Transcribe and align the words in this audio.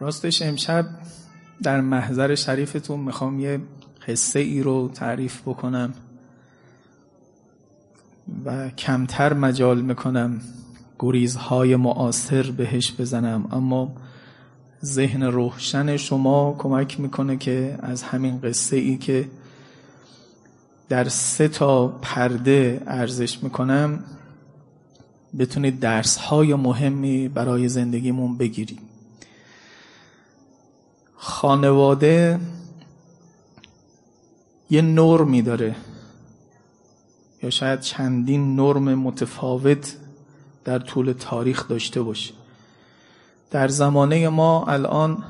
راستش 0.00 0.42
امشب 0.42 0.86
در 1.62 1.80
محضر 1.80 2.34
شریفتون 2.34 3.00
می‌خوام 3.00 3.40
یه 3.40 3.60
قصه 4.08 4.38
ای 4.38 4.62
رو 4.62 4.88
تعریف 4.94 5.40
بکنم 5.40 5.94
و 8.44 8.70
کمتر 8.70 9.32
مجال 9.32 9.80
می‌کنم 9.80 10.40
گریزهای 10.98 11.76
معاصر 11.76 12.50
بهش 12.50 12.92
بزنم. 12.98 13.48
اما 13.52 13.92
ذهن 14.84 15.22
روشن 15.22 15.96
شما 15.96 16.54
کمک 16.58 17.00
می‌کنه 17.00 17.36
که 17.36 17.78
از 17.82 18.02
همین 18.02 18.40
قصه 18.40 18.76
ای 18.76 18.96
که 18.96 19.28
در 20.88 21.08
سه 21.08 21.48
تا 21.48 21.88
پرده 21.88 22.82
ارزش 22.86 23.42
می‌کنم 23.42 24.04
بتونید 25.38 25.80
درس 25.80 26.16
های 26.16 26.54
مهمی 26.54 27.28
برای 27.28 27.68
زندگیمون 27.68 28.36
بگیرید. 28.36 28.85
خانواده 31.16 32.40
یه 34.70 34.82
نرمی 34.82 35.42
داره 35.42 35.76
یا 37.42 37.50
شاید 37.50 37.80
چندین 37.80 38.56
نرم 38.56 38.94
متفاوت 38.94 39.96
در 40.64 40.78
طول 40.78 41.12
تاریخ 41.12 41.68
داشته 41.68 42.02
باشه. 42.02 42.34
در 43.50 43.68
زمانه 43.68 44.28
ما 44.28 44.64
الان 44.64 45.24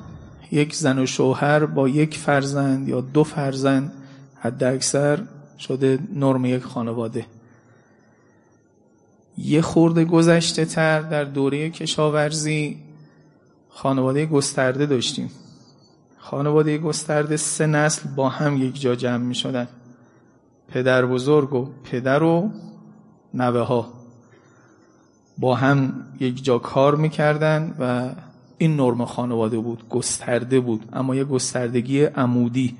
یک 0.50 0.74
زن 0.74 0.98
و 0.98 1.06
شوهر 1.06 1.66
با 1.66 1.88
یک 1.88 2.18
فرزند 2.18 2.88
یا 2.88 3.00
دو 3.00 3.24
فرزند 3.24 3.92
حد 4.40 4.64
اکثر 4.64 5.22
شده 5.58 5.98
نرم 6.14 6.44
یک 6.44 6.62
خانواده. 6.62 7.26
یه 9.38 9.62
خورده 9.62 10.04
گذشته 10.04 10.64
تر 10.64 11.00
در 11.00 11.24
دوره 11.24 11.70
کشاورزی 11.70 12.78
خانواده 13.68 14.26
گسترده 14.26 14.86
داشتیم. 14.86 15.30
خانواده 16.30 16.78
گسترده 16.78 17.36
سه 17.36 17.66
نسل 17.66 18.08
با 18.16 18.28
هم 18.28 18.62
یک 18.62 18.80
جا 18.80 18.94
جمع 18.94 19.24
می 19.24 19.34
شدن. 19.34 19.68
پدر 20.68 21.06
بزرگ 21.06 21.54
و 21.54 21.68
پدر 21.84 22.22
و 22.22 22.50
نوه 23.34 23.60
ها 23.60 23.92
با 25.38 25.54
هم 25.54 26.04
یک 26.20 26.44
جا 26.44 26.58
کار 26.58 26.94
می‌کردن 26.94 27.74
و 27.78 28.10
این 28.58 28.76
نرم 28.76 29.04
خانواده 29.04 29.58
بود 29.58 29.88
گسترده 29.88 30.60
بود 30.60 30.88
اما 30.92 31.14
یه 31.14 31.24
گستردگی 31.24 32.04
عمودی. 32.04 32.76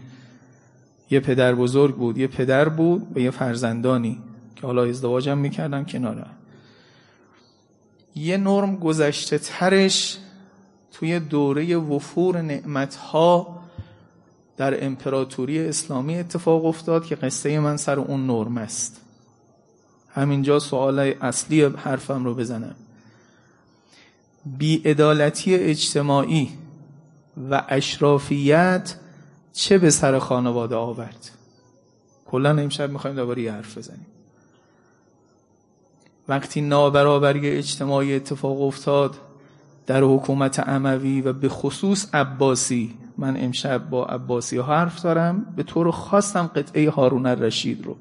یه 1.11 1.21
پدر 1.21 1.55
بزرگ 1.55 1.97
بود 1.97 2.19
یه 2.19 2.27
پدر 2.27 2.69
بود 2.69 3.07
و 3.15 3.19
یه 3.19 3.31
فرزندانی 3.31 4.19
که 4.57 4.67
حالا 4.67 4.85
ازدواج 4.85 5.29
هم. 5.29 5.85
کناره 5.85 6.27
یه 8.15 8.37
نرم 8.37 8.77
گذشته 8.77 9.39
ترش 9.39 10.19
توی 10.99 11.21
دوره 11.21 11.77
وفور 11.77 12.43
نعمتها 12.43 13.63
در 14.57 14.85
امپراتوری 14.85 15.69
اسلامی 15.69 16.19
اتفاق 16.19 16.65
افتاد 16.65 17.05
که 17.05 17.15
قصه 17.15 17.61
من 17.61 17.77
سر 17.77 18.01
اون 18.01 18.27
نرم 18.27 18.59
است. 18.59 19.01
همینجا 20.09 20.59
سوال 20.59 20.99
اصلی 20.99 21.63
حرفم 21.63 22.25
رو 22.25 22.35
بزنم. 22.35 22.75
بیعدالتی 24.45 25.55
اجتماعی 25.55 26.51
و 27.51 27.65
اشرافیت 27.69 28.95
چه 29.53 29.79
به 29.79 29.91
سر 29.91 30.19
خانواده 30.19 30.77
آورد؟ 30.77 31.31
کلا 32.27 32.51
امشب 32.51 32.91
می‌خوایم 32.91 33.17
دوباره 33.17 33.43
یه 33.43 33.53
حرف 33.53 33.79
بزنیم. 33.79 34.07
وقتی 36.29 36.61
نابرابری 36.61 37.51
اجتماعی 37.51 38.15
اتفاق 38.15 38.63
افتاد 38.63 39.17
در 39.87 40.03
حکومت 40.03 40.61
عموی 40.61 41.21
و 41.21 41.33
به 41.33 41.49
خصوص 41.49 42.15
عباسی. 42.15 42.95
من 43.19 43.37
امشب 43.37 43.91
با 43.91 44.07
عباسی 44.07 44.59
حرف 44.59 45.03
دارم. 45.03 45.55
به 45.57 45.63
طور 45.63 45.91
خاصم 45.91 46.47
قطعه 46.47 46.91
هارون 46.91 47.27
الرشید 47.27 47.85
رو. 47.85 47.97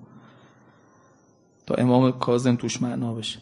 تا 1.66 1.76
امام 1.76 2.12
کاظم 2.12 2.56
توش 2.56 2.82
معنا 2.82 3.14
بشه 3.14 3.40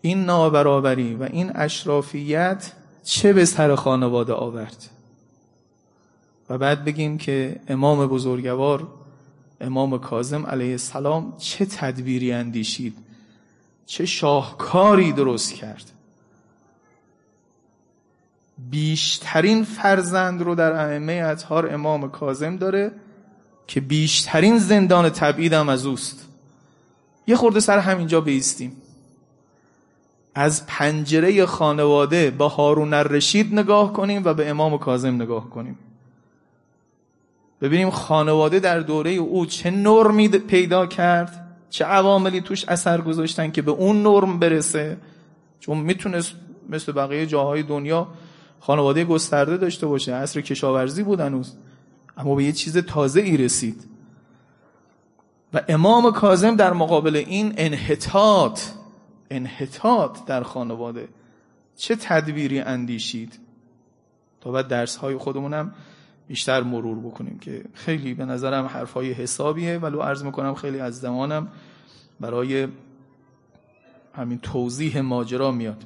این 0.00 0.24
نابرابری 0.24 1.14
و 1.14 1.22
این 1.22 1.52
اشرافیت 1.54 2.72
چه 3.04 3.32
به 3.32 3.44
سر 3.44 3.74
خانواده 3.74 4.32
آورد؟ 4.32 4.90
و 6.50 6.58
بعد 6.58 6.84
بگیم 6.84 7.18
که 7.18 7.60
امام 7.68 8.06
بزرگوار 8.06 8.86
امام 9.60 9.98
کاظم 9.98 10.46
علیه 10.46 10.70
السلام 10.70 11.34
چه 11.38 11.66
تدبیری 11.66 12.32
اندیشید؟ 12.32 12.98
چه 13.86 14.06
شاهکاری 14.06 15.12
درست 15.12 15.54
کرد؟ 15.54 15.92
بیشترین 18.58 19.64
فرزند 19.64 20.42
رو 20.42 20.54
در 20.54 20.72
ائمه 20.72 21.12
اطهار 21.12 21.74
امام 21.74 22.10
کاظم 22.10 22.56
داره 22.56 22.92
که 23.66 23.80
بیشترین 23.80 24.58
زندان 24.58 25.08
تبعید 25.08 25.52
هم 25.52 25.68
از 25.68 25.86
اوست. 25.86 26.28
یه 27.26 27.36
خورده 27.36 27.60
سر 27.60 27.78
همینجا 27.78 28.20
بیستیم. 28.20 28.72
از 30.34 30.66
پنجره 30.66 31.46
خانواده 31.46 32.30
با 32.30 32.48
هارون 32.48 32.94
الرشید 32.94 33.54
نگاه 33.54 33.92
کنیم 33.92 34.22
و 34.24 34.34
به 34.34 34.50
امام 34.50 34.78
کاظم 34.78 35.14
نگاه 35.14 35.50
کنیم. 35.50 35.78
ببینیم 37.60 37.90
خانواده 37.90 38.60
در 38.60 38.80
دوره 38.80 39.10
او 39.10 39.46
چه 39.46 39.70
نرمی 39.70 40.28
پیدا 40.28 40.86
کرد 40.86 41.46
چه 41.70 41.84
عواملی 41.84 42.40
توش 42.40 42.64
اثر 42.68 43.00
گذاشتن 43.00 43.50
که 43.50 43.62
به 43.62 43.70
اون 43.70 44.02
نرم 44.02 44.38
برسه. 44.38 44.96
چون 45.60 45.78
می‌تونست 45.78 46.32
مثل 46.68 46.92
بقیه 46.92 47.26
جاهای 47.26 47.62
دنیا 47.62 48.08
خانواده 48.60 49.04
گسترده 49.04 49.56
داشته 49.56 49.86
باشه 49.86 50.14
عصر 50.14 50.40
کشاورزی 50.40 51.02
بود 51.02 51.20
هنوز 51.20 51.56
اما 52.16 52.34
به 52.34 52.44
یه 52.44 52.52
چیز 52.52 52.78
تازه 52.78 53.20
ای 53.20 53.36
رسید. 53.36 53.84
و 55.54 55.62
امام 55.68 56.12
کاظم 56.12 56.56
در 56.56 56.72
مقابل 56.72 57.16
این 57.16 57.54
انحطاط 57.56 58.60
انحطاط 59.30 60.24
در 60.26 60.42
خانواده 60.42 61.08
چه 61.76 61.96
تدبیری 61.96 62.60
اندیشید؟ 62.60 63.38
تا 64.40 64.50
بعد 64.50 64.68
درس 64.68 64.96
های 64.96 65.16
خودمونم 65.16 65.74
بیشتر 66.28 66.62
مرور 66.62 66.98
بکنیم 66.98 67.38
که 67.38 67.64
خیلی 67.74 68.14
به 68.14 68.24
نظرم 68.24 68.66
حرفای 68.66 69.12
حسابیه 69.12 69.78
ولو 69.78 70.00
عرض 70.00 70.24
می‌کنم 70.24 70.54
خیلی 70.54 70.80
از 70.80 71.00
زمانم 71.00 71.48
برای 72.20 72.68
همین 74.14 74.38
توضیح 74.38 75.00
ماجرا 75.00 75.50
میاد. 75.50 75.84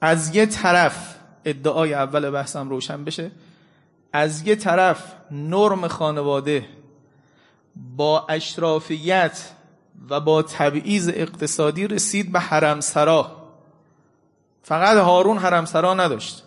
از 0.00 0.36
یه 0.36 0.46
طرف 0.46 1.19
ادعای 1.44 1.94
اول 1.94 2.30
بحثم 2.30 2.68
روشن 2.68 3.04
بشه. 3.04 3.30
از 4.12 4.46
یه 4.46 4.56
طرف 4.56 5.12
نرم 5.30 5.88
خانواده 5.88 6.66
با 7.96 8.26
اشرافیت 8.28 9.50
و 10.10 10.20
با 10.20 10.42
تبعیض 10.42 11.08
اقتصادی 11.08 11.86
رسید 11.86 12.32
به 12.32 12.40
حرمسرا. 12.40 13.36
فقط 14.62 14.96
هارون 14.96 15.38
حرمسرا 15.38 15.94
نداشت. 15.94 16.42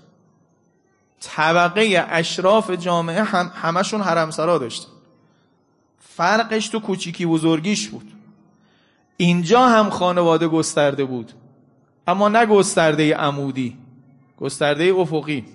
طبقه 1.22 2.06
اشراف 2.10 2.72
جامعه 2.72 3.24
هم 3.24 3.52
همشون 3.56 4.02
حرمسرا 4.02 4.58
داشت. 4.58 4.88
فرقش 6.00 6.68
تو 6.68 6.80
کوچیکی 6.80 7.26
بزرگیش 7.26 7.90
بود. 7.90 8.12
اینجا 9.18 9.68
هم 9.68 9.90
خانواده 9.90 10.48
گسترده 10.48 11.06
بود. 11.06 11.32
اما 12.08 12.30
نه 12.30 12.46
گسترده 12.46 13.16
عمودی. 13.16 13.78
گسترده 14.38 14.84
افقی. 14.84 15.46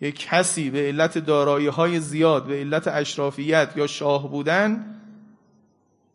یک 0.00 0.18
کسی 0.18 0.70
به 0.70 0.78
علت 0.78 1.18
دارایی 1.18 1.66
های 1.66 2.00
زیاد 2.00 2.46
به 2.46 2.54
علت 2.54 2.88
اشرافیت 2.88 3.72
یا 3.76 3.86
شاه 3.86 4.30
بودن 4.30 4.98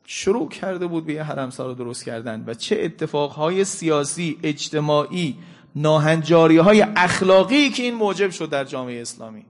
شروع 0.06 0.50
کرده 0.50 0.88
بود 0.88 1.06
به 1.06 1.13
یه 1.13 1.24
حرمسرا 1.24 1.74
درست 1.74 2.06
کردن. 2.06 2.44
و 2.47 2.53
چه 2.53 2.80
اتفاقهای 2.81 3.66
سیاسی 3.66 4.40
اجتماعی 4.44 5.38
ناهنجاری 5.75 6.57
های 6.57 6.81
اخلاقی 6.81 7.69
که 7.69 7.83
این 7.83 7.95
موجب 7.95 8.30
شد 8.30 8.50
در 8.50 8.63
جامعه 8.63 9.01
اسلامی. 9.01 9.45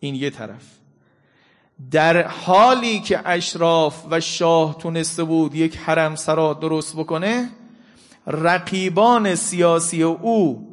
این 0.00 0.14
یه 0.14 0.30
طرف. 0.30 0.64
در 1.90 2.28
حالی 2.28 3.00
که 3.00 3.28
اشراف 3.28 4.04
و 4.10 4.20
شاه 4.20 4.78
تونسته 4.78 5.24
بود 5.24 5.54
یک 5.54 5.76
حرم 5.76 6.14
سرا 6.14 6.54
درست 6.54 6.96
بکنه 6.96 7.48
رقیبان 8.26 9.34
سیاسی 9.34 10.02
او 10.02 10.68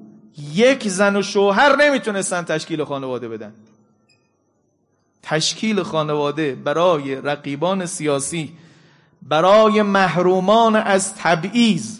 یک 0.54 0.88
زن 0.88 1.16
و 1.16 1.22
شوهر 1.22 1.76
نمی‌تونستن 1.76 2.44
تشکیل 2.44 2.84
خانواده 2.84 3.30
بدن. 3.30 3.54
تشکیل 5.24 5.84
خانواده 5.84 6.56
برای 6.56 7.16
رقیبان 7.16 7.86
سیاسی 7.86 8.58
برای 9.22 9.82
محرومان 9.82 10.76
از 10.76 11.16
تبعیض 11.16 12.00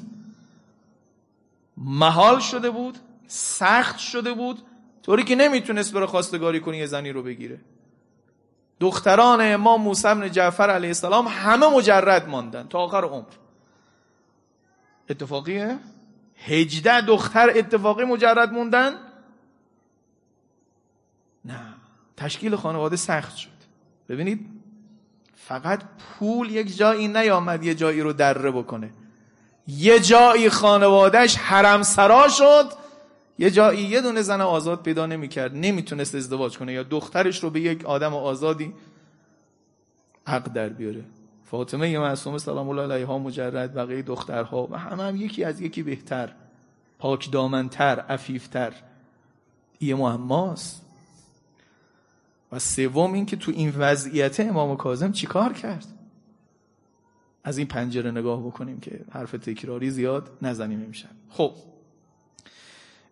محال 1.78 2.40
شده 2.40 2.70
بود 2.70 2.98
سخت 3.28 4.00
شده 4.00 4.34
بود 4.34 4.60
طوری 5.04 5.24
که 5.24 5.36
نمی‌تونست 5.36 5.94
بره 5.94 6.06
خواستگاری 6.06 6.60
کنی 6.60 6.78
یه 6.78 6.86
زنی 6.86 7.12
رو 7.12 7.24
بگیره. 7.24 7.60
دختران 8.80 9.40
امام 9.42 9.82
موسی 9.82 10.04
بن 10.04 10.32
جعفر 10.32 10.70
علیه 10.70 10.90
السلام 10.90 11.28
همه 11.28 11.70
مجرد 11.70 12.30
ماندن 12.30 12.68
تا 12.68 12.80
آخر 12.80 13.04
عمر. 13.04 13.26
اتفاقیه؟ 15.10 15.80
هجده 16.46 17.02
دختر 17.02 17.50
اتفاقی 17.56 18.04
مجرد 18.04 18.54
موندن؟ 18.54 18.94
نه. 21.46 21.74
تشکیل 22.18 22.56
خانواده 22.56 22.96
سخت 22.96 23.36
شد. 23.38 23.50
ببینید 24.10 24.46
فقط 25.36 25.82
پول 26.00 26.50
یک 26.50 26.78
جایی 26.78 27.08
نیامد 27.08 27.64
یه 27.64 27.76
جایی 27.76 28.02
رو 28.02 28.14
دره 28.14 28.52
بکنه. 28.52 28.90
یه 29.68 30.00
جایی 30.00 30.50
خانوادهش 30.50 31.36
حرم 31.36 31.84
سرا 31.84 32.28
شد 32.28 32.74
یه 33.40 33.52
جایی 33.52 33.84
یه 33.84 34.02
دونه 34.02 34.22
زن 34.22 34.42
آزاد 34.42 34.84
پیدا 34.84 35.06
نمی‌کرد 35.06 35.56
نمی‌تونست 35.56 36.16
ازدواج 36.16 36.58
کنه 36.58 36.74
یا 36.74 36.84
دخترش 36.84 37.44
رو 37.44 37.50
به 37.50 37.60
یک 37.60 37.86
آدم 37.86 38.14
آزادی 38.14 38.74
حق 40.28 40.54
در 40.54 40.70
بیاره. 40.70 41.04
فاطمه 41.52 42.00
معصومه 42.00 42.38
سلام 42.38 42.70
الله 42.70 42.94
علیها 42.94 43.20
مجرد 43.20 43.74
بقیه 43.74 44.02
دخترها 44.02 44.68
و 44.72 44.78
همه 44.78 45.04
هم 45.04 45.16
یکی 45.16 45.44
از 45.44 45.62
یکی 45.62 45.84
بهتر 45.84 46.32
پاک 47.00 47.32
دامنتر 47.32 48.00
عفیفتر. 48.00 48.74
یه 49.82 49.96
معماست 49.96 50.82
و 52.52 52.60
سوم 52.60 53.14
این 53.14 53.26
که 53.26 53.36
تو 53.36 53.52
این 53.52 53.74
وضعیت 53.78 54.40
امام 54.40 54.78
کاظم 54.78 55.12
چیکار 55.12 55.54
کرد؟ 55.54 55.86
از 57.44 57.58
این 57.58 57.68
پنجره 57.68 58.12
نگاه 58.12 58.46
بکنیم 58.46 58.80
که 58.80 59.00
حرف 59.12 59.32
تکراری 59.32 59.90
زیاد 59.90 60.30
نزنیم 60.42 60.84
امشب. 60.84 61.10
خب. 61.30 61.52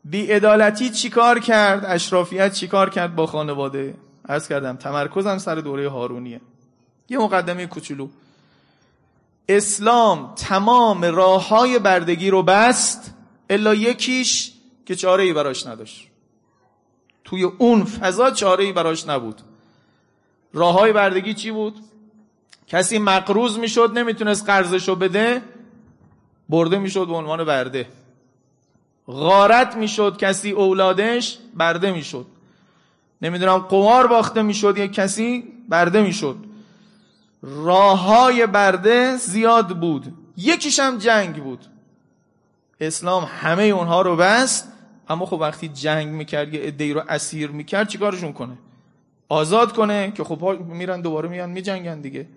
بیعدالتی 0.06 0.90
چیکار 0.90 1.40
کرد؟ 1.40 1.86
اشرافیت 1.86 2.54
چیکار 2.54 2.90
کرد 2.90 3.16
با 3.16 3.26
خانواده؟ 3.26 3.96
عرض 4.30 4.48
کردم 4.48 4.76
تمرکزم 4.76 5.38
سر 5.38 5.56
دوره 5.56 5.90
هارونیه. 5.90 6.42
یه 7.10 7.18
مقدمه 7.18 7.68
کوچولو. 7.68 8.08
اسلام 9.50 10.34
تمام 10.36 11.06
راه 11.06 11.48
های 11.48 11.80
بردگی 11.80 12.30
رو 12.30 12.44
بست 12.44 13.14
الا 13.50 13.74
یکیش 13.76 14.52
که 14.86 14.96
چاره 14.96 15.24
ای 15.24 15.34
براش 15.34 15.68
نداشت. 15.68 16.08
توی 17.24 17.44
اون 17.44 17.84
فضا 17.84 18.32
چاره 18.32 18.64
ای 18.64 18.72
براش 18.72 19.08
نبود. 19.08 19.42
راه 20.54 20.74
های 20.74 20.94
بردگی 20.94 21.34
چی 21.34 21.52
بود؟ 21.52 21.76
کسی 22.68 23.00
مقروض 23.00 23.58
می‌شد 23.58 23.92
نمی‌تونست 23.98 24.46
قرضشو 24.46 24.96
بده 24.96 25.42
برده 26.50 26.78
می‌شد 26.78 27.08
به 27.08 27.14
عنوان 27.14 27.44
برده. 27.44 27.88
غارت 29.08 29.76
می‌شد 29.76 30.18
کسی 30.18 30.52
اولادش 30.52 31.38
برده 31.54 31.92
می‌شد. 31.92 32.26
نمی‌دونم 33.22 33.58
قمار 33.58 34.08
باخته 34.08 34.42
می‌شد 34.42 34.78
یک 34.78 34.94
کسی 34.94 35.44
برده 35.70 36.02
می‌شد. 36.02 36.38
راه 37.42 38.00
های 38.00 38.48
برده 38.48 39.18
زیاد 39.18 39.80
بود. 39.80 40.14
یکیش 40.38 40.80
هم 40.80 40.98
جنگ 40.98 41.44
بود. 41.44 41.66
اسلام 42.80 43.30
همه 43.42 43.64
اونها 43.64 44.02
رو 44.02 44.16
بست. 44.16 44.72
اما 45.10 45.26
خب 45.26 45.34
وقتی 45.34 45.68
جنگ 45.68 46.08
می‌کرد 46.08 46.54
یه 46.54 46.60
ادهی 46.64 46.94
رو 46.94 47.04
اسیر 47.10 47.50
می‌کرد 47.50 47.88
چیکارشون 47.88 48.34
کنه؟ 48.34 48.58
آزاد 49.30 49.74
کنه 49.74 50.12
که 50.12 50.24
خب 50.24 50.58
میرن 50.60 51.02
دوباره 51.02 51.30
میان 51.30 51.50
میجنگن 51.50 52.02
دیگه. 52.02 52.28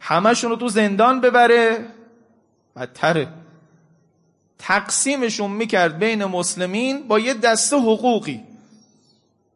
همشون 0.00 0.50
رو 0.50 0.56
تو 0.56 0.68
زندان 0.68 1.20
ببره. 1.20 1.86
بدتره. 2.76 3.28
تقسیمشون 4.58 5.50
می‌کرد 5.50 5.98
بین 5.98 6.24
مسلمین 6.24 7.08
با 7.08 7.18
یه 7.18 7.34
دسته 7.34 7.76
حقوقی. 7.76 8.40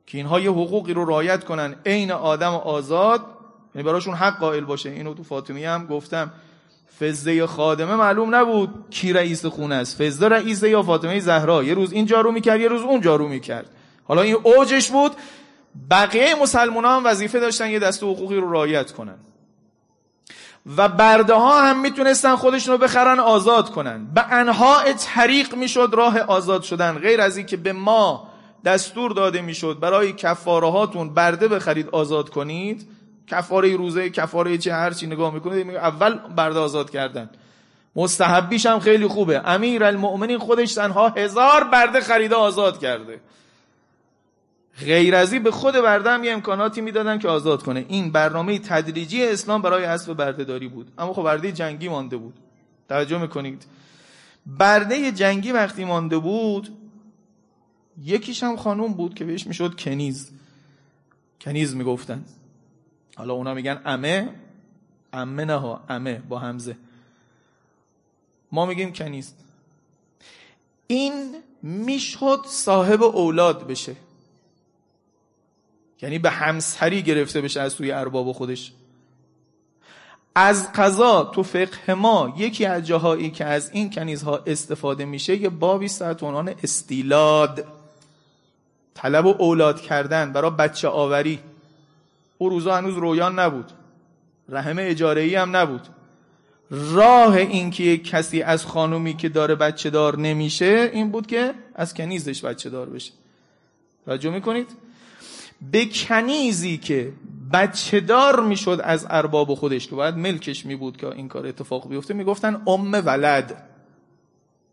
که 0.06 0.18
اینها 0.18 0.40
یه 0.40 0.50
حقوقی 0.50 0.94
رو 0.94 1.04
رایت 1.04 1.44
کنن. 1.44 1.74
عین 1.86 2.12
آدم 2.12 2.54
آزاد 2.54 3.26
یعنی 3.74 3.88
براشون 3.88 4.14
حق 4.14 4.38
قائل 4.38 4.64
باشه. 4.64 4.90
اینو 4.90 5.14
تو 5.14 5.22
فاطمیه 5.22 5.70
هم 5.70 5.86
گفتم. 5.86 6.30
فزده 7.00 7.46
خادمه 7.46 7.94
معلوم 7.96 8.34
نبود 8.34 8.84
کی 8.90 9.12
رئیس 9.12 9.46
خونه 9.46 9.74
است. 9.74 10.02
فزده 10.02 10.28
رئیسه 10.28 10.70
یا 10.70 10.82
فاطمه 10.82 11.20
زهرا. 11.20 11.64
یه 11.64 11.74
روز 11.74 11.92
این 11.92 12.06
جارو 12.06 12.32
می‌کرد 12.32 12.60
یه 12.60 12.68
روز 12.68 12.82
اون 12.82 13.00
جارو 13.00 13.28
می‌کرد. 13.28 13.66
حالا 14.04 14.22
این 14.22 14.36
اوجش 14.42 14.90
بود. 14.90 15.12
بقیه 15.90 16.34
مسلمان 16.42 16.84
هم 16.84 17.02
وظیفه 17.04 17.40
داشتن 17.40 17.70
یه 17.70 17.78
دست 17.78 18.02
حقوقی 18.02 18.36
رو 18.36 18.52
رعایت 18.52 18.92
کنن. 18.92 19.18
و 20.76 20.88
برده 20.88 21.34
ها 21.34 21.62
هم 21.62 21.80
می‌تونستن 21.80 22.36
خودشون 22.36 22.72
رو 22.72 22.78
بخرن 22.78 23.20
آزاد 23.20 23.70
کنن. 23.70 24.06
به 24.14 24.32
انها 24.32 24.92
طریق 24.92 25.54
می‌شد 25.54 25.90
راه 25.92 26.18
آزاد 26.20 26.62
شدن. 26.62 26.98
غیر 26.98 27.20
از 27.20 27.36
این 27.36 27.46
که 27.46 27.56
به 27.56 27.72
ما 27.72 28.28
دستور 28.64 29.12
داده 29.12 29.42
می‌شد 29.42 29.78
برای 29.80 30.12
کفاره 30.12 30.70
هاتون 30.70 31.14
برده 31.14 31.48
بخرید 31.48 31.88
آزاد 31.88 32.30
کنید 32.30 32.88
کفاره 33.26 33.76
روزه 33.76 34.10
کفاره 34.10 34.58
چه 34.58 34.72
هر 34.72 34.90
چی 34.90 35.06
نگاه 35.06 35.34
می‌کنید 35.34 35.76
اول 35.76 36.14
برده 36.14 36.58
آزاد 36.58 36.90
کردن. 36.90 37.30
مستحبیش 37.96 38.66
هم 38.66 38.80
خیلی 38.80 39.06
خوبه. 39.06 39.48
امیر 39.48 39.84
المؤمنین 39.84 40.38
خودش 40.38 40.74
تنها 40.74 41.08
هزار 41.08 41.64
برده 41.64 42.00
خریده 42.00 42.34
آزاد 42.34 42.78
کرده. 42.80 43.20
غیر 44.86 45.14
ازی 45.14 45.38
به 45.38 45.50
خود 45.50 45.74
برده 45.74 46.10
هم 46.10 46.24
یه 46.24 46.32
امکاناتی 46.32 46.80
می‌دادن 46.80 47.18
که 47.18 47.28
آزاد 47.28 47.62
کنه. 47.62 47.84
این 47.88 48.10
برنامه 48.12 48.58
تدریجی 48.58 49.26
اسلام 49.26 49.62
برای 49.62 49.84
اسب 49.84 50.14
بردهداری 50.14 50.68
بود. 50.68 50.92
اما 50.98 51.12
خب 51.12 51.22
برده 51.22 51.52
جنگی 51.52 51.88
مانده 51.88 52.16
بود. 52.16 52.34
توجه 52.88 53.18
می‌کنید. 53.18 53.66
برده 54.46 55.12
جنگی 55.12 55.52
وقتی 55.52 55.84
مانده 55.84 56.18
بود 56.18 56.68
یکیش 58.02 58.42
هم 58.42 58.56
خانوم 58.56 58.92
بود 58.92 59.14
که 59.14 59.24
بهش 59.24 59.46
می‌شد 59.46 59.80
کنیز. 59.80 60.30
کنیز 61.40 61.76
می‌گفتن. 61.76 62.24
حالا 63.16 63.34
اونا 63.34 63.54
میگن 63.54 63.82
امه 63.84 64.34
امه 65.12 65.44
نه 65.44 65.56
ها 65.56 65.84
امه 65.88 66.22
با 66.28 66.38
همزه. 66.38 66.76
ما 68.52 68.66
میگیم 68.66 68.92
کنیز 68.92 69.34
این 70.86 71.34
می‌شد 71.62 72.40
صاحب 72.46 73.02
اولاد 73.02 73.66
بشه. 73.66 73.96
یعنی 76.02 76.18
به 76.18 76.30
همسری 76.30 77.02
گرفته 77.02 77.40
بشه 77.40 77.60
از 77.60 77.72
سوی 77.72 77.92
ارباب 77.92 78.32
خودش. 78.32 78.72
از 80.34 80.72
قضا 80.72 81.24
تو 81.24 81.42
فقه 81.42 81.94
ما 81.94 82.34
یکی 82.36 82.66
از 82.66 82.86
جاهایی 82.86 83.30
که 83.30 83.44
از 83.44 83.70
این 83.70 83.90
کنیزها 83.90 84.42
استفاده 84.46 85.04
میشه 85.04 85.36
یه 85.36 85.48
بابی 85.48 85.88
ساعت 85.88 86.22
عنوان 86.22 86.54
استیلاد. 86.62 87.66
طلب 88.94 89.26
و 89.26 89.34
اولاد 89.38 89.80
کردن 89.80 90.32
برای 90.32 90.50
بچه 90.50 90.88
آوری. 90.88 91.40
او 92.42 92.48
روزا 92.48 92.76
هنوز 92.76 92.94
رویان 92.94 93.38
نبود. 93.38 93.72
رحم 94.48 94.76
اجاره 94.78 95.40
هم 95.40 95.56
نبود. 95.56 95.80
راه 96.70 97.34
این 97.34 97.70
که 97.70 97.82
یک 97.82 98.08
کسی 98.08 98.42
از 98.42 98.66
خانومی 98.66 99.14
که 99.14 99.28
داره 99.28 99.54
بچه 99.54 99.90
دار 99.90 100.18
نمیشه 100.18 100.90
این 100.92 101.10
بود 101.10 101.26
که 101.26 101.54
از 101.74 101.94
کنیزش 101.94 102.44
بچه 102.44 102.70
دار 102.70 102.88
بشه. 102.88 103.12
توجه 104.04 104.30
می‌کنید؟ 104.30 104.70
به 105.72 105.86
کنیزی 105.86 106.78
که 106.78 107.12
بچه 107.52 108.00
دار 108.00 108.40
می‌شد 108.40 108.80
از 108.84 109.06
ارباب 109.10 109.54
خودش 109.54 109.88
که 109.88 109.94
باید 109.94 110.16
ملکش 110.16 110.66
می 110.66 110.76
بود 110.76 110.96
که 110.96 111.06
این 111.06 111.28
کار 111.28 111.46
اتفاق 111.46 111.88
بیفته 111.88 112.14
می‌گفتن 112.14 112.62
ام 112.66 112.92
ولد 112.92 113.68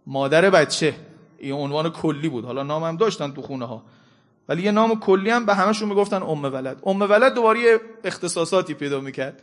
مادر 0.07 0.49
بچه. 0.49 0.95
این 1.37 1.53
عنوان 1.53 1.89
کلی 1.89 2.29
بود. 2.29 2.45
حالا 2.45 2.63
نام 2.63 2.83
هم 2.83 2.97
داشتن 2.97 3.31
تو 3.31 3.41
خونه 3.41 3.65
ها 3.65 3.83
ولی 4.49 4.63
یه 4.63 4.71
نام 4.71 4.99
کلی 4.99 5.29
هم 5.29 5.45
به 5.45 5.55
همشون 5.55 5.89
می‌گفتن 5.89 6.23
ام 6.23 6.43
ولد. 6.43 6.81
ام 6.85 7.01
ولد 7.01 7.33
دوباره 7.33 7.81
اختصاصاتی 8.03 8.73
پیدا 8.73 8.99
می‌کرد 8.99 9.41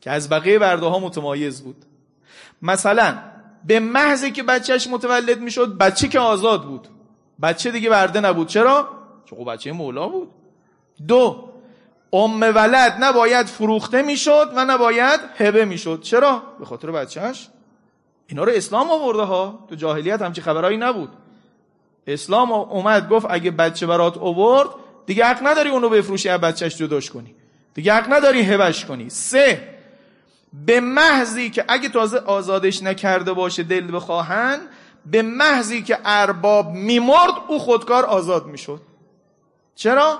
که 0.00 0.10
از 0.10 0.28
بقیه 0.28 0.58
برده 0.58 0.86
ها 0.86 0.98
متمایز 0.98 1.62
بود. 1.62 1.84
مثلا 2.62 3.18
به 3.66 3.80
محضی 3.80 4.30
که 4.30 4.42
بچهش 4.42 4.86
متولد 4.86 5.40
می‌شد 5.40 5.78
بچه 5.78 6.08
که 6.08 6.18
آزاد 6.18 6.64
بود. 6.64 6.88
بچه 7.42 7.70
دیگه 7.70 7.90
برده 7.90 8.20
نبود. 8.20 8.48
چرا؟ 8.48 8.88
چون 9.24 9.44
بچه 9.44 9.72
مولا 9.72 10.08
بود. 10.08 10.28
دو 11.08 11.48
ام 12.12 12.40
ولد 12.40 12.96
نباید 13.00 13.46
فروخته 13.46 14.02
می‌شد 14.02 14.50
و 14.56 14.64
نباید 14.64 15.20
هبه 15.36 15.64
می‌شد. 15.64 16.00
چرا؟ 16.00 16.42
به 16.58 16.64
خاطر 16.64 16.90
بچهش 16.90 17.48
اینا 18.26 18.44
رو 18.44 18.52
اسلام 18.54 18.90
آورده 18.90 19.22
ها. 19.22 19.64
تو 19.68 19.74
جاهلیت 19.74 20.22
همچی 20.22 20.40
خبرایی 20.40 20.76
نبود. 20.76 21.08
اسلام 22.06 22.52
اومد 22.52 23.08
گفت 23.08 23.26
اگه 23.30 23.50
بچه 23.50 23.86
برات 23.86 24.16
اوورد 24.16 24.68
دیگه 25.06 25.24
حق 25.24 25.46
نداری 25.46 25.70
اونو 25.70 25.88
بفروشی 25.88 26.28
از 26.28 26.40
بچهش 26.40 26.76
جداش 26.76 27.10
کنی. 27.10 27.34
دیگه 27.74 27.94
حق 27.94 28.12
نداری 28.12 28.40
هبش 28.42 28.84
کنی. 28.84 29.10
سه 29.10 29.68
به 30.66 30.80
محضی 30.80 31.50
که 31.50 31.64
اگه 31.68 31.88
تازه 31.88 32.18
آزادش 32.18 32.82
نکرده 32.82 33.32
باشه 33.32 33.62
دل 33.62 33.96
بخواهن 33.96 34.60
به 35.06 35.22
محضی 35.22 35.82
که 35.82 35.98
ارباب 36.04 36.70
میمرد 36.70 37.34
او 37.48 37.58
خودکار 37.58 38.04
آزاد 38.04 38.46
می‌شد. 38.46 38.80
چرا؟ 39.74 40.18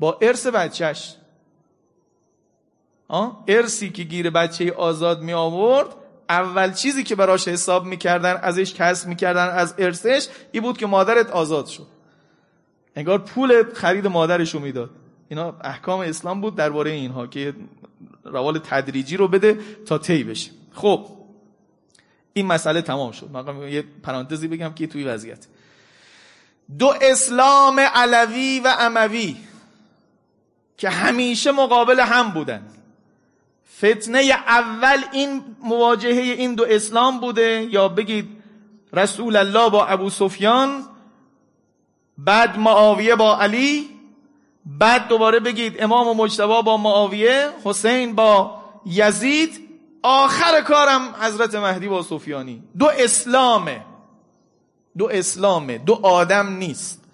با 0.00 0.18
ارث 0.20 0.46
بچهش 0.46 1.16
ارسی 3.48 3.90
که 3.90 4.02
گیر 4.02 4.30
بچه 4.30 4.72
آزاد 4.72 5.22
می 5.22 5.32
آورد 5.32 5.88
اول 6.28 6.72
چیزی 6.72 7.04
که 7.04 7.14
براش 7.14 7.48
حساب 7.48 7.84
می‌کردن 7.84 8.36
ازش 8.42 8.74
کسب 8.74 9.08
می‌کردن 9.08 9.48
از 9.48 9.74
ارثش 9.78 10.28
این 10.52 10.62
بود 10.62 10.78
که 10.78 10.86
مادرت 10.86 11.30
آزاد 11.30 11.66
شد. 11.66 11.86
انگار 12.96 13.18
پول 13.18 13.74
خرید 13.74 14.06
مادرش 14.06 14.54
رو 14.54 14.60
می‌داد. 14.60 14.90
اینا 15.28 15.54
احکام 15.64 16.00
اسلام 16.00 16.40
بود 16.40 16.56
درباره 16.56 16.90
اینها 16.90 17.26
که 17.26 17.54
روال 18.24 18.58
تدریجی 18.58 19.16
رو 19.16 19.28
بده 19.28 19.58
تا 19.86 19.98
طی 19.98 20.24
بشه. 20.24 20.50
خب 20.72 21.06
این 22.32 22.46
مسئله 22.46 22.82
تمام 22.82 23.12
شد. 23.12 23.30
من 23.30 23.68
یه 23.68 23.84
پرانتزی 24.02 24.48
بگم 24.48 24.74
که 24.74 24.86
توی 24.86 25.04
وضعیت. 25.04 25.46
دو 26.78 26.94
اسلام 27.00 27.80
علوی 27.80 28.60
و 28.64 28.74
اموی 28.78 29.36
که 30.76 30.90
همیشه 30.90 31.52
مقابل 31.52 32.00
هم 32.00 32.30
بودن. 32.30 32.75
فتنه 33.78 34.18
اول 34.46 35.04
این 35.12 35.42
مواجهه 35.62 36.34
این 36.34 36.54
دو 36.54 36.64
اسلام 36.68 37.20
بوده 37.20 37.68
یا 37.70 37.88
بگید 37.88 38.28
رسول 38.92 39.36
الله 39.36 39.70
با 39.70 39.86
ابو 39.86 40.10
سفیان 40.10 40.82
بعد 42.18 42.58
معاویه 42.58 43.16
با 43.16 43.38
علی 43.38 43.88
بعد 44.66 45.08
دوباره 45.08 45.40
بگید 45.40 45.82
امام 45.82 46.08
و 46.08 46.14
مجتبا 46.14 46.62
با 46.62 46.76
معاویه 46.76 47.48
حسین 47.64 48.14
با 48.14 48.62
یزید 48.86 49.68
آخر 50.02 50.60
کارم 50.60 51.14
حضرت 51.20 51.54
مهدی 51.54 51.88
با 51.88 52.02
سفیانی. 52.02 52.62
دو 52.78 52.86
اسلامه. 52.86 53.84
دو 54.98 55.08
اسلامه. 55.12 55.78
دو 55.78 56.00
آدم 56.02 56.56
نیست. 56.56 57.05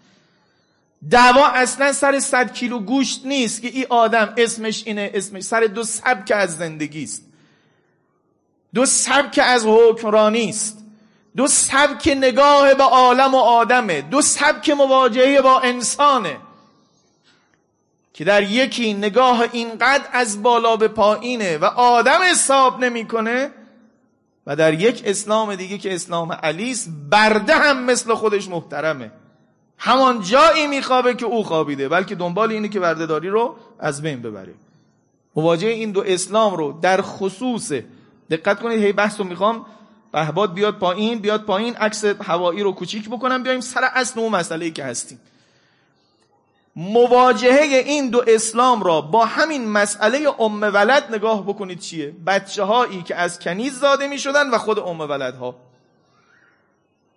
دعوا 1.11 1.47
اصلا 1.47 1.93
سر 1.93 2.21
صد 2.21 2.53
کیلو 2.53 2.79
گوشت 2.79 3.27
نیست 3.27 3.63
که 3.63 3.69
این 3.69 3.87
آدم 3.89 4.35
اسمش 4.37 4.83
اینه 4.87 5.11
اسمش 5.15 5.43
سر 5.43 5.61
دو 5.61 5.83
سبک 5.83 6.33
از 6.35 6.57
زندگی 6.57 7.05
است. 7.05 7.23
دو 8.75 8.87
سبک 8.87 9.41
از 9.43 9.67
حکمرانی 9.67 10.49
است. 10.49 10.85
دو 11.37 11.47
سبک 11.47 12.09
نگاه 12.17 12.75
به 12.75 12.83
عالم 12.83 13.35
و 13.35 13.39
آدمه. 13.39 14.01
دو 14.03 14.23
سبک 14.23 14.71
مواجهه 14.71 15.41
با 15.41 15.61
انسانه. 15.61 16.37
که 18.15 18.25
در 18.25 18.43
یکی 18.43 18.95
نگاه 18.95 19.45
اینقدر 19.53 20.05
از 20.13 20.43
بالا 20.43 20.77
به 20.77 20.89
پایینه 20.89 21.59
و 21.59 21.65
آدم 21.65 22.23
حساب 22.31 22.85
نمی‌کنه 22.85 23.51
و 24.47 24.57
در 24.57 24.75
یک 24.75 25.03
اسلام 25.05 25.55
دیگه 25.55 25.79
که 25.79 25.95
اسلام 25.95 26.33
علیس 26.33 26.89
برده 27.11 27.55
هم 27.55 27.85
مثل 27.85 28.15
خودش 28.15 28.49
محترمه. 28.49 29.11
همان 29.85 30.21
جایی 30.21 30.67
میخوابه 30.67 31.15
که 31.15 31.27
او 31.27 31.45
خوابیده 31.45 31.89
بلکه 31.89 32.15
دنبال 32.15 32.53
اینه 32.53 32.69
که 32.69 32.81
بردهداری 32.81 33.29
رو 33.29 33.57
از 33.79 34.03
بین 34.03 34.23
ببره. 34.23 34.55
مواجهه 35.37 35.71
این 35.71 35.93
دو 35.93 36.03
اسلام 36.07 36.55
رو 36.55 36.79
در 36.83 37.01
خصوص 37.03 37.73
دقت 38.31 38.61
کنید 38.61 38.83
هی 38.83 38.93
بحث 38.93 39.21
رو 39.21 39.27
می‌خوام 39.27 39.67
بهباد 40.13 40.55
بیاد 40.55 40.79
پایین 40.79 41.19
بیاد 41.19 41.45
پایین 41.45 41.77
عکس 41.77 42.05
هوایی 42.05 42.63
رو 42.63 42.73
کوچیک 42.73 43.09
بکنم 43.09 43.43
بیایم 43.43 43.61
سر 43.61 43.85
اصل 43.95 44.21
اون 44.21 44.33
مسئله 44.33 44.71
که 44.71 44.85
هستیم. 44.85 45.21
مواجهه 46.77 47.63
این 47.63 48.11
دو 48.11 48.25
اسلام 48.27 48.83
را 48.83 49.01
با 49.01 49.25
همین 49.25 49.69
مسئله 49.69 50.41
ام 50.41 50.63
ولد 50.63 51.15
نگاه 51.15 51.43
بکنید 51.43 51.79
چیه؟ 51.79 52.15
بچه 52.27 52.65
هایی 52.65 53.03
که 53.03 53.17
از 53.17 53.39
کنیز 53.39 53.79
زاده 53.79 54.07
می 54.07 54.19
شدن 54.19 54.51
و 54.51 54.59
خود 54.59 54.79
ام 54.79 55.01
ولد 55.01 55.35
ها 55.35 55.55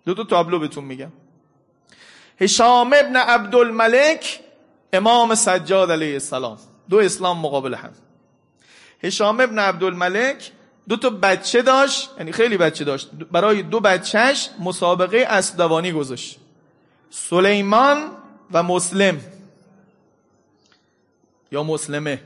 دو 0.06 0.14
تا 0.14 0.24
تابلو 0.24 0.58
بهتون 0.58 0.84
میگم. 0.84 1.12
هشام 2.40 2.92
ابن 2.92 3.16
عبدالملک 3.16 4.40
امام 4.92 5.34
سجاد 5.34 5.90
علیه 5.90 6.12
السلام. 6.12 6.58
دو 6.88 6.98
اسلام 6.98 7.38
مقابل 7.38 7.74
هم. 7.74 7.92
هشام 9.02 9.40
ابن 9.40 9.58
عبدالملک 9.58 10.52
دو 10.88 10.96
تا 10.96 11.10
بچه 11.10 11.62
داشت 11.62 12.10
یعنی 12.18 12.32
خیلی 12.32 12.56
بچه 12.56 12.84
داشت. 12.84 13.10
برای 13.10 13.62
دو 13.62 13.80
بچهش 13.80 14.50
مسابقه 14.58 15.26
اسبدوانی 15.28 15.92
گذاشت. 15.92 16.38
سلیمان 17.10 18.10
و 18.52 18.62
مسلم. 18.62 19.20
یا 21.52 21.62
مسلمه. 21.62 22.22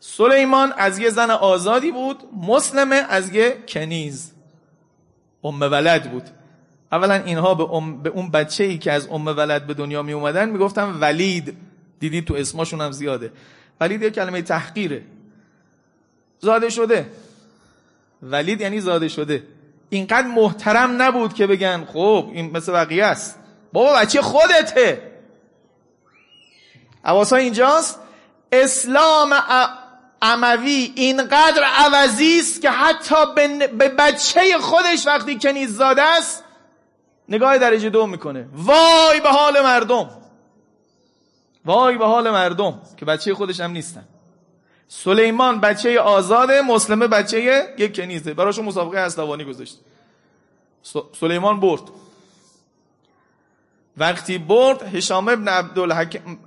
سلیمان 0.00 0.72
از 0.76 0.98
یه 0.98 1.10
زن 1.10 1.30
آزادی 1.30 1.90
بود 1.90 2.22
مسلمه 2.36 2.96
از 2.96 3.34
یه 3.34 3.64
کنیز. 3.68 4.32
ام 5.44 5.60
ولد 5.60 6.10
بود. 6.10 6.41
اولا 6.92 7.14
اینها 7.14 7.54
به, 7.54 7.74
ام، 7.74 8.02
به 8.02 8.10
اون 8.10 8.30
بچه 8.30 8.64
ای 8.64 8.78
که 8.78 8.92
از 8.92 9.08
ام 9.10 9.26
ولد 9.26 9.66
به 9.66 9.74
دنیا 9.74 10.02
می 10.02 10.12
اومدن 10.12 10.48
می‌گفتن 10.48 10.90
ولید. 11.00 11.56
دیدی 12.00 12.22
تو 12.22 12.34
اسمشون 12.34 12.80
هم 12.80 12.92
زیاده. 12.92 13.32
ولید 13.80 14.02
یه 14.02 14.10
کلمه 14.10 14.42
تحقیره. 14.42 15.02
زاده 16.38 16.70
شده. 16.70 17.06
ولید 18.22 18.60
یعنی 18.60 18.80
زاده 18.80 19.08
شده. 19.08 19.42
اینقدر 19.90 20.26
محترم 20.26 21.02
نبود 21.02 21.34
که 21.34 21.46
بگن 21.46 21.84
خب 21.84 22.30
این 22.32 22.56
مثل 22.56 22.72
بقیه 22.72 23.04
است. 23.04 23.38
بابا 23.72 23.92
بچه 23.92 24.22
خودته. 24.22 25.12
عواسا 27.04 27.36
اینجاست؟ 27.36 27.98
اسلام 28.52 29.34
عموی 30.22 30.92
اینقدر 30.96 31.62
عوضی 31.64 32.38
است 32.38 32.62
که 32.62 32.70
حتی 32.70 33.14
به 33.78 33.88
بچه 33.88 34.40
خودش 34.60 35.06
وقتی 35.06 35.38
کنیز 35.38 35.76
زاده 35.76 36.02
است 36.02 36.41
نگاه 37.28 37.58
درجه 37.58 37.90
دو 37.90 38.06
می‌کنه. 38.06 38.48
وای 38.52 39.20
به 39.20 39.28
حال 39.28 39.60
مردم. 39.60 40.10
وای 41.64 41.98
به 41.98 42.06
حال 42.06 42.30
مردم 42.30 42.80
که 42.96 43.04
بچه 43.04 43.34
خودش 43.34 43.60
هم 43.60 43.70
نیستن. 43.70 44.04
سلیمان 44.88 45.60
بچه 45.60 46.00
آزاده 46.00 46.62
مسلمه 46.62 47.06
بچه 47.06 47.68
یک 47.78 47.96
کنیزه. 47.96 48.34
براشون 48.34 48.64
مسابقه 48.64 48.98
اسلوانی 48.98 49.44
گذاشت. 49.44 49.78
سلیمان 51.20 51.60
برد. 51.60 51.82
وقتی 53.96 54.38
برد 54.38 54.82
هشام 54.82 55.28
ابن 55.28 55.48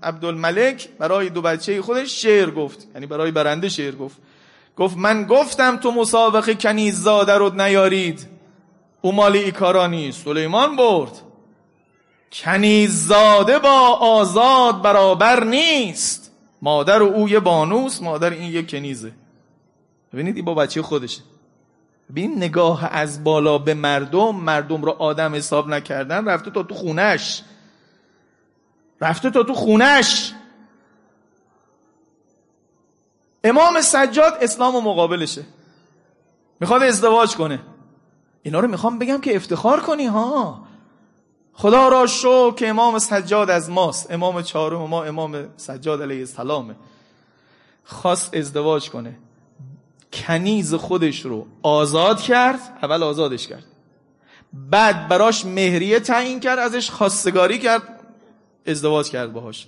عبدالملک 0.04 0.90
برای 0.90 1.30
دو 1.30 1.42
بچه 1.42 1.82
خودش 1.82 2.22
شعر 2.22 2.52
گفت. 2.52 2.88
یعنی 2.94 3.06
برای 3.06 3.32
برنده 3.32 3.70
شعر 3.70 3.96
گفت. 3.96 4.18
گفت 4.78 4.98
من 4.98 5.24
گفتم 5.24 5.78
تو 5.78 5.92
مسابقه 5.92 6.56
کنیز 6.56 7.02
زاده 7.02 7.34
رو 7.34 7.50
نیارید. 7.50 8.35
او 9.06 9.12
مالی 9.12 9.40
ایکارانی 9.40 10.12
سلیمان 10.12 10.76
برد. 10.76 11.22
کنیز 12.32 13.08
زاده 13.08 13.60
با 13.60 13.98
آزاد 14.02 14.82
برابر 14.82 15.44
نیست. 15.44 16.32
مادر 16.62 17.04
او 17.04 17.30
یه 17.30 17.40
بانوس 17.40 18.02
مادر 18.02 18.30
این 18.30 18.54
یه 18.54 18.64
کنیزه. 18.64 19.12
ببینید 20.14 20.36
این 20.36 20.46
با 20.46 20.54
بچه 20.54 20.82
خودشه. 20.82 21.22
ببین 22.12 22.38
نگاه 22.38 22.86
از 22.92 23.24
بالا 23.24 23.58
به 23.58 23.74
مردم 23.74 24.36
مردم 24.36 24.82
رو 24.82 24.92
آدم 24.92 25.36
حساب 25.36 25.68
نکردن 25.68 26.26
رفته 26.26 26.52
تا 26.52 26.64
تو 26.64 26.76
خونش. 26.76 27.44
رفته 29.02 29.30
تا 29.30 29.44
تو 29.44 29.54
خونش. 29.54 30.34
امام 33.44 33.82
سجاد 33.82 34.38
اسلام 34.42 34.76
و 34.76 34.82
مقابلشه. 34.82 35.44
می‌خواد 36.60 36.84
ازدواج 36.84 37.36
کنه. 37.36 37.60
اینا 38.46 38.60
رو 38.60 38.68
می‌خوام 38.68 39.00
بگم 39.00 39.22
که 39.22 39.36
افتخار 39.36 39.80
کنی 39.80 40.06
ها. 40.06 40.64
خدا 41.54 41.88
را 41.88 42.08
شو 42.08 42.52
که 42.52 42.70
امام 42.70 43.00
سجاد 43.00 43.50
از 43.50 43.70
ماست. 43.70 44.12
امام 44.12 44.42
چهارم 44.42 44.78
ما 44.78 45.04
امام 45.04 45.48
سجاد 45.58 46.02
علیه 46.02 46.20
السلامه. 46.20 46.76
خواست 47.84 48.36
ازدواج 48.36 48.90
کنه. 48.90 49.18
کنیز 50.14 50.74
خودش 50.74 51.22
رو 51.22 51.48
آزاد 51.64 52.22
کرد 52.22 52.60
اول 52.84 53.04
آزادش 53.04 53.48
کرد. 53.48 53.64
بعد 54.54 55.08
براش 55.08 55.46
مهریه 55.46 56.00
تعیین 56.00 56.40
کرد 56.40 56.60
ازش 56.60 56.90
خواستگاری 56.92 57.60
کرد 57.60 57.82
ازدواج 58.68 59.10
کرد 59.10 59.34
باهاش. 59.34 59.68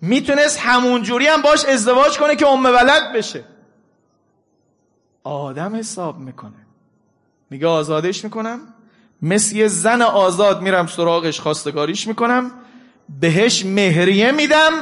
می‌تونست 0.00 0.58
همونجوری 0.58 1.26
هم 1.26 1.42
باش 1.42 1.64
ازدواج 1.64 2.18
کنه 2.18 2.36
که 2.36 2.46
ام 2.46 2.64
ولد 2.64 3.12
بشه. 3.12 3.44
آدم 5.24 5.76
حساب 5.76 6.18
می‌کنه. 6.18 6.63
میگه 7.50 7.66
آزادش 7.66 8.24
می‌کنم. 8.24 8.60
مثل 9.22 9.56
یه 9.56 9.68
زن 9.68 10.02
آزاد 10.02 10.62
میرم 10.62 10.86
سراغش 10.86 11.40
خواستگاریش 11.40 12.06
می‌کنم. 12.06 12.50
بهش 13.20 13.66
مهریه 13.66 14.32
میدم 14.32 14.72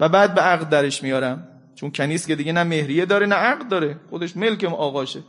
و 0.00 0.08
بعد 0.08 0.34
به 0.34 0.40
عقد 0.40 0.68
درش 0.68 1.02
میارم. 1.02 1.48
چون 1.74 1.90
کنیست 1.92 2.26
که 2.26 2.36
دیگه 2.36 2.52
نه 2.52 2.62
مهریه 2.62 3.06
داره 3.06 3.26
نه 3.26 3.34
عقد 3.34 3.68
داره. 3.68 4.00
خودش 4.10 4.36
ملک 4.36 4.64
آقاشه. 4.64 5.22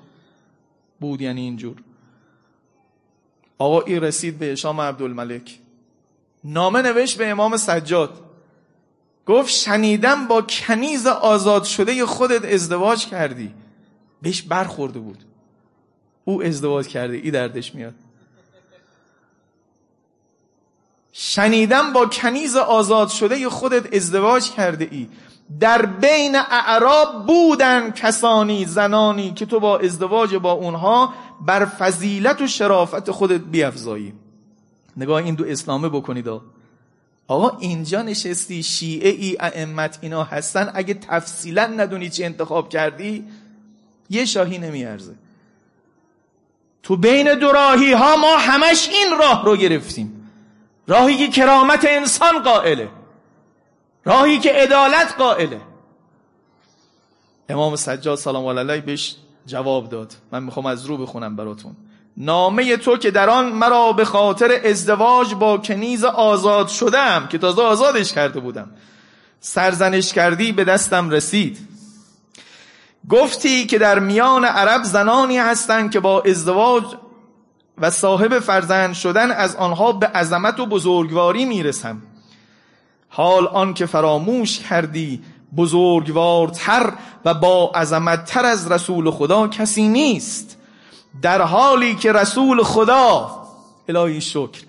بود 0.99 1.21
یعنی 1.21 1.41
اینجور. 1.41 1.75
آقا 3.57 3.81
ای 3.81 3.99
رسید 3.99 4.39
به 4.39 4.55
شام 4.55 4.81
عبدالملک. 4.81 5.59
نامه 6.43 6.81
نوشت 6.81 7.17
به 7.17 7.27
امام 7.27 7.57
سجاد. 7.57 8.19
گفت 9.25 9.49
شنیدم 9.49 10.27
با 10.27 10.41
کنیز 10.41 11.07
آزاد 11.07 11.63
شده 11.63 12.05
خودت 12.05 12.45
ازدواج 12.53 13.05
کردی. 13.05 13.53
بهش 14.21 14.41
برخورده 14.41 14.99
بود. 14.99 15.23
او 16.25 16.43
ازدواج 16.43 16.87
کرده 16.87 17.17
ای 17.17 17.31
دردش 17.31 17.75
میاد. 17.75 17.93
شنیدم 21.11 21.93
با 21.93 22.05
کنیز 22.05 22.55
آزاد 22.55 23.09
شده 23.09 23.49
خودت 23.49 23.93
ازدواج 23.93 24.51
کرده 24.51 24.87
ای. 24.91 25.07
در 25.59 25.85
بین 25.85 26.35
اعراب 26.35 27.25
بودن 27.25 27.91
کسانی 27.91 28.65
زنانی 28.65 29.33
که 29.33 29.45
تو 29.45 29.59
با 29.59 29.79
ازدواج 29.79 30.35
با 30.35 30.51
اونها 30.51 31.13
بر 31.45 31.65
فضیلت 31.65 32.41
و 32.41 32.47
شرافت 32.47 33.11
خودت 33.11 33.41
بیافزایی 33.41 34.13
نگاه 34.97 35.23
این 35.23 35.35
دو 35.35 35.45
اسلامه 35.45 35.89
بکنید 35.89 36.27
آقا 37.27 37.57
اینجا 37.57 38.01
نشستی 38.01 38.63
شیعه 38.63 39.09
ای 39.09 39.37
ائمت 39.39 39.99
اینا 40.01 40.23
هستن. 40.23 40.71
اگه 40.73 40.93
تفصیلا 40.93 41.65
ندونی 41.65 42.09
چی 42.09 42.23
انتخاب 42.23 42.69
کردی 42.69 43.25
یه 44.09 44.25
شاهی 44.25 44.57
نمیارزه. 44.57 45.15
تو 46.83 46.97
بین 46.97 47.33
دو 47.33 47.51
راهی 47.51 47.93
ها 47.93 48.15
ما 48.15 48.37
همش 48.37 48.89
این 48.89 49.19
راه 49.19 49.45
رو 49.45 49.57
گرفتیم. 49.57 50.29
راهی 50.87 51.17
که 51.17 51.27
کرامت 51.27 51.85
انسان 51.89 52.43
قائله. 52.43 52.89
راهی 54.05 54.39
که 54.39 54.51
عدالت 54.51 55.15
قائله. 55.17 55.61
امام 57.49 57.75
سجاد 57.75 58.17
سلام 58.17 58.45
علیه 58.45 58.81
بهش 58.81 59.15
جواب 59.45 59.89
داد. 59.89 60.13
من 60.31 60.43
می‌خوام 60.43 60.65
از 60.65 60.85
رو 60.85 60.97
بخونم 60.97 61.35
براتون. 61.35 61.75
نامه 62.17 62.77
تو 62.77 62.97
که 62.97 63.11
در 63.11 63.29
آن 63.29 63.45
مرا 63.45 63.93
به 63.93 64.05
خاطر 64.05 64.61
ازدواج 64.65 65.33
با 65.33 65.57
کنیز 65.57 66.03
آزاد 66.03 66.67
شدم 66.67 67.27
که 67.27 67.37
تازه 67.37 67.61
آزادش 67.61 68.13
کرده 68.13 68.39
بودم. 68.39 68.71
سرزنش 69.39 70.13
کردی 70.13 70.51
به 70.51 70.63
دستم 70.63 71.09
رسید. 71.09 71.70
گفتی 73.09 73.65
که 73.65 73.77
در 73.77 73.99
میان 73.99 74.45
عرب 74.45 74.83
زنانی 74.83 75.37
هستند 75.37 75.91
که 75.91 75.99
با 75.99 76.21
ازدواج 76.21 76.83
و 77.77 77.89
صاحب 77.89 78.39
فرزند 78.39 78.93
شدن 78.93 79.31
از 79.31 79.55
آنها 79.55 79.91
به 79.91 80.07
عظمت 80.07 80.59
و 80.59 80.65
بزرگواری 80.65 81.45
می‌رسم. 81.45 82.01
حال 83.09 83.47
آن 83.47 83.73
که 83.73 83.85
فراموش 83.85 84.59
کردی 84.59 85.21
بزرگوارتر 85.57 86.93
و 87.25 87.33
با 87.33 87.71
عظمتتر 87.75 88.45
از 88.45 88.71
رسول 88.71 89.11
خدا 89.11 89.47
کسی 89.47 89.87
نیست. 89.87 90.57
در 91.21 91.41
حالی 91.41 91.95
که 91.95 92.13
رسول 92.13 92.63
خدا 92.63 93.31
الهی 93.89 94.21
شکر 94.21 94.61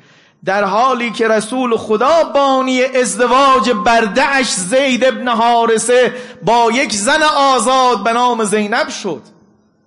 در 0.44 0.64
حالی 0.64 1.10
که 1.10 1.28
رسول 1.28 1.76
خدا 1.76 2.24
بانی 2.24 2.82
ازدواج 2.82 3.70
بردعش 3.70 4.52
زید 4.52 5.04
ابن 5.04 5.28
حارسه 5.28 6.14
با 6.42 6.70
یک 6.74 6.92
زن 6.92 7.22
آزاد 7.22 8.04
به 8.04 8.12
نام 8.12 8.44
زینب 8.44 8.88
شد. 8.88 9.22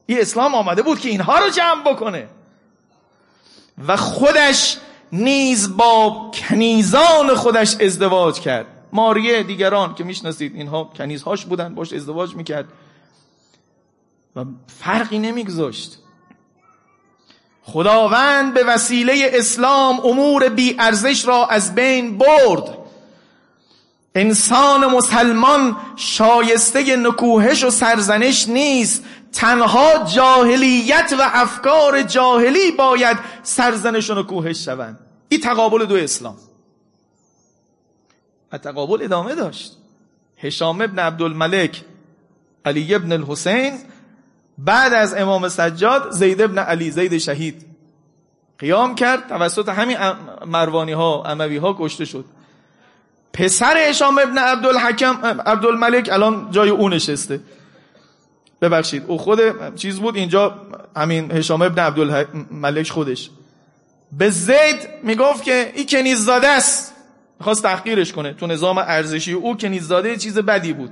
این 0.06 0.22
اسلام 0.22 0.56
آمده 0.56 0.82
بود 0.82 1.00
که 1.00 1.10
اینها 1.10 1.40
رو 1.40 1.50
جمع 1.50 1.94
بکنه. 1.94 2.28
و 3.88 3.98
خودش 3.98 4.78
نیز 5.12 5.78
با 5.78 6.32
کنیزان 6.34 7.36
خودش 7.36 7.76
ازدواج 7.82 8.40
کرد. 8.40 8.66
ماریه 8.94 9.44
دیگران 9.44 9.96
که 9.96 10.04
می‌شناسید 10.04 10.56
اینها 10.56 10.84
کنیزهاش 10.84 11.46
بودن 11.46 11.76
باش 11.76 11.94
ازدواج 11.94 12.36
می‌کرد. 12.36 12.66
و 14.36 14.46
فرقی 14.68 15.20
نمیگذاشت. 15.20 15.98
خداوند 17.68 18.54
به 18.54 18.64
وسیله 18.64 19.32
اسلام 19.34 20.00
امور 20.00 20.50
بی 20.50 20.76
ارزش 20.80 21.26
را 21.26 21.46
از 21.46 21.76
بین 21.76 22.18
برد. 22.18 22.78
انسان 24.16 24.86
مسلمان 24.86 25.78
شایسته 25.96 26.96
نکوهش 26.96 27.64
و 27.64 27.70
سرزنش 27.70 28.48
نیست. 28.48 29.04
تنها 29.34 30.04
جاهلیت 30.04 31.14
و 31.20 31.30
افکار 31.34 32.02
جاهلی 32.02 32.72
باید 32.72 33.18
سرزنش 33.44 34.10
و 34.10 34.14
نکوهش 34.14 34.66
شوند. 34.66 35.00
این 35.30 35.42
تقابل 35.42 35.86
دو 35.86 35.96
اسلام. 35.96 36.38
و 38.52 38.58
تقابل 38.58 39.04
ادامه 39.04 39.36
داشت. 39.36 39.78
هشام 40.38 40.82
ابن 40.82 41.00
عبدالملک 41.00 41.84
علی 42.66 42.96
ابن 42.96 43.12
الحسین 43.12 43.80
بعد 44.58 44.94
از 44.94 45.14
امام 45.14 45.50
سجاد 45.50 46.12
زید 46.12 46.42
ابن 46.42 46.58
علی 46.58 46.92
زید 46.92 47.18
شهید 47.18 47.66
قیام 48.60 48.96
کرد. 48.96 49.28
توسط 49.30 49.70
همین 49.70 49.98
مروانی 50.46 50.92
ها 50.92 51.24
اموی 51.26 51.58
ها 51.58 51.76
کشته 51.80 52.06
شد. 52.06 52.26
پسر 53.34 53.78
هشام 53.78 54.18
ابن 54.18 54.38
عبدالحکم 54.38 55.42
عبدالملک 55.46 56.10
الان 56.12 56.52
جای 56.52 56.70
او 56.70 56.90
نشسته. 56.90 57.40
ببخشید 58.62 59.04
او 59.08 59.18
خود 59.18 59.40
چیز 59.76 60.00
بود 60.00 60.16
اینجا 60.16 60.56
همین 60.96 61.32
هشام 61.32 61.62
ابن 61.62 61.84
عبدالملک 61.84 62.90
خودش. 62.90 63.30
به 64.12 64.30
زید 64.30 64.90
می‌گفت 65.04 65.44
که 65.44 65.72
این 65.76 65.86
کنیز 65.86 66.26
زاده 66.26 66.48
است. 66.48 66.94
می‌خواست 67.40 67.64
تحقیرش 67.64 68.14
کنه. 68.14 68.34
تو 68.34 68.48
نظام 68.48 68.78
ارزشی 68.78 69.34
او 69.34 69.58
کنیز 69.58 69.88
زاده 69.88 70.18
چیز 70.18 70.38
بدی 70.38 70.74
بود. 70.74 70.92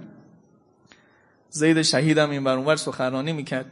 زید 1.55 1.81
شهیدم 1.81 2.29
این 2.29 2.47
اونور 2.47 2.75
سخنرانی 2.75 3.33
می‌کرد. 3.33 3.65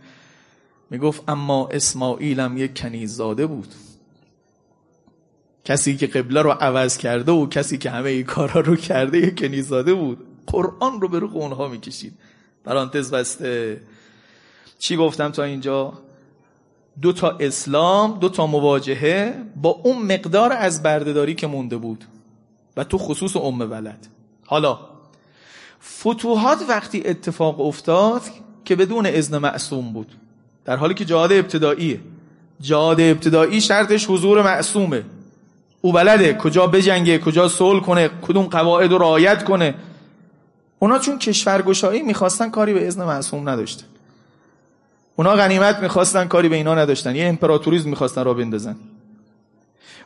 می‌گفت 0.89 1.23
اما 1.27 1.67
اسماعیلم 1.71 2.57
یک 2.57 2.81
کنیزاده 2.81 3.45
بود. 3.45 3.67
کسی 5.65 5.97
که 5.97 6.07
قبله 6.07 6.41
رو 6.41 6.51
عوض 6.51 6.97
کرده 6.97 7.31
و 7.31 7.47
کسی 7.47 7.77
که 7.77 7.89
همه 7.89 8.09
این 8.09 8.23
کارا 8.23 8.61
رو 8.61 8.75
کرده 8.75 9.17
یک 9.17 9.39
کنیزاده 9.39 9.93
بود. 9.93 10.17
قرآن 10.47 11.01
رو 11.01 11.07
به 11.07 11.19
رو 11.19 11.29
اونها 11.33 11.67
می‌کشید. 11.67 12.13
پرانتز 12.65 13.13
بسته. 13.13 13.81
چی 14.79 14.97
گفتم 14.97 15.29
تا 15.29 15.43
اینجا؟ 15.43 15.93
دو 17.01 17.13
تا 17.13 17.29
اسلام 17.29 18.19
دو 18.19 18.29
تا 18.29 18.47
مواجهه 18.47 19.43
با 19.55 19.69
اون 19.69 20.01
مقدار 20.13 20.53
از 20.53 20.83
بردهداری 20.83 21.35
که 21.35 21.47
مونده 21.47 21.77
بود. 21.77 22.05
و 22.77 22.83
تو 22.83 22.97
خصوص 22.97 23.35
ام 23.35 23.61
ولد. 23.61 24.07
حالا 24.45 24.90
فتوحات 25.83 26.59
وقتی 26.69 27.03
اتفاق 27.05 27.61
افتاد 27.61 28.21
که 28.65 28.75
بدون 28.75 29.05
اذن 29.05 29.37
معصوم 29.37 29.93
بود. 29.93 30.07
در 30.65 30.75
حالی 30.75 30.93
که 30.93 31.05
جهاد 31.05 31.31
ابتداییه. 31.31 31.99
جهاد 32.59 33.01
ابتدایی 33.01 33.61
شرطش 33.61 34.09
حضور 34.09 34.41
معصومه. 34.41 35.03
او 35.81 35.91
بلده 35.91 36.33
کجا 36.33 36.67
بجنگه 36.67 37.19
کجا 37.19 37.47
صلح 37.47 37.81
کنه 37.81 38.09
کدوم 38.21 38.45
قواعد 38.45 38.91
رو 38.91 38.97
رعایت 38.97 39.43
کنه. 39.43 39.75
اونا 40.79 40.99
چون 40.99 41.19
کشورگشایی 41.19 42.01
می‌خواستن 42.01 42.49
کاری 42.49 42.73
به 42.73 42.87
اذن 42.87 43.03
معصوم 43.03 43.49
نداشتن. 43.49 43.85
اونا 45.15 45.35
غنیمت 45.35 45.79
می‌خواستن 45.79 46.27
کاری 46.27 46.49
به 46.49 46.55
اینا 46.55 46.75
نداشتن. 46.75 47.15
یه 47.15 47.25
امپراتوریزم 47.25 47.89
می‌خواستن 47.89 48.23
را 48.23 48.33
بندازن. 48.33 48.75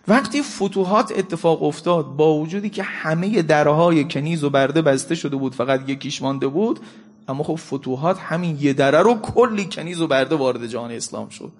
وقتی 0.07 0.41
فتوحات 0.41 1.13
اتفاق 1.15 1.63
افتاد 1.63 2.05
با 2.05 2.33
وجودی 2.33 2.69
که 2.69 2.83
همه 2.83 3.41
درهای 3.41 4.03
کنیز 4.07 4.43
و 4.43 4.49
برده 4.49 4.81
بسته 4.81 5.15
شده 5.15 5.35
بود 5.35 5.55
فقط 5.55 5.89
یکیش 5.89 6.21
مانده 6.21 6.47
بود 6.47 6.79
اما 7.27 7.43
خب 7.43 7.55
فتوحات 7.55 8.19
همین 8.19 8.57
یه 8.59 8.73
دره 8.73 9.01
رو 9.01 9.15
کلی 9.15 9.65
کنیز 9.71 10.01
و 10.01 10.07
برده 10.07 10.35
وارد 10.35 10.67
جهان 10.67 10.91
اسلام 10.91 11.29
شد. 11.29 11.51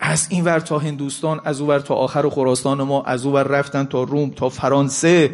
از 0.00 0.26
این 0.30 0.44
ور 0.44 0.60
تا 0.60 0.78
هندوستان 0.78 1.40
از 1.44 1.60
اون 1.60 1.70
ور 1.70 1.78
تا 1.78 1.94
آخر 1.94 2.28
خراسان 2.28 2.82
ما 2.82 3.02
از 3.02 3.26
اون 3.26 3.34
ور 3.34 3.42
رفتن 3.42 3.84
تا 3.84 4.02
روم 4.02 4.30
تا 4.30 4.48
فرانسه. 4.48 5.30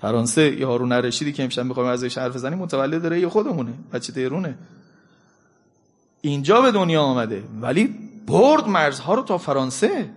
فرانسه 0.00 0.60
یا 0.60 0.68
هارون 0.68 0.92
رشیدی 0.92 1.32
که 1.32 1.42
امشب 1.42 1.62
می‌خوایم 1.62 1.88
ازش 1.88 2.18
حرف 2.18 2.34
بزنیم 2.34 2.58
متولد 2.58 3.06
ری 3.06 3.26
خودمونه 3.26 3.72
بچه 3.92 4.12
تهرونه. 4.12 4.58
اینجا 6.20 6.60
به 6.60 6.72
دنیا 6.72 7.02
آمده 7.02 7.44
ولی 7.60 7.94
برد 8.26 8.68
مرزها 8.68 9.14
رو 9.14 9.22
تا 9.22 9.38
فرانسه. 9.38 10.10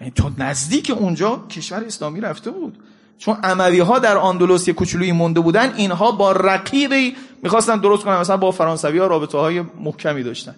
یعنی 0.00 0.12
تا 0.14 0.32
نزدیک 0.38 0.92
اونجا 0.98 1.46
کشور 1.50 1.84
اسلامی 1.84 2.20
رفته 2.20 2.50
بود. 2.50 2.78
چون 3.18 3.34
عموی 3.34 3.80
ها 3.80 3.98
در 3.98 4.16
آندلوس 4.16 4.68
یه 4.68 4.74
کوچولویی 4.74 5.12
مونده 5.12 5.40
بودن 5.40 5.74
اینها 5.74 6.10
با 6.10 6.32
رقیبی 6.32 7.16
می‌خواستن 7.42 7.80
درست 7.80 8.04
کنن 8.04 8.16
مثلا 8.16 8.36
با 8.36 8.50
فرانسوی 8.50 8.98
ها 8.98 9.06
رابطه 9.06 9.38
های 9.38 9.60
محکمی 9.60 10.22
داشتن. 10.22 10.54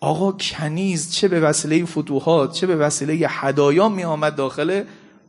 آقا 0.00 0.32
کنیز 0.32 1.12
چه 1.12 1.28
به 1.28 1.40
وسیله 1.40 1.84
فتوحات 1.84 2.52
چه 2.52 2.66
به 2.66 2.76
وسیله 2.76 3.26
هدایا 3.28 3.88
می 3.88 4.04
آمد 4.04 4.34
داخل 4.34 4.82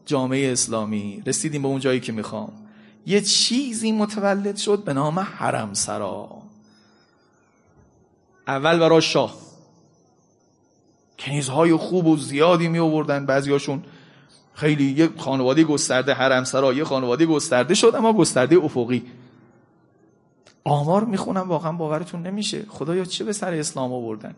جامعه 0.06 0.52
اسلامی. 0.52 1.24
رسیدیم 1.26 1.62
به 1.62 1.68
اون 1.68 1.80
جایی 1.80 2.00
که 2.00 2.12
می‌خوام. 2.12 2.52
یه 3.06 3.22
چیزی 3.22 3.92
متولد 3.92 4.58
شد 4.58 4.84
به 4.84 4.94
نام 4.94 5.20
حرم 5.20 5.74
سرا 5.74 6.30
اول 8.48 8.80
برای 8.80 9.02
شاه. 9.02 9.47
کنیزهای 11.20 11.76
خوب 11.76 12.08
و 12.08 12.18
زیادی 12.18 12.68
می 12.68 12.80
آوردن 12.80 13.26
بعضیاشون. 13.26 13.84
خیلی 14.54 14.84
یه 14.84 15.10
خانواده 15.18 15.64
گسترده 15.64 16.14
حرم 16.14 16.44
سرا 16.44 16.74
یه 16.74 16.84
خانواده 16.84 17.26
گسترده 17.26 17.74
شد 17.74 17.94
اما 17.96 18.14
گسترده 18.14 18.58
افقی. 18.58 19.04
آمار 20.64 21.04
می‌خونم 21.04 21.50
واقعا 21.50 21.72
باورتون 21.72 22.22
نمیشه. 22.22 22.64
خدایا 22.70 23.06
چه 23.06 23.24
به 23.24 23.34
سر 23.34 23.54
اسلام 23.54 23.94
آوردن؟ 23.94 24.36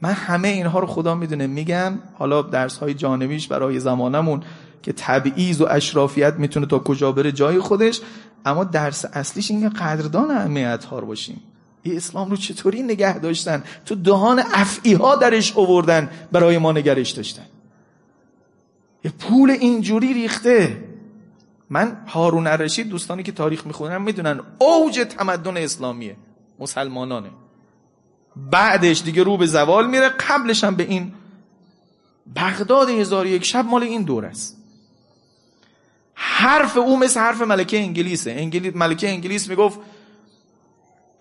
من 0.00 0.12
همه 0.12 0.48
اینها 0.48 0.78
رو 0.78 0.86
خدا 0.86 1.14
می‌دونه. 1.14 1.46
میگم 1.46 1.98
حالا 2.14 2.42
درس 2.42 2.78
های 2.78 2.94
جانبیش 2.94 3.48
برای 3.48 3.80
زمانمون 3.80 4.42
که 4.82 4.92
تبعیض 4.92 5.60
و 5.60 5.66
اشرافیت 5.70 6.34
می‌تونه 6.34 6.66
تا 6.66 6.78
کجا 6.78 7.12
بره 7.12 7.32
جای 7.32 7.58
خودش 7.58 8.00
اما 8.44 8.64
درس 8.64 9.04
اصلیش 9.12 9.50
اینکه 9.50 9.68
قدردان 9.68 10.30
اهمیت 10.30 10.84
ها 10.84 10.98
رو 10.98 11.06
باشیم. 11.06 11.34
این 11.34 11.55
اسلام 11.92 12.30
رو 12.30 12.36
چطوری 12.36 12.82
نگه 12.82 13.18
داشتن؟ 13.18 13.64
تو 13.86 13.94
دهان 13.94 14.38
افعی 14.38 14.94
ها 14.94 15.16
درش 15.16 15.56
آوردن 15.56 16.10
برای 16.32 16.58
ما 16.58 16.72
نگرش 16.72 17.10
داشتن. 17.10 17.46
یه 19.04 19.10
پول 19.10 19.50
اینجوری 19.50 20.14
ریخته. 20.14 20.84
من 21.70 21.96
هارون 22.06 22.46
الرشید 22.46 22.88
دوستانی 22.88 23.22
که 23.22 23.32
تاریخ 23.32 23.66
می‌خونن 23.66 24.02
می‌دونن 24.02 24.40
اوج 24.58 25.06
تمدن 25.18 25.56
اسلامیه. 25.56 26.16
مسلمانانه. 26.58 27.30
بعدش 28.36 29.02
دیگه 29.02 29.22
رو 29.22 29.36
به 29.36 29.46
زوال 29.46 29.90
میره 29.90 30.08
قبلش 30.08 30.64
هم 30.64 30.76
به 30.76 30.82
این 30.82 31.12
بغداد 32.36 32.88
هزار 32.88 33.26
یک 33.26 33.44
شب 33.44 33.64
مال 33.64 33.82
این 33.82 34.02
دور 34.02 34.24
است. 34.24 34.56
حرف 36.14 36.76
او 36.76 36.98
مثل 36.98 37.20
حرف 37.20 37.40
ملکه 37.40 37.78
انگلیسه. 37.78 38.30
انگلیس 38.30 38.76
ملکه 38.76 39.08
انگلیس 39.08 39.48
می‌گفت 39.48 39.78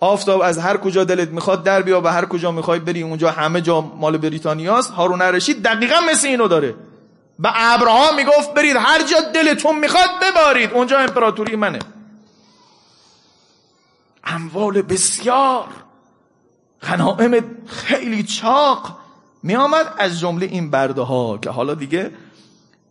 آفتاب 0.05 0.41
از 0.41 0.57
هر 0.57 0.77
کجا 0.77 1.03
دلت 1.03 1.29
می‌خواد 1.29 1.63
در 1.63 1.81
بیا 1.81 2.01
و 2.01 2.07
هر 2.07 2.25
کجا 2.25 2.51
می‌خوای 2.51 2.79
بری 2.79 3.01
اونجا 3.01 3.31
همه 3.31 3.61
جا 3.61 3.81
مال 3.81 4.17
بریتانیاست. 4.17 4.91
هارون 4.91 5.21
رشید 5.21 5.63
دقیقا 5.63 5.95
مثل 6.11 6.27
اینو 6.27 6.47
داره. 6.47 6.75
به 7.39 7.49
ابرها 7.53 8.15
می‌گفت 8.15 8.53
برید 8.53 8.75
هر 8.75 9.03
جا 9.03 9.17
دلتون 9.33 9.79
می‌خواد 9.79 10.09
ببارید. 10.21 10.71
اونجا 10.73 10.99
امپراتوری 10.99 11.55
منه. 11.55 11.79
اموال 14.23 14.81
بسیار. 14.81 15.67
غنائم 16.81 17.43
خیلی 17.67 18.23
چاق 18.23 18.97
می 19.43 19.55
آمد 19.55 19.93
از 19.97 20.19
جمله 20.19 20.45
این 20.45 20.71
برده 20.71 21.01
ها 21.01 21.37
که 21.37 21.49
حالا 21.49 21.73
دیگه 21.73 22.11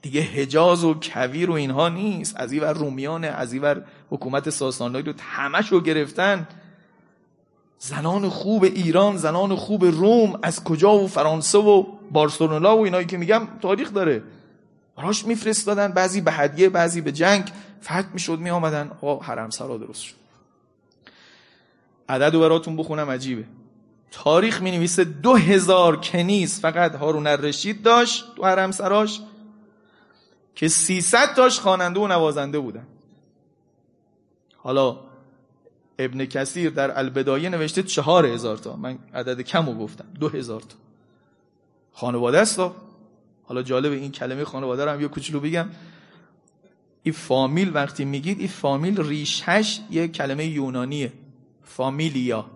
دیگه 0.03 0.21
حجاز 0.21 0.85
و 0.85 0.95
کویر 0.95 1.51
و 1.51 1.53
اینها 1.53 1.89
نیست. 1.89 2.37
از 2.37 2.53
اینور 2.53 2.73
رومیان 2.73 3.25
از 3.25 3.53
اینور 3.53 3.83
حکومت 4.11 4.51
ساسانایی 4.51 5.05
رو 5.05 5.13
همش 5.21 5.73
رو 5.73 5.81
گرفتن. 5.81 6.49
زنان 7.79 8.29
خوب 8.29 8.65
ایران 8.65 9.17
زنان 9.17 9.57
خوب 9.57 9.85
روم 9.85 10.39
از 10.43 10.65
کجا 10.65 10.99
و 10.99 11.09
فرانسه 11.09 11.59
و 11.59 11.85
بارسلونا 12.11 12.77
و 12.77 12.85
اینایی 12.85 13.07
که 13.07 13.17
میگم 13.17 13.49
تاریخ 13.63 13.93
داره. 13.93 14.23
براش 14.97 15.25
میفرستادن 15.25 15.93
بعضی 15.93 16.21
به 16.21 16.33
هدیه 16.33 16.69
بعضی 16.69 17.01
به 17.01 17.13
جنگ. 17.13 17.53
فتح 17.83 18.13
می‌شد 18.13 18.39
می 18.39 18.51
آمدن 18.51 18.91
آقا 19.03 19.25
حرم 19.25 19.51
سرا 19.51 19.77
درست 19.77 20.03
شد. 20.03 20.15
عدد 22.09 22.35
و 22.35 22.41
براتون 22.41 22.77
بخونم 22.77 23.11
عجیبه. 23.11 23.45
تاریخ 24.11 24.63
می 24.63 24.71
نویسه 24.71 25.05
دو 25.05 25.37
هزار 25.37 26.01
کنیز. 26.01 26.61
فقط 26.61 26.95
هارون 26.95 27.27
الرشید 27.27 27.83
داشت 27.83 28.25
تو 28.37 28.45
حرم 28.45 28.71
سراش 28.71 29.21
که 30.55 30.69
سیصد 30.69 31.35
تاش 31.35 31.61
خواننده 31.61 32.01
و 32.01 32.07
نوازنده 32.07 32.59
بودن. 32.59 32.87
حالا 34.57 34.97
ابن 35.99 36.25
کثیر 36.25 36.71
در 36.71 36.99
البدایه 36.99 37.49
نوشته 37.49 37.83
چهار 37.83 38.27
هزار 38.27 38.57
تا. 38.57 38.77
من 38.77 38.99
عدد 39.15 39.41
کم 39.41 39.67
رو 39.67 39.75
گفتم. 39.75 40.05
دو 40.21 40.29
هزار 40.29 40.61
تا. 40.61 40.77
خانواده 41.93 42.41
است 42.41 42.61
حالا 43.45 43.63
جالب 43.63 43.93
این 43.93 44.13
کلمه 44.13 44.45
خانواده 44.45 44.85
رو 44.85 44.91
هم 44.91 45.01
یه 45.01 45.09
کوچولو 45.09 45.41
بگم. 45.41 45.69
این 47.03 47.15
فامیل 47.15 47.71
وقتی 47.75 48.05
میگید 48.05 48.39
این 48.39 48.49
فامیل 48.49 49.09
ریشش 49.09 49.81
یه 49.91 50.09
کلمه 50.09 50.47
یونانیه. 50.47 51.13
فامیلیا. 51.63 52.47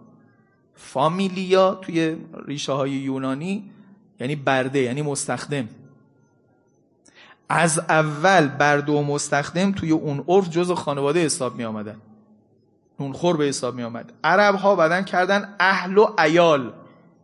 فامیلیا 0.75 1.75
توی 1.75 2.17
ریشه 2.47 2.73
های 2.73 2.91
یونانی 2.91 3.71
یعنی 4.21 4.37
برده 4.37 4.79
یعنی 4.79 5.03
مستخدم. 5.03 5.69
از 7.49 7.79
اول 7.79 8.49
برده 8.49 8.93
و 8.93 9.03
مستخدم 9.03 9.73
توی 9.73 9.91
اون 9.91 10.25
عرف 10.29 10.51
جز 10.51 10.71
خانواده 10.71 11.25
حساب 11.25 11.57
می 11.57 11.65
آمدن 11.65 11.97
خور 12.99 13.37
به 13.37 13.45
حساب 13.45 13.75
می 13.75 13.83
آمد. 13.83 14.13
عرب 14.25 14.55
ها 14.55 14.77
بدن 14.77 15.03
کردن 15.03 15.55
اهل 15.61 15.99
و 15.99 16.07
ایال 16.19 16.73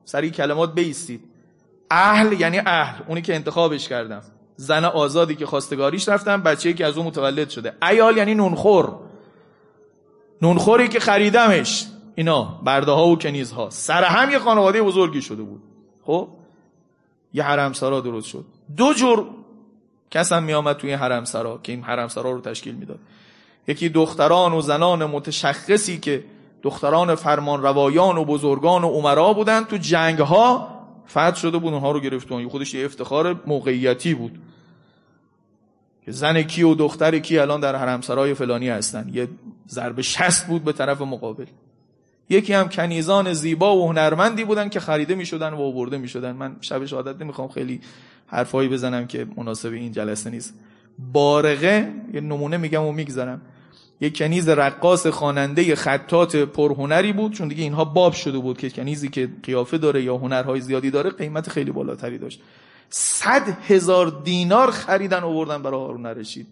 سری 0.05 0.31
کلمات 0.31 0.75
بیستید. 0.75 1.25
اهل 1.91 2.41
یعنی 2.41 2.59
اهل. 2.59 3.03
اونی 3.09 3.23
که 3.23 3.35
انتخابش 3.35 3.89
کردم. 3.89 4.23
زن 4.57 4.85
آزادی 4.85 5.35
که 5.35 5.47
خواستگاریش 5.47 6.09
رفتم 6.09 6.43
بچه 6.43 6.73
که 6.73 6.87
از 6.87 6.97
اون 6.97 7.07
متولد 7.07 7.51
شده. 7.51 7.73
ایال 7.83 8.17
یعنی 8.17 8.35
نونخور. 8.35 8.97
نونخوری 10.43 10.89
که 10.89 11.01
خریدمش. 11.01 11.87
اینا 12.15 12.61
برده 12.65 12.93
ها 12.93 13.09
و 13.09 13.19
کنیز 13.19 13.53
ها 13.53 13.71
سر 13.71 14.05
هم 14.05 14.31
یه 14.31 14.39
خانواده 14.39 14.83
بزرگی 14.83 15.23
شده 15.23 15.43
بود. 15.43 15.63
خب؟ 16.03 16.29
یه 17.35 17.43
حرم 17.43 17.73
سرا 17.73 18.01
درست 18.01 18.27
شد. 18.27 18.45
دو 18.77 18.93
جور 18.93 19.27
کس 20.11 20.33
هم 20.33 20.43
می 20.43 20.55
آمد 20.55 20.77
توی 20.77 20.93
حرم 20.93 21.25
سرا 21.25 21.61
که 21.63 21.73
این 21.73 21.83
حرم 21.83 22.09
سرا 22.09 22.31
رو 22.31 22.41
تشکیل 22.41 22.75
می‌داد. 22.75 22.99
یکی 23.69 23.89
دختران 23.89 24.53
و 24.53 24.61
زنان 24.61 25.05
متشخصی 25.05 25.99
که 25.99 26.25
دختران 26.63 27.15
فرمان 27.15 27.63
روایان 27.63 28.19
و 28.19 28.25
بزرگان 28.25 28.85
و 28.85 28.89
عمرا 28.89 29.33
بودن 29.33 29.65
تو 29.65 29.77
جنگ 29.77 30.19
ها 30.19 30.75
فتح 31.09 31.35
شده 31.35 31.59
بود 31.59 31.73
اونها 31.73 31.93
رو 31.93 32.01
گرفتون 32.01 32.49
خودش 32.49 32.75
یه 32.75 32.85
افتخار 32.85 33.41
موقعیتی 33.47 34.15
بود. 34.15 34.39
که 36.05 36.13
زن 36.13 36.43
کی 36.43 36.63
و 36.63 36.75
دختر 36.75 37.19
کی 37.19 37.39
الان 37.39 37.61
در 37.61 37.77
حرم 37.77 38.01
سرای 38.01 38.35
فلانی 38.35 38.69
هستن. 38.69 39.11
یه 39.13 39.29
ضرب 39.69 40.01
شست 40.01 40.47
بود 40.47 40.65
به 40.65 40.73
طرف 40.73 41.01
مقابل. 41.01 41.47
یکی 42.29 42.53
هم 42.53 42.69
کنیزان 42.69 43.33
زیبا 43.33 43.77
و 43.77 43.89
هنرمندی 43.89 44.45
بودن 44.45 44.69
که 44.69 44.81
خریده 44.81 45.15
می 45.15 45.27
شدن 45.27 45.53
و 45.53 45.61
آورده 45.61 45.99
می 45.99 46.09
شدن 46.09 46.33
من 46.33 46.57
شب 46.61 46.85
شهادت 46.85 47.23
نمی‌خوام 47.23 47.49
خیلی 47.49 47.81
حرفایی 48.27 48.69
بزنم 48.69 49.07
که 49.07 49.27
مناسب 49.37 49.73
این 49.73 49.93
جلسه 49.93 50.31
نیست. 50.31 50.55
بارقه 51.13 51.93
یه 52.13 52.21
نمونه 52.21 52.57
میگم 52.57 52.83
و 52.83 52.93
می‌گذارم 52.93 53.41
یه 54.01 54.11
کنیز 54.11 54.49
رقاص 54.49 55.07
خواننده 55.07 55.75
خطات 55.75 56.37
پرهنری 56.37 57.13
بود 57.13 57.33
چون 57.33 57.49
دیگه 57.49 57.63
اینها 57.63 57.85
باب 57.85 58.13
شده 58.13 58.39
بود 58.39 58.59
که 58.59 58.71
کنیزی 58.71 59.09
که 59.09 59.29
قیافه 59.43 59.79
داره 59.79 60.03
یا 60.03 60.17
هنرهای 60.17 60.61
زیادی 60.61 60.91
داره 60.91 61.11
قیمت 61.11 61.49
خیلی 61.49 61.71
بالاتری 61.71 62.19
داشت. 62.19 62.41
صد 62.91 63.49
هزار 63.69 64.21
دینار 64.25 64.71
خریدن 64.71 65.23
آوردن 65.23 65.63
برای 65.63 65.81
هارون 65.81 66.07
رشید 66.07 66.47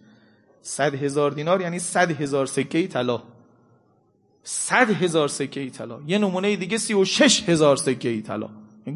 صد 0.63 0.95
هزار 0.95 1.31
دینار 1.31 1.61
یعنی 1.61 1.79
صد 1.79 2.21
هزار 2.21 2.47
سکه 2.47 2.87
طلا. 2.87 3.23
صد 4.43 4.91
هزار 4.91 5.29
سکه 5.29 5.71
طلا. 5.71 6.01
یه 6.07 6.19
نمونه 6.19 6.57
دیگه 6.57 6.79
سی 6.79 6.95
و 6.95 7.05
شش 7.05 7.49
هزار 7.49 7.77
سکه 7.77 8.23
طلا. 8.23 8.49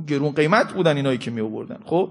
گرون 0.06 0.32
قیمت 0.32 0.72
بودن 0.72 0.96
اینایی 0.96 1.18
که 1.18 1.30
می 1.30 1.40
آوردن 1.40 1.78
خب؟ 1.84 2.10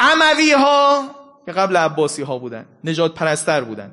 اموی 0.00 0.52
ها 0.52 1.02
که 1.46 1.52
قبل 1.52 1.76
عباسی 1.76 2.22
ها 2.22 2.38
بودن 2.38 2.66
نجات 2.84 3.14
پرستر 3.14 3.60
بودن. 3.60 3.90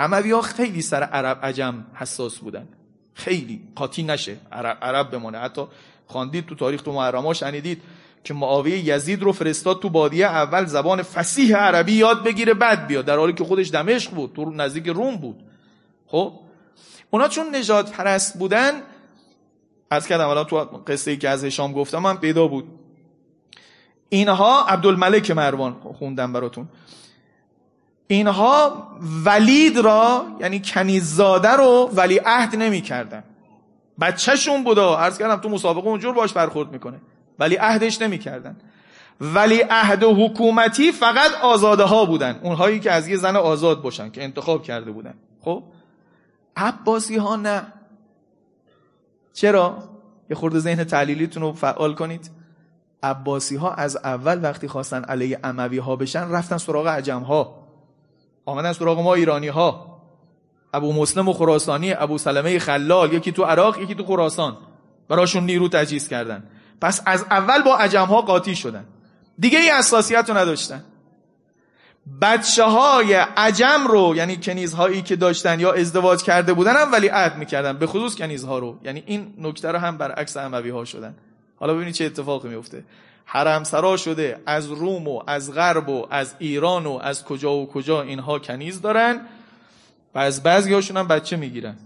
اموی 0.00 0.30
ها 0.30 0.40
خیلی 0.40 0.82
سر 0.82 1.02
عرب 1.02 1.38
عجم 1.42 1.84
حساس 1.94 2.38
بودن. 2.38 2.68
خیلی 3.14 3.60
قاطی 3.74 4.02
نشه. 4.02 4.36
عرب, 4.52 4.78
عرب 4.82 5.10
بمانه 5.10 5.38
حتی 5.38 5.62
خواندید 6.06 6.46
تو 6.46 6.54
تاریخ 6.54 6.82
تو 6.82 6.92
محرم 6.92 7.32
شنیدید 7.32 7.82
که 8.24 8.34
معاویه 8.34 8.78
یزید 8.78 9.22
رو 9.22 9.32
فرستاد 9.32 9.82
تو 9.82 9.88
بادیه 9.88 10.26
اول 10.26 10.64
زبان 10.64 11.02
فسیح 11.02 11.56
عربی 11.56 11.92
یاد 11.92 12.24
بگیره 12.24 12.54
بعد 12.54 12.86
بیاد. 12.86 13.04
در 13.04 13.16
حالی 13.16 13.32
که 13.32 13.44
خودش 13.44 13.70
دمشق 13.70 14.10
بود. 14.10 14.32
تو 14.32 14.50
نزدیک 14.50 14.86
روم 14.86 15.16
بود. 15.16 15.42
خب؟ 16.06 16.32
اونا 17.10 17.28
چون 17.28 17.56
نجات 17.56 17.92
پرست 17.92 18.38
بودن 18.38 18.72
از 19.90 20.06
کردم 20.06 20.28
الان 20.28 20.44
تو 20.44 20.56
قصه 20.86 21.10
ای 21.10 21.16
که 21.16 21.28
از 21.28 21.44
هشام 21.44 21.72
گفتم 21.72 21.98
من 21.98 22.16
پیدا 22.16 22.48
بود. 22.48 22.64
اینها 24.08 24.66
عبدالملک 24.66 25.30
مروان 25.30 25.72
خوندم 25.98 26.32
براتون. 26.32 26.68
اینها 28.10 28.88
ولید 29.24 29.78
را 29.78 30.26
یعنی 30.40 30.62
کنیززاده 30.64 31.48
رو 31.48 31.90
ولی 31.94 32.20
عهد 32.24 32.56
نمی 32.56 32.80
کردن 32.80 33.24
بچهشون 34.00 34.64
بودا 34.64 34.96
عرض 34.96 35.18
کردم 35.18 35.36
تو 35.36 35.48
مسابقه 35.48 35.88
اونجور 35.88 36.14
باش 36.14 36.32
برخورد 36.32 36.72
می‌کنه. 36.72 37.00
ولی 37.38 37.56
عهدش 37.56 38.02
نمی 38.02 38.18
کردن 38.18 38.56
ولی 39.20 39.60
عهد 39.70 40.04
حکومتی 40.04 40.92
فقط 40.92 41.32
آزاده 41.42 41.84
ها 41.84 42.04
بودن. 42.04 42.40
اونهایی 42.42 42.80
که 42.80 42.90
از 42.90 43.08
یه 43.08 43.16
زن 43.16 43.36
آزاد 43.36 43.82
باشن 43.82 44.10
که 44.10 44.24
انتخاب 44.24 44.62
کرده 44.62 44.90
بودن. 44.90 45.14
خب؟ 45.40 45.62
عباسی 46.56 47.16
ها 47.16 47.36
نه. 47.36 47.62
چرا؟ 49.32 49.78
یه 50.30 50.36
خورده 50.36 50.58
ذهن 50.58 50.84
تحلیلیتون 50.84 51.42
رو 51.42 51.52
فعال 51.52 51.94
کنید. 51.94 52.30
عباسی 53.02 53.56
ها 53.56 53.72
از 53.72 53.96
اول 53.96 54.42
وقتی 54.42 54.68
خواستن 54.68 55.04
علیه 55.04 55.38
اموی 55.44 55.78
ها 55.78 55.96
بشن 55.96 56.30
رفتن 56.30 56.58
سراغ 56.58 56.86
عجم 56.86 57.20
ها 57.22 57.59
آمدن 58.50 58.72
سراغ 58.72 59.00
ما 59.00 59.14
ایرانی 59.14 59.48
ها 59.48 60.00
ابو 60.74 60.92
مسلم 60.92 61.28
و 61.28 61.32
خراسانی 61.32 61.92
ابو 61.92 62.18
سلمه 62.18 62.58
خلال 62.58 63.12
یکی 63.12 63.32
تو 63.32 63.44
عراق 63.44 63.78
یکی 63.78 63.94
تو 63.94 64.04
خراسان. 64.04 64.56
براشون 65.08 65.44
نیرو 65.44 65.68
تجهیز 65.68 66.08
کردن. 66.08 66.42
پس 66.80 67.02
از 67.06 67.24
اول 67.30 67.62
با 67.62 67.76
عجم 67.76 68.04
ها 68.04 68.20
قاطی 68.20 68.56
شدن. 68.56 68.84
دیگه 69.38 69.58
ای 69.58 69.70
اساسیت 69.70 70.30
رو 70.30 70.36
نداشتن. 70.36 70.84
بچه 72.22 72.64
های 72.64 73.14
عجم 73.14 73.86
رو 73.88 74.16
یعنی 74.16 74.36
کنیزهایی 74.36 75.02
که 75.02 75.16
داشتن 75.16 75.60
یا 75.60 75.72
ازدواج 75.72 76.22
کرده 76.22 76.52
بودن 76.52 76.76
هم 76.76 76.92
ولی 76.92 77.08
عهد 77.08 77.36
می‌کردن. 77.36 77.78
به 77.78 77.86
خصوص 77.86 78.16
کنیزها 78.16 78.58
رو. 78.58 78.78
یعنی 78.84 79.02
این 79.06 79.34
نکته 79.38 79.68
رو 79.72 79.78
هم 79.78 79.96
برعکس 79.96 80.36
اموی 80.36 80.70
ها 80.70 80.84
شدن. 80.84 81.14
حالا 81.56 81.74
ببینید 81.74 81.94
چه 81.94 82.04
اتفاقی 82.04 82.48
میفته 82.48 82.84
حرم 83.32 83.64
سرا 83.64 83.96
شده 83.96 84.42
از 84.46 84.70
روم 84.70 85.08
و 85.08 85.22
از 85.26 85.54
غرب 85.54 85.88
و 85.88 86.06
از 86.10 86.34
ایران 86.38 86.86
و 86.86 86.98
از 87.02 87.24
کجا 87.24 87.52
و 87.52 87.68
کجا 87.68 88.02
اینها 88.02 88.38
کنیز 88.38 88.80
دارن 88.80 89.26
و 90.14 90.18
از 90.18 90.42
بعضی 90.42 90.74
هاشون 90.74 90.96
هم 90.96 91.08
بچه 91.08 91.36
می‌گیرن. 91.36 91.76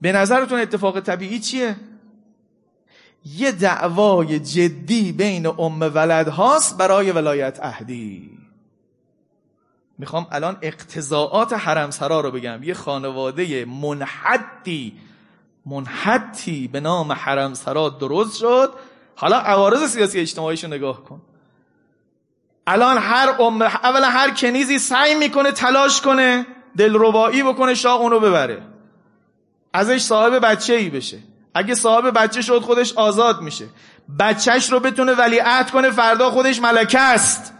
به 0.00 0.12
نظرتون 0.12 0.60
اتفاق 0.60 1.00
طبیعی 1.00 1.40
چیه؟ 1.40 1.76
یه 3.24 3.52
دعوای 3.52 4.40
جدی 4.40 5.12
بین 5.12 5.46
ام 5.46 5.80
ولد 5.80 6.28
هاست 6.28 6.78
برای 6.78 7.12
ولایت 7.12 7.58
اهدی 7.62 8.38
می‌خوام 9.98 10.26
الان 10.30 10.58
اقتضاعات 10.62 11.52
حرم 11.52 11.90
سرا 11.90 12.20
رو 12.20 12.30
بگم. 12.30 12.62
یه 12.62 12.74
خانواده 12.74 13.64
منحدی 13.64 14.98
منحدی 15.66 16.68
به 16.68 16.80
نام 16.80 17.12
حرم 17.12 17.54
سرا 17.54 17.88
درست 17.88 18.38
شد. 18.38 18.72
حالا 19.20 19.36
عوارض 19.36 19.90
سیاسی 19.90 20.20
اجتماعیش 20.20 20.64
رو 20.64 20.70
نگاه 20.70 21.04
کن. 21.04 21.20
الان 22.66 22.98
هر 22.98 23.42
ام 23.42 23.62
اولا 23.62 24.08
هر 24.08 24.30
کنیزی 24.30 24.78
سعی 24.78 25.14
می‌کنه 25.14 25.52
تلاش 25.52 26.00
کنه 26.00 26.46
دلربایی 26.76 27.42
بکنه 27.42 27.74
شاه 27.74 28.00
اونو 28.00 28.20
ببره. 28.20 28.62
ازش 29.72 30.02
صاحب 30.02 30.38
بچه 30.44 30.74
ای 30.74 30.90
بشه. 30.90 31.18
اگه 31.54 31.74
صاحب 31.74 32.18
بچه 32.18 32.42
شد 32.42 32.60
خودش 32.60 32.92
آزاد 32.92 33.40
میشه. 33.40 33.66
بچهش 34.18 34.72
رو 34.72 34.80
بتونه 34.80 35.12
ولیعت 35.12 35.70
کنه 35.70 35.90
فردا 35.90 36.30
خودش 36.30 36.60
ملکه 36.60 37.00
است. 37.00 37.54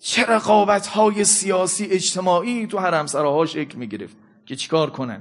چه 0.00 0.24
رقابت 0.26 0.86
های 0.86 1.24
سیاسی 1.24 1.84
اجتماعی 1.84 2.66
تو 2.66 2.78
هر 2.78 2.94
همسراها 2.94 3.46
شکل 3.46 3.78
می‌گرفت 3.78 4.16
که 4.46 4.56
چیکار 4.56 4.90
کنن؟ 4.90 5.20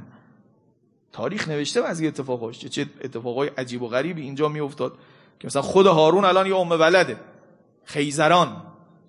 تاریخ 1.13 1.47
نوشته 1.47 1.83
از 1.85 1.99
این 1.99 2.07
اتفاقاش 2.07 2.59
چه 2.59 2.85
اتفاقای 3.03 3.47
عجیب 3.57 3.81
و 3.81 3.87
غریبی 3.87 4.21
اینجا 4.21 4.49
میافتاد 4.49 4.93
که 5.39 5.47
مثلا 5.47 5.61
خود 5.61 5.85
هارون 5.85 6.25
الان 6.25 6.47
یه 6.47 6.55
ام 6.55 6.71
ولده 6.71 7.17
خیزران 7.85 8.61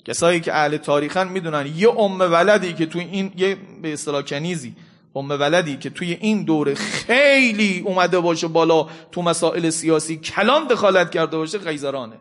کسایی 0.04 0.40
که 0.40 0.54
اهل 0.54 0.76
تاریخن 0.76 1.28
می‌دونن 1.28 1.72
یه 1.76 2.00
ام 2.00 2.20
ولدی 2.20 2.72
که 2.72 2.86
توی 2.86 3.00
این 3.00 3.32
یه 3.36 3.56
به 3.82 3.92
اصطلاح 3.92 4.22
کنیزی 4.22 4.74
ام 5.16 5.30
ولدی 5.30 5.76
که 5.76 5.90
توی 5.90 6.12
این 6.12 6.42
دوره 6.42 6.74
خیلی 6.74 7.80
اومده 7.80 8.20
باشه 8.20 8.48
بالا 8.48 8.86
تو 9.12 9.22
مسائل 9.22 9.70
سیاسی 9.70 10.16
کلان 10.16 10.66
دخالت 10.66 11.10
کرده 11.10 11.36
باشه 11.36 11.58
خیزرانه. 11.58 12.16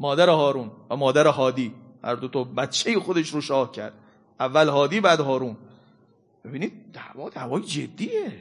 مادر 0.00 0.28
هارون 0.28 0.70
و 0.90 0.96
مادر 0.96 1.26
هادی 1.26 1.74
هر 2.04 2.14
دو 2.14 2.28
تا 2.28 2.44
بچه 2.44 3.00
خودش 3.00 3.30
رو 3.30 3.40
شاه 3.40 3.72
کرد. 3.72 3.92
اول 4.40 4.68
هادی 4.68 5.00
بعد 5.00 5.20
هارون. 5.20 5.56
ببینید 6.44 6.72
دعوا 6.92 7.28
دعوای 7.28 7.62
جدیه. 7.62 8.32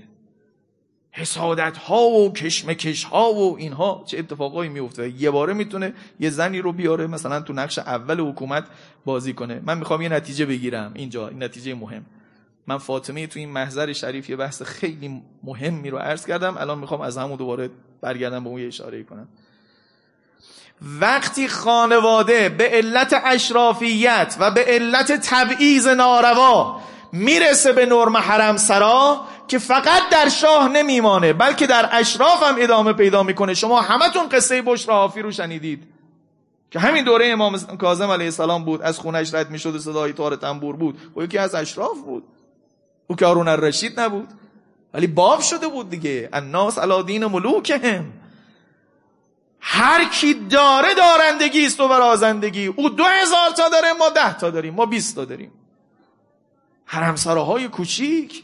حسادت 1.17 1.77
ها 1.77 2.01
و 2.01 2.33
کشمکش 2.33 3.03
ها 3.03 3.33
و 3.33 3.57
اینها 3.57 4.03
چه 4.05 4.19
اتفاقایی 4.19 4.69
میفته 4.69 5.09
یه 5.09 5.31
باره 5.31 5.53
می‌تونه 5.53 5.93
یه 6.19 6.29
زنی 6.29 6.59
رو 6.59 6.71
بیاره 6.71 7.07
مثلا 7.07 7.41
تو 7.41 7.53
نقش 7.53 7.79
اول 7.79 8.19
حکومت 8.19 8.63
بازی 9.05 9.33
کنه. 9.33 9.61
من 9.65 9.77
می‌خوام 9.77 10.01
یه 10.01 10.09
نتیجه 10.09 10.45
بگیرم. 10.45 10.91
اینجا 10.95 11.27
این 11.27 11.43
نتیجه 11.43 11.75
مهم. 11.75 12.05
من 12.67 12.77
فاطمه 12.77 13.27
تو 13.27 13.39
این 13.39 13.49
محضر 13.49 13.93
شریف 13.93 14.29
یه 14.29 14.35
بحث 14.35 14.61
خیلی 14.61 15.21
مهمی 15.43 15.89
رو 15.89 15.97
عرض 15.97 16.25
کردم. 16.25 16.57
الان 16.57 16.79
می‌خوام 16.79 17.01
از 17.01 17.17
همون 17.17 17.37
دوباره 17.37 17.69
برگردم 18.01 18.43
به 18.43 18.49
اون 18.49 18.61
یه 18.61 18.67
اشاره 18.67 19.03
کنم. 19.03 19.27
وقتی 20.81 21.47
خانواده 21.47 22.49
به 22.49 22.69
علت 22.69 23.21
اشرافیت 23.25 24.35
و 24.39 24.51
به 24.51 24.65
علت 24.67 25.11
تبعیض 25.11 25.87
ناروا 25.87 26.81
می‌رسه 27.11 27.73
به 27.73 27.85
نرم 27.85 28.17
حرم 28.17 28.57
سرا 28.57 29.21
که 29.47 29.57
فقط 29.57 30.09
در 30.11 30.29
شاه 30.29 30.67
نمیمانه 30.67 31.33
بلکه 31.33 31.67
در 31.67 31.89
اشراف 31.91 32.43
هم 32.43 32.55
ادامه 32.59 32.93
پیدا 32.93 33.23
می‌کنه. 33.23 33.53
شما 33.53 33.81
همتون 33.81 34.29
قصه 34.29 34.61
بشراحافی 34.61 35.21
رو 35.21 35.31
شنیدید. 35.31 35.83
که 36.71 36.79
همین 36.79 37.03
دوره 37.03 37.27
امام 37.27 37.59
کاظم 37.59 38.11
علیه 38.11 38.25
السلام 38.25 38.65
بود 38.65 38.81
از 38.81 38.99
خونش 38.99 39.33
رد 39.33 39.49
می‌شد 39.49 39.75
و 39.75 39.79
صدای 39.79 40.13
تار 40.13 40.35
تنبور 40.35 40.75
بود. 40.75 40.99
و 41.15 41.23
یکی 41.23 41.37
از 41.37 41.55
اشراف 41.55 41.97
بود. 41.97 42.23
او 43.07 43.15
که 43.15 43.25
هارون 43.25 43.47
الرشید 43.47 43.99
نبود. 43.99 44.27
ولی 44.93 45.07
باب 45.07 45.41
شده 45.41 45.67
بود 45.67 45.89
دیگه. 45.89 46.29
الناس 46.33 46.79
علی 46.79 47.03
دین 47.03 47.25
ملوکهم. 47.25 48.13
هر 49.59 50.05
کی 50.05 50.33
داره 50.33 50.93
دارندگی 50.93 51.65
است 51.65 51.79
و 51.79 51.87
برازندگی 51.87 52.67
او 52.67 52.89
دو 52.89 53.03
هزار 53.03 53.49
تا 53.57 53.69
داره 53.69 53.93
ما 53.93 54.09
ده 54.09 54.37
تا 54.37 54.49
داریم 54.49 54.73
ما 54.73 54.85
بیست 54.85 55.15
تا 55.15 55.25
داریم. 55.25 55.51
حرمسراهای 56.85 57.67
کوچیک. 57.67 58.43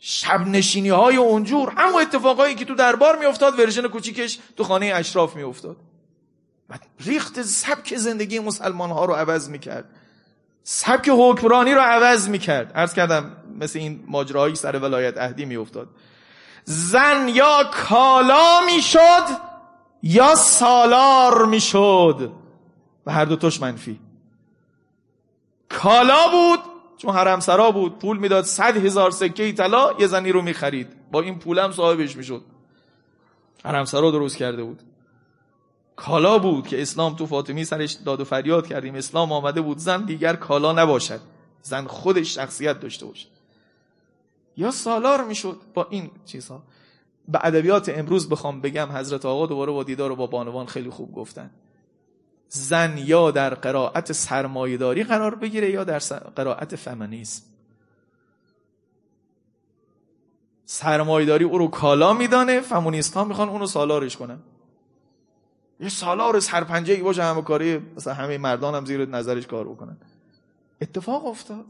شب 0.00 0.46
نشینی 0.46 0.88
های 0.88 1.16
اونجور 1.16 1.72
همون 1.76 2.02
اتفاقایی 2.02 2.54
که 2.54 2.64
تو 2.64 2.74
دربار 2.74 3.18
میافتاد 3.18 3.58
ورژن 3.58 3.88
کوچیکش 3.88 4.38
تو 4.56 4.64
خانه 4.64 4.92
اشراف 4.94 5.36
میافتاد. 5.36 5.76
و 6.70 6.74
ریخت 7.00 7.42
سبک 7.42 7.96
زندگی 7.96 8.38
مسلمان 8.38 8.90
ها 8.90 9.04
رو 9.04 9.14
عوض 9.14 9.48
می‌کرد. 9.48 9.84
سبک 10.62 11.08
حکمرانی 11.08 11.74
رو 11.74 11.80
عوض 11.80 12.28
می‌کرد. 12.28 12.72
عرض 12.72 12.94
کردم 12.94 13.36
مثل 13.58 13.78
این 13.78 14.04
ماجراهایی 14.06 14.54
سر 14.54 14.76
ولایت 14.76 15.18
اهدی 15.18 15.44
میافتاد. 15.44 15.88
زن 16.64 17.28
یا 17.28 17.64
کالا 17.88 18.60
می‌شد 18.66 19.24
یا 20.02 20.34
سالار 20.34 21.46
می‌شد. 21.46 22.32
و 23.06 23.12
هر 23.12 23.24
دوتاش 23.24 23.62
منفی. 23.62 24.00
کالا 25.68 26.28
بود 26.28 26.60
چون 27.00 27.14
حرم 27.14 27.40
سرا 27.40 27.70
بود 27.70 27.98
پول 27.98 28.18
می‌داد 28.18 28.44
صد 28.44 28.76
هزار 28.76 29.10
سکه 29.10 29.52
طلا 29.52 29.92
یه 29.98 30.06
زنی 30.06 30.32
رو 30.32 30.42
می‌خرید. 30.42 30.88
با 31.12 31.20
این 31.20 31.38
پولم 31.38 31.72
صاحبش 31.72 32.16
می‌شد. 32.16 32.42
حرم 33.64 33.84
سرا 33.84 34.10
درست 34.10 34.36
کرده 34.36 34.62
بود. 34.62 34.82
کالا 35.96 36.38
بود 36.38 36.66
که 36.66 36.82
اسلام 36.82 37.16
تو 37.16 37.26
فاطمی 37.26 37.64
سرش 37.64 37.92
داد 37.92 38.20
و 38.20 38.24
فریاد 38.24 38.66
کردیم. 38.66 38.94
اسلام 38.94 39.32
آمده 39.32 39.60
بود 39.60 39.78
زن 39.78 40.04
دیگر 40.04 40.36
کالا 40.36 40.72
نباشد. 40.72 41.20
زن 41.62 41.86
خودش 41.86 42.34
شخصیت 42.34 42.80
داشته 42.80 43.06
باشه. 43.06 43.26
یا 44.56 44.70
سالار 44.70 45.24
می‌شد. 45.24 45.56
با 45.74 45.86
این 45.90 46.10
چیزها. 46.26 46.62
به 47.28 47.38
ادبیات 47.42 47.88
امروز 47.88 48.28
بخوام 48.28 48.60
بگم 48.60 48.88
حضرت 48.92 49.26
آقا 49.26 49.46
دوباره 49.46 49.72
با 49.72 49.82
دیدار 49.82 50.12
و 50.12 50.16
با 50.16 50.26
بانوان 50.26 50.66
خیلی 50.66 50.90
خوب 50.90 51.12
گفتن. 51.12 51.50
زن 52.52 52.98
یا 52.98 53.30
در 53.30 53.54
قرائت 53.54 54.12
سرمایهداری 54.12 55.04
قرار 55.04 55.34
بگیره 55.34 55.70
یا 55.70 55.84
در 55.84 55.98
قرائت 56.36 56.76
فمینیسم 56.76 57.42
سرمایهداری 60.64 61.44
او 61.44 61.58
رو 61.58 61.68
کالا 61.68 62.12
میدانه 62.12 62.60
فمونیست 62.60 63.14
ها 63.14 63.24
می‌خوان 63.24 63.48
اونو 63.48 63.66
سالارش 63.66 64.16
کنن. 64.16 64.38
یه 65.80 65.88
سالار 65.88 66.40
سرپنجه 66.40 66.94
ای 66.94 67.02
باشه 67.02 67.22
همه 67.22 67.42
کاری 67.42 67.80
مثلا 67.96 68.14
همه 68.14 68.38
مردان 68.38 68.74
هم 68.74 68.84
زیر 68.84 69.06
نظرش 69.06 69.46
کار 69.46 69.68
بکنن. 69.68 69.96
اتفاق 70.80 71.26
افتاد. 71.26 71.66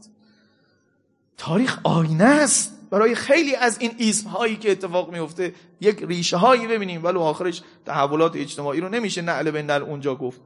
تاریخ 1.37 1.79
آینه 1.83 2.23
است. 2.23 2.77
برای 2.89 3.15
خیلی 3.15 3.55
از 3.55 3.79
این 3.79 3.95
اسم 3.99 4.29
هایی 4.29 4.55
که 4.55 4.71
اتفاق 4.71 5.11
میفته 5.11 5.53
یک 5.81 6.03
ریشه 6.03 6.37
هایی 6.37 6.67
ببینیم 6.67 7.03
ولی 7.03 7.17
آخرش 7.17 7.61
تحولات 7.85 8.35
اجتماعی 8.35 8.81
رو 8.81 8.89
نمیشه 8.89 9.21
نعل 9.21 9.51
به 9.51 9.61
نعل 9.63 9.81
اونجا 9.81 10.15
گفت. 10.15 10.41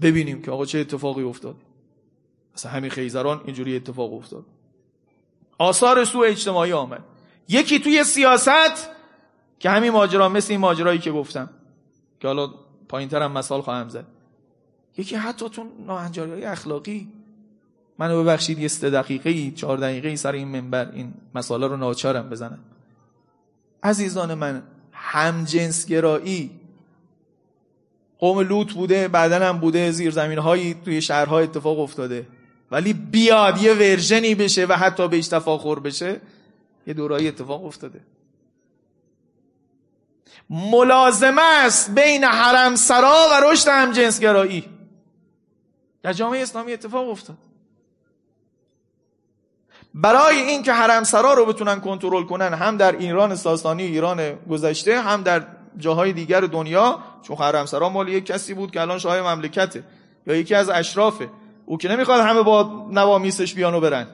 ببینیم 0.00 0.42
که 0.42 0.50
آقا 0.50 0.66
چه 0.66 0.78
اتفاقی 0.78 1.22
افتاد. 1.22 1.56
مثلا 2.54 2.72
همین 2.72 2.90
خیزران 2.90 3.40
اینجوری 3.44 3.76
اتفاق 3.76 4.14
افتاد. 4.14 4.44
آثار 5.58 6.04
سوء 6.04 6.26
اجتماعی 6.26 6.72
آمد. 6.72 7.04
یکی 7.48 7.78
توی 7.78 8.04
سیاست 8.04 8.90
که 9.58 9.70
همین 9.70 9.90
ماجرا 9.90 10.28
مثل 10.28 10.52
این 10.52 10.60
ماجرایی 10.60 10.98
که 10.98 11.12
گفتم 11.12 11.50
که 12.20 12.28
حالا 12.28 12.54
پایین 12.88 13.10
هم 13.10 13.32
مثال 13.32 13.60
خواهم 13.60 13.88
زد. 13.88 14.06
یکی 14.98 15.16
حتی 15.16 15.48
تو 15.48 15.66
ناهنجاری 15.86 16.30
های 16.30 16.44
اخلاقی. 16.44 17.08
منو 17.98 18.22
ببخشید 18.22 18.58
یه 18.58 18.68
سه 18.68 18.90
دقیقه 18.90 19.30
ای 19.30 19.50
چهار 19.50 19.76
دقیقه 19.76 20.08
ای 20.08 20.16
سر 20.16 20.32
این 20.32 20.48
منبر 20.48 20.90
این 20.90 21.14
مسائل 21.34 21.62
رو 21.62 21.76
ناچارم 21.76 22.30
بزنم. 22.30 22.58
عزیزان 23.82 24.34
من 24.34 24.62
همجنسگرایی 24.92 26.50
قوم 28.22 28.40
لوط 28.40 28.72
بوده 28.72 29.08
بعدن 29.08 29.42
هم 29.42 29.58
بوده 29.58 29.90
زیر 29.90 30.10
زمین 30.10 30.38
هایی 30.38 30.74
توی 30.84 31.02
شهرها 31.02 31.38
اتفاق 31.38 31.78
افتاده. 31.78 32.26
ولی 32.70 32.92
بیاد 32.92 33.62
یه 33.62 33.74
ورژنی 33.74 34.34
بشه 34.34 34.66
و 34.66 34.72
حتی 34.72 35.08
بهش 35.08 35.28
تفاخر 35.28 35.78
بشه 35.78 36.20
یه 36.86 36.94
دورایی 36.94 37.28
اتفاق 37.28 37.64
افتاده. 37.64 38.00
ملازمه 40.50 41.42
است 41.42 41.90
بین 41.94 42.24
حرم 42.24 42.76
سرا 42.76 43.28
و 43.32 43.50
رشد 43.50 43.68
هم 43.68 43.92
جنسگرایی 43.92 44.64
در 46.02 46.12
جامعه 46.12 46.42
اسلامی 46.42 46.72
اتفاق 46.72 47.08
افتاد. 47.08 47.38
برای 49.94 50.36
اینکه 50.40 50.72
حرم 50.72 51.04
سرا 51.04 51.34
رو 51.34 51.46
بتونن 51.46 51.80
کنترل 51.80 52.24
کنن 52.24 52.54
هم 52.54 52.76
در 52.76 52.96
ایران 52.96 53.36
ساسانی 53.36 53.82
ایران 53.82 54.32
گذشته 54.50 55.00
هم 55.00 55.22
در 55.22 55.46
جاهای 55.78 56.12
دیگر 56.12 56.40
دنیا 56.40 57.11
چون 57.22 57.36
حرمسرا 57.36 57.88
مال 57.88 58.08
یک 58.08 58.26
کسی 58.26 58.54
بود 58.54 58.70
که 58.70 58.80
الان 58.80 58.98
شاه 58.98 59.34
مملکته 59.34 59.84
یا 60.26 60.36
یکی 60.36 60.54
از 60.54 60.68
اشرافه. 60.68 61.28
او 61.66 61.78
که 61.78 61.88
نمی‌خواد 61.88 62.20
همه 62.20 62.42
با 62.42 62.88
نوامیسش 62.90 63.54
بیان 63.54 63.74
و 63.74 63.80
برن. 63.80 64.06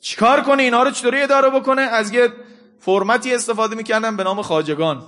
چیکار 0.00 0.40
کنه؟ 0.40 0.62
اینها 0.62 0.82
رو 0.82 0.90
چطوری 0.90 1.22
اداره 1.22 1.50
بکنه؟ 1.50 1.82
از 1.82 2.12
یه 2.12 2.28
فرمتی 2.78 3.34
استفاده 3.34 3.76
می‌کردن 3.76 4.16
به 4.16 4.24
نام 4.24 4.42
خاجگان. 4.42 5.02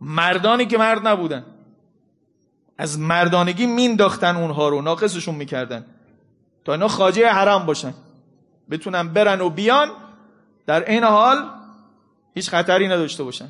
مردانی 0.00 0.66
که 0.66 0.78
مرد 0.78 1.08
نبودن. 1.08 1.44
از 2.78 2.98
مردانگی 2.98 3.66
مینداختن 3.66 4.36
اونها 4.36 4.68
رو 4.68 4.82
ناقصشون 4.82 5.34
می‌کردن. 5.34 5.86
تا 6.64 6.72
اینا 6.72 6.88
خاجه 6.88 7.28
حرم 7.28 7.66
باشن. 7.66 7.94
بتونن 8.70 9.08
برن 9.08 9.40
و 9.40 9.50
بیان. 9.50 9.90
در 10.66 10.90
این 10.90 11.04
حال 11.04 11.50
هیچ 12.34 12.50
خطری 12.50 12.88
نداشته 12.88 13.24
باشن. 13.24 13.48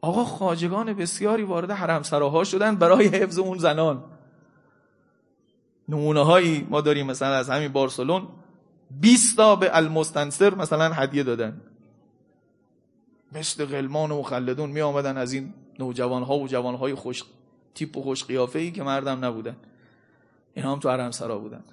آقا 0.00 0.24
خاجگان 0.24 0.92
بسیاری 0.92 1.42
وارد 1.42 1.70
حرم 1.70 2.02
سراها 2.02 2.44
شدن 2.44 2.76
برای 2.76 3.06
حفظ 3.06 3.38
اون 3.38 3.58
زنان. 3.58 4.04
نمونه 5.88 6.24
هایی 6.24 6.66
ما 6.70 6.80
داریم 6.80 7.06
مثلا 7.06 7.34
از 7.34 7.50
همین 7.50 7.72
بارسلون. 7.72 8.28
20 8.90 9.36
تا 9.36 9.56
به 9.56 9.76
المستنصر 9.76 10.54
مثلا 10.54 10.92
هدیه 10.92 11.22
دادن. 11.22 11.60
مثل 13.32 13.64
غلمان 13.64 14.10
و 14.10 14.18
مخلدون 14.18 14.70
می 14.70 14.80
آمدن 14.80 15.16
از 15.16 15.32
این 15.32 15.54
نوجوان 15.78 16.22
ها 16.22 16.38
و 16.38 16.48
جوان 16.48 16.74
های 16.74 16.94
خوش 16.94 17.24
تیپ 17.74 17.96
و 17.96 18.02
خوش 18.02 18.24
قیافه 18.24 18.58
ای 18.58 18.70
که 18.70 18.82
مردم 18.82 19.24
نبودن. 19.24 19.56
این 20.54 20.64
هم 20.64 20.78
تو 20.78 20.90
حرم 20.90 21.10
سرا 21.10 21.38
بودن. 21.38 21.64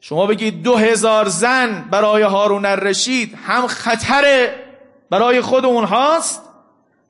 شما 0.00 0.26
بگید 0.26 0.62
دو 0.62 0.76
هزار 0.76 1.28
زن 1.28 1.88
برای 1.90 2.22
هارون 2.22 2.64
الرشید 2.66 3.34
هم 3.34 3.66
خطر 3.66 4.54
برای 5.14 5.40
خود 5.40 5.64
اونهاست 5.64 6.42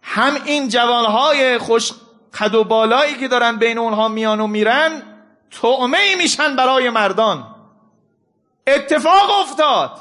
هم 0.03 0.35
این 0.45 0.69
جوانهای 0.69 1.59
خوش 1.59 1.93
قد 2.39 2.55
و 2.55 2.65
بالایی 2.65 3.15
که 3.15 3.29
دارن 3.29 3.57
بین 3.57 3.79
اونها 3.79 4.09
میان 4.09 4.41
و 4.41 4.47
میرن 4.47 5.03
تعمه 5.51 5.99
ای 5.99 6.15
میشن 6.15 6.57
برای 6.57 6.91
مردان. 6.91 7.55
اتفاق 8.67 9.31
افتاد. 9.41 10.01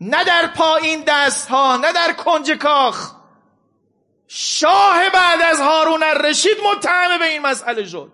نه 0.00 0.24
در 0.24 0.46
پایین 0.46 1.04
دست 1.06 1.48
ها 1.48 1.76
نه 1.76 1.92
در 1.92 2.12
کنج 2.12 2.50
کاخ. 2.50 3.12
شاه 4.28 5.10
بعد 5.14 5.42
از 5.42 5.60
هارون 5.60 6.02
الرشید 6.02 6.56
متهم 6.72 7.18
به 7.18 7.24
این 7.24 7.42
مسئله 7.42 7.84
شد. 7.84 8.12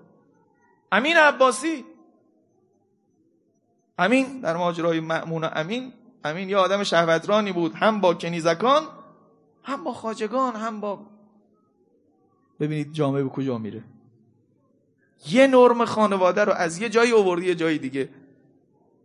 امین 0.92 1.16
عباسی. 1.16 1.84
امین 3.98 4.40
در 4.40 4.56
ماجرای 4.56 5.00
مأمون 5.00 5.50
امین 5.54 5.92
امین 6.24 6.48
یه 6.48 6.56
آدم 6.56 6.82
شهوترانی 6.82 7.52
بود 7.52 7.74
هم 7.74 8.00
با 8.00 8.14
کنیزکان 8.14 8.82
هم 9.62 9.84
با 9.84 9.92
خاجگان 9.92 10.56
هم 10.56 10.80
با 10.80 11.00
ببینید 12.60 12.92
جامعه 12.92 13.22
به 13.22 13.28
کجا 13.28 13.58
میره. 13.58 13.82
یه 15.28 15.46
نرم 15.46 15.84
خانواده 15.84 16.44
رو 16.44 16.52
از 16.52 16.78
یه 16.78 16.88
جایی 16.88 17.12
آوردی 17.12 17.46
یه 17.46 17.54
جای 17.54 17.78
دیگه. 17.78 18.08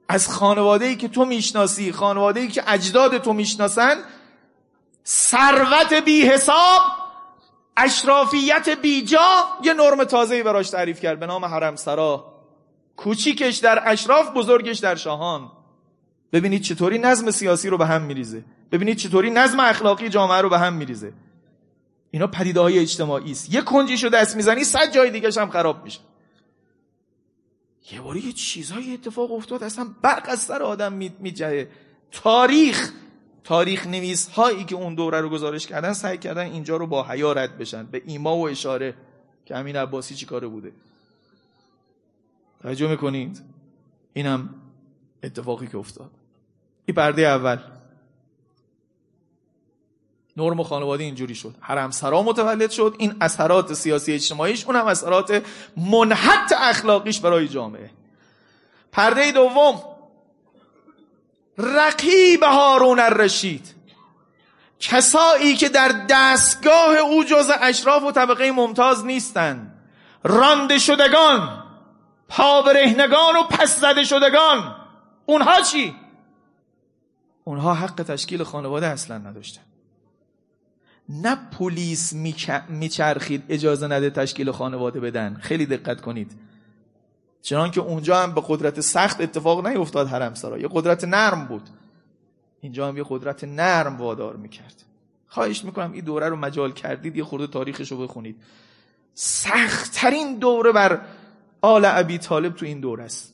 از 0.10 0.27
خانواده 0.27 0.86
ای 0.86 0.95
که 0.95 1.08
تو 1.08 1.25
می‌شناسی 1.25 1.91
خانواده 1.91 2.39
ای 2.39 2.47
که 2.47 2.63
اجداد 2.67 3.17
تو 3.17 3.34
می‌شناسن 3.34 3.95
ثروت 5.05 5.93
بی 6.05 6.21
حساب 6.21 6.82
اشرافیت 7.77 8.69
بیجا 8.69 9.47
یه 9.63 9.73
نرم 9.73 10.03
تازه 10.03 10.43
براش 10.43 10.69
تعریف 10.69 10.99
کرد 10.99 11.19
به 11.19 11.25
نام 11.25 11.45
حرم 11.45 11.75
سرا 11.75 12.34
کوچیکش 12.97 13.58
در 13.58 13.84
اشراف 13.86 14.32
بزرگش 14.34 14.79
در 14.79 14.95
شاهان. 14.95 15.51
ببینید 16.33 16.61
چطوری 16.61 16.97
نظم 16.97 17.31
سیاسی 17.31 17.69
رو 17.69 17.77
به 17.77 17.85
هم 17.85 18.01
میریزه. 18.01 18.43
ببینید 18.71 18.97
چطوری 18.97 19.29
نظم 19.29 19.59
اخلاقی 19.59 20.09
جامعه 20.09 20.41
رو 20.41 20.49
به 20.49 20.59
هم 20.59 20.73
میریزه. 20.73 21.13
اینا 22.11 22.27
پدیده 22.27 22.59
های 22.59 22.79
اجتماعی 22.79 23.31
است. 23.31 23.53
یه 23.53 23.61
کنجیشو 23.61 24.09
دست 24.09 24.35
می‌زنی 24.35 24.63
صد 24.63 24.93
جای 24.93 25.11
دیگه 25.11 25.29
هم 25.41 25.49
خراب 25.49 25.83
میشه. 25.83 25.99
یه 27.91 28.01
باری 28.01 28.19
یه 28.19 28.31
چیزایی 28.31 28.93
اتفاق 28.93 29.31
افتاد 29.31 29.63
اصلا 29.63 29.87
برق 30.01 30.25
از 30.29 30.39
سر 30.39 30.63
آدم 30.63 30.93
میجهه. 31.19 31.69
تاریخ 32.11 32.91
تاریخ 33.43 33.87
نویس 33.87 34.29
هایی 34.29 34.63
که 34.63 34.75
اون 34.75 34.95
دوره 34.95 35.21
رو 35.21 35.29
گزارش 35.29 35.67
کردن 35.67 35.93
سعی 35.93 36.17
کردن 36.17 36.45
اینجا 36.45 36.77
رو 36.77 36.87
با 36.87 37.03
حیا 37.03 37.33
رد 37.33 37.57
بشن. 37.57 37.85
به 37.85 38.01
ایما 38.05 38.37
و 38.37 38.47
اشاره 38.47 38.93
که 39.45 39.55
امین 39.55 39.75
عباسی 39.75 40.15
چی 40.15 40.25
کاره 40.25 40.47
بوده. 40.47 40.71
توجه 42.61 42.87
می‌کنید؟ 42.87 43.41
اینم 44.13 44.49
اتفاقی 45.23 45.67
که 45.67 45.77
افتاد. 45.77 46.11
این 46.89 46.95
پرده 46.95 47.21
اول. 47.21 47.58
نرم 50.38 50.63
خانواده 50.63 51.04
اینجوری 51.04 51.36
شد. 51.36 51.56
حرم 51.62 51.91
سرا 51.91 52.21
متولد 52.21 52.71
شد. 52.71 52.95
این 52.97 53.15
اثرات 53.21 53.73
سیاسی 53.73 54.13
اجتماعیش 54.13 54.65
اونم 54.65 54.88
اثرات 54.88 55.43
منحط 55.78 56.54
اخلاقیش 56.58 57.19
برای 57.19 57.47
جامعه. 57.47 57.89
پرده 58.91 59.32
دوم. 59.32 59.82
رقیب 61.58 62.43
هارون 62.43 62.99
الرشید. 62.99 63.75
کسایی 64.80 65.56
که 65.56 65.69
در 65.69 66.06
دستگاه 66.10 66.97
او 66.97 67.23
جز 67.23 67.52
اشراف 67.62 68.04
و 68.04 68.12
طبقه 68.12 68.52
ممتاز 68.52 69.06
نیستند 69.06 69.73
رانده 70.23 70.78
شدگان 70.78 71.63
پابرهنگان 72.30 73.36
و 73.36 73.43
پس 73.43 73.80
زده 73.80 74.04
شدگان. 74.04 74.75
اونها 75.25 75.62
چی؟ 75.62 75.95
اونها 77.49 77.73
حق 77.73 78.03
تشکیل 78.03 78.43
خانواده 78.43 78.88
اصلا 78.88 79.17
نداشتن. 79.17 79.62
نه 81.09 81.38
پلیس 81.51 82.13
میچرخید 82.69 83.43
اجازه 83.49 83.88
نده 83.88 84.09
تشکیل 84.09 84.51
خانواده 84.51 84.99
بدن. 84.99 85.38
خیلی 85.41 85.65
دقت 85.65 86.01
کنید. 86.01 86.31
چنان 87.41 87.71
که 87.71 87.81
اونجا 87.81 88.23
هم 88.23 88.33
به 88.33 88.43
قدرت 88.47 88.81
سخت 88.81 89.21
اتفاق 89.21 89.67
نیفتاد 89.67 90.07
حرم 90.07 90.33
سرا 90.33 90.57
یه 90.57 90.67
قدرت 90.71 91.03
نرم 91.03 91.45
بود. 91.45 91.69
اینجا 92.62 92.88
هم 92.88 92.97
یه 92.97 93.05
قدرت 93.09 93.43
نرم 93.43 93.97
وادار 93.97 94.35
می‌کرد. 94.35 94.83
خواهش 95.27 95.65
می‌کنم 95.65 95.91
این 95.91 96.05
دوره 96.05 96.29
رو 96.29 96.35
مجال 96.35 96.71
کردید 96.71 97.15
یه 97.15 97.23
خورده 97.23 97.47
تاریخش 97.47 97.91
رو 97.91 97.97
بخونید. 97.97 98.35
سختترین 99.13 100.39
دوره 100.39 100.71
بر 100.71 101.01
آل 101.62 101.85
ابی 101.85 102.17
طالب 102.17 102.55
تو 102.55 102.65
این 102.65 102.79
دوره 102.79 103.03
است. 103.03 103.33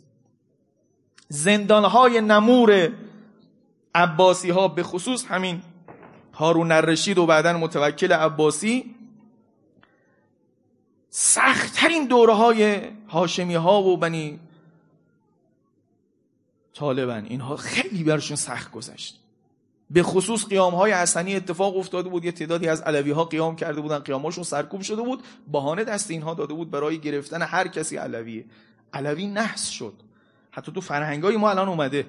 زندانهای 1.29 2.21
نمور 2.21 2.89
عباسی 3.95 4.49
ها 4.49 4.67
به 4.67 4.83
خصوص 4.83 5.25
همین 5.25 5.61
هارون 6.33 6.71
الرشید 6.71 7.17
و 7.17 7.25
بعدا 7.25 7.57
متوکل 7.57 8.11
عباسی 8.11 8.95
سختترین 11.09 12.07
دوره 12.07 12.33
های 12.33 12.79
هاشمی 13.09 13.55
ها 13.55 13.83
و 13.83 13.97
بنی 13.97 14.39
طالبن 16.73 17.25
اینها 17.25 17.55
خیلی 17.55 18.03
برشون 18.03 18.37
سخت 18.37 18.71
گذشت. 18.71 19.19
به 19.89 20.03
خصوص 20.03 20.45
قیام 20.45 20.75
های 20.75 20.91
حسنی 20.91 21.35
اتفاق 21.35 21.77
افتاده 21.77 22.09
بود 22.09 22.25
یه 22.25 22.31
تعدادی 22.31 22.67
از 22.67 22.81
علوی 22.81 23.11
ها 23.11 23.23
قیام 23.23 23.55
کرده 23.55 23.81
بودن 23.81 23.99
قیاماشون 23.99 24.43
سرکوب 24.43 24.81
شده 24.81 25.01
بود 25.01 25.23
بهانه 25.51 25.83
دست 25.83 26.11
اینها 26.11 26.33
داده 26.33 26.53
بود 26.53 26.71
برای 26.71 26.99
گرفتن 26.99 27.41
هر 27.41 27.67
کسی 27.67 27.97
علویه. 27.97 28.45
علوی 28.93 29.27
نحس 29.27 29.69
شد. 29.69 29.93
حتی 30.51 30.71
تو 30.71 30.81
فرهنگای 30.81 31.37
ما 31.37 31.49
الان 31.49 31.69
اومده. 31.69 32.05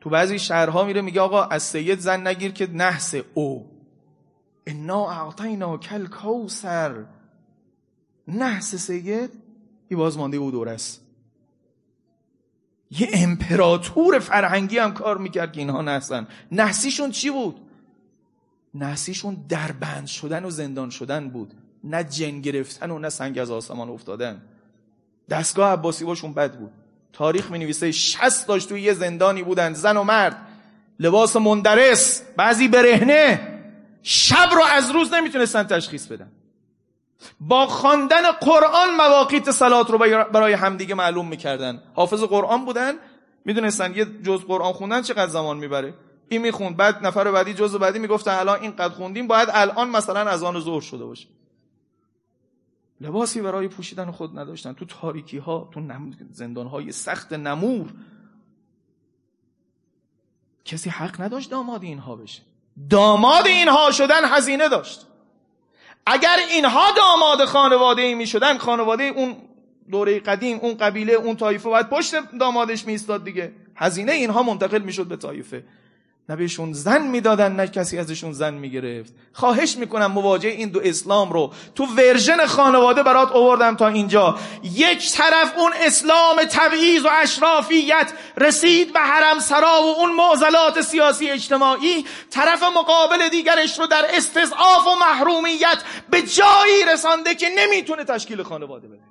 تو 0.00 0.10
بعضی 0.10 0.38
شهرها 0.38 0.84
میره 0.84 1.00
میگه 1.00 1.20
آقا 1.20 1.44
از 1.44 1.62
سید 1.62 1.98
زن 1.98 2.26
نگیر 2.26 2.52
که 2.52 2.66
نحس 2.66 3.14
او. 3.34 3.70
انا 4.66 5.10
اعطینا 5.10 5.78
کل 5.78 6.06
کوسر 6.06 7.04
نحس 8.28 8.74
سید؟ 8.74 9.30
ای 9.88 9.96
بازمانده 9.96 10.36
او 10.36 10.50
دور 10.50 10.68
است. 10.68 11.06
یه 12.90 13.08
امپراتور 13.12 14.18
فرهنگی 14.18 14.78
هم 14.78 14.94
کار 14.94 15.18
می‌کرد 15.18 15.52
که 15.52 15.60
اینها 15.60 15.82
نحسن. 15.82 16.28
نحسیشون 16.52 17.10
چی 17.10 17.30
بود؟ 17.30 17.60
نحسیشون 18.74 19.44
دربند 19.48 20.06
شدن 20.06 20.44
و 20.44 20.50
زندان 20.50 20.90
شدن 20.90 21.30
بود. 21.30 21.54
نه 21.84 22.04
جن 22.04 22.40
گرفتن 22.40 22.90
و 22.90 22.98
نه 22.98 23.08
سنگ 23.08 23.38
از 23.38 23.50
آسمان 23.50 23.88
افتادن. 23.88 24.42
دستگاه 25.28 25.72
عباسی 25.72 26.04
باشون 26.04 26.32
بد 26.32 26.58
بود. 26.58 26.72
تاریخ 27.12 27.50
می 27.50 27.58
نویسه 27.58 27.92
شست 27.92 28.48
داشت 28.48 28.68
توی 28.68 28.82
یه 28.82 28.94
زندانی 28.94 29.42
بودن. 29.42 29.72
زن 29.72 29.96
و 29.96 30.04
مرد. 30.04 30.36
لباس 31.00 31.36
مندرس. 31.36 32.22
بعضی 32.36 32.68
برهنه. 32.68 33.40
شب 34.02 34.48
رو 34.54 34.62
از 34.72 34.90
روز 34.90 35.14
نمی‌تونستن 35.14 35.62
تشخیص 35.62 36.06
بدن. 36.06 36.32
با 37.40 37.66
خواندن 37.66 38.30
قرآن 38.30 38.96
مواقیت 38.98 39.50
سلات 39.50 39.90
رو 39.90 39.98
برای 40.32 40.52
همدیگه 40.52 40.94
معلوم 40.94 41.28
می‌کردن. 41.28 41.82
حافظ 41.94 42.22
قرآن 42.22 42.64
بودن. 42.64 42.94
می‌دونستن 43.44 43.94
یه 43.94 44.06
جز 44.22 44.40
قرآن 44.44 44.72
خوندن 44.72 45.02
چقدر 45.02 45.28
زمان 45.28 45.56
می‌بره. 45.56 45.94
این 46.28 46.42
می‌خوند 46.42 46.76
بعد 46.76 47.06
نفر 47.06 47.30
بعدی 47.30 47.54
جز 47.54 47.76
بعدی 47.76 47.98
می‌گفتن 47.98 48.30
الان 48.30 48.60
این 48.60 48.70
قد 48.70 48.90
خوندیم 48.90 49.26
باید 49.26 49.48
الان 49.52 49.90
مثلا 49.90 50.30
از 50.30 50.42
آن 50.42 50.60
ظهر 50.60 50.80
شده 50.80 51.04
باشه. 51.04 51.26
لباسی 53.00 53.40
برای 53.40 53.68
پوشیدن 53.68 54.10
خود 54.10 54.38
نداشتن. 54.38 54.72
تو 54.72 54.84
تاریکی 54.84 55.38
ها 55.38 55.70
تو 55.72 55.80
زندان 56.30 56.66
های 56.66 56.92
سخت 56.92 57.32
نمور. 57.32 57.92
کسی 60.64 60.90
حق 60.90 61.20
نداشت 61.20 61.50
داماد 61.50 61.82
اینها 61.82 62.16
بشه. 62.16 62.42
داماد 62.90 63.46
اینها 63.46 63.90
شدن 63.90 64.24
هزینه 64.24 64.68
داشت. 64.68 65.06
اگر 66.06 66.36
اینها 66.50 66.84
داماد 66.96 67.44
خانواده 67.44 68.02
ای 68.02 68.14
می 68.14 68.26
شدن 68.26 68.58
خانواده 68.58 69.04
اون 69.04 69.36
دوره 69.90 70.20
قدیم 70.20 70.58
اون 70.58 70.74
قبیله 70.74 71.12
اون 71.12 71.36
طایفه 71.36 71.68
باید 71.68 71.88
پشت 71.88 72.14
دامادش 72.40 72.86
می 72.86 72.98
دیگه. 73.24 73.52
هزینه 73.76 74.12
اینها 74.12 74.42
منتقل 74.42 74.82
می 74.82 74.92
شد 74.92 75.06
به 75.06 75.16
طایفه. 75.16 75.64
نه 76.30 76.36
بهشون 76.36 76.72
زن 76.72 77.02
می‌دادن 77.02 77.52
نه 77.52 77.66
کسی 77.66 77.98
ازشون 77.98 78.32
زن 78.32 78.54
می‌گرفت. 78.54 79.12
خواهش 79.32 79.76
می‌کنم 79.76 80.06
مواجه 80.06 80.48
این 80.48 80.68
دو 80.68 80.80
اسلام 80.84 81.32
رو. 81.32 81.52
تو 81.74 81.86
ورژن 81.86 82.46
خانواده 82.46 83.02
برات 83.02 83.32
آوردم 83.32 83.76
تا 83.76 83.88
اینجا. 83.88 84.38
یک 84.62 85.12
طرف 85.12 85.58
اون 85.58 85.72
اسلام 85.80 86.44
تبعیض 86.44 87.04
و 87.04 87.08
اشرافیت 87.12 88.12
رسید 88.36 88.92
به 88.92 89.00
حرم 89.00 89.38
سرا 89.38 89.82
و 89.82 89.98
اون 89.98 90.12
معضلات 90.12 90.80
سیاسی 90.80 91.30
اجتماعی 91.30 92.04
طرف 92.30 92.62
مقابل 92.62 93.28
دیگرش 93.28 93.78
رو 93.78 93.86
در 93.86 94.04
استضعاف 94.14 94.86
و 94.86 94.94
محرومیت 95.00 95.82
به 96.10 96.22
جایی 96.22 96.84
رسانده 96.92 97.34
که 97.34 97.48
نمی‌تونه 97.56 98.04
تشکیل 98.04 98.42
خانواده 98.42 98.88
بده. 98.88 99.02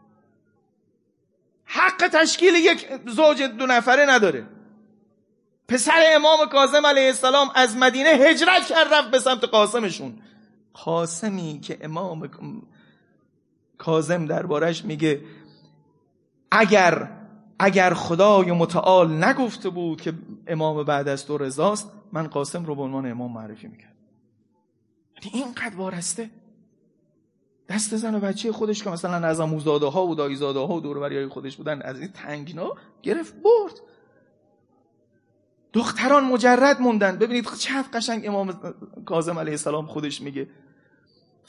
حق 1.66 2.08
تشکیل 2.08 2.56
یک 2.56 2.88
زوج 3.08 3.44
دو 3.44 3.66
نفره 3.66 4.06
نداره. 4.06 4.59
پسر 5.70 6.04
امام 6.16 6.50
کاظم 6.52 6.86
علیه 6.86 7.08
السلام 7.08 7.48
از 7.56 7.78
مدینه 7.78 8.10
هجرت 8.10 8.66
کرد 8.70 8.94
رفت 8.94 9.12
به 9.12 9.20
سمت 9.20 9.44
قاسمشون. 9.44 10.22
قاسمی 10.74 11.60
که 11.60 11.78
امام 11.82 12.30
کاظم 13.78 14.26
دربارش 14.26 14.86
میگه 14.86 15.22
اگر 16.52 17.12
اگر 17.60 17.94
خدای 17.94 18.52
متعال 18.52 19.24
نگفته 19.24 19.70
بود 19.70 20.02
که 20.02 20.14
امام 20.48 20.84
بعد 20.84 21.08
از 21.08 21.26
تو 21.26 21.38
رضاست 21.38 21.92
من 22.14 22.28
قاسم 22.28 22.66
رو 22.66 22.76
به 22.76 22.82
عنوان 22.82 23.12
امام 23.12 23.34
معرفی 23.34 23.68
می‌کرد 23.68 23.96
یعنی 25.24 25.46
اینقدر 25.46 25.76
وارسته. 25.76 26.30
دست 27.70 27.96
زن 27.96 28.16
و 28.16 28.20
بچه 28.20 28.52
خودش 28.52 28.84
که 28.84 28.90
مثلا 28.90 29.28
از 29.28 29.40
اموزاده 29.40 29.86
ها 29.86 30.08
و 30.08 30.16
دایزاده 30.16 30.60
ها 30.60 30.76
و 30.76 30.82
دوربری 30.82 31.28
خودش 31.28 31.58
بودن 31.58 31.82
از 31.82 32.00
این 32.00 32.12
تنگنا 32.12 32.76
گرفت 33.02 33.34
برد. 33.34 33.89
دختران 35.74 36.24
مجرد 36.24 36.82
موندن. 36.82 37.18
ببینید 37.18 37.54
چه 37.60 37.82
قشنگ 37.94 38.28
امام 38.28 38.74
کاظم 39.06 39.40
علیه 39.40 39.54
السلام 39.54 39.86
خودش 39.86 40.22
میگه. 40.22 40.48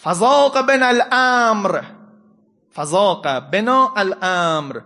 فضاق 0.03 0.67
بنا 0.67 0.87
الامر. 0.87 1.83
فضاق 2.75 3.51
بنا 3.51 3.93
الامر. 3.97 4.81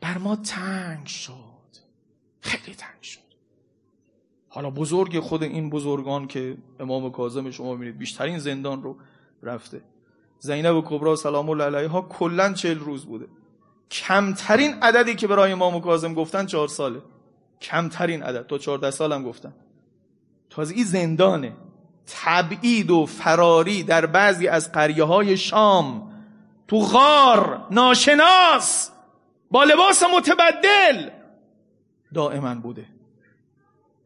بر 0.00 0.18
ما 0.18 0.36
تنگ 0.36 1.06
شد. 1.06 1.32
خیلی 2.40 2.76
تنگ 2.76 3.02
شد. 3.02 3.20
حالا 4.48 4.70
بزرگ 4.70 5.20
خود 5.20 5.42
این 5.42 5.70
بزرگان 5.70 6.26
که 6.26 6.56
امام 6.80 7.12
کاظم 7.12 7.50
شما 7.50 7.72
می‌بینید 7.72 7.98
بیشترین 7.98 8.38
زندان 8.38 8.82
رو 8.82 8.96
رفته. 9.42 9.82
زینب 10.38 10.84
کبرا 10.84 11.16
سلام 11.16 11.50
الله 11.50 11.64
علیها 11.64 12.02
کلا 12.02 12.52
چهل 12.52 12.78
روز 12.78 13.06
بوده. 13.06 13.26
کمترین 13.90 14.74
عددی 14.82 15.14
که 15.14 15.26
برای 15.26 15.52
امام 15.52 15.80
کاظم 15.80 16.14
گفتن 16.14 16.46
چهار 16.46 16.68
ساله. 16.68 17.02
کمترین 17.60 18.22
عدد. 18.22 18.46
تا 18.46 18.58
چهارده 18.58 18.90
سالم 18.90 19.24
گفتن 19.24 19.54
تازه 20.50 20.74
این 20.74 20.84
زندانه. 20.84 21.52
تبعید 22.06 22.90
و 22.90 23.06
فراری 23.06 23.82
در 23.82 24.06
بعضی 24.06 24.48
از 24.48 24.72
قریه 24.72 25.04
های 25.04 25.36
شام. 25.36 26.12
تو 26.68 26.78
غار 26.78 27.66
ناشناس 27.70 28.90
با 29.50 29.64
لباس 29.64 30.02
متبدل. 30.16 31.10
دائما 32.14 32.54
بوده. 32.54 32.86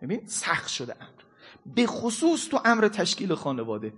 ببین 0.02 0.26
سخت 0.26 0.68
شده 0.68 0.94
امر. 1.00 1.10
به 1.74 1.86
خصوص 1.86 2.48
تو 2.48 2.60
امر 2.64 2.88
تشکیل 2.88 3.34
خانواده. 3.34 3.92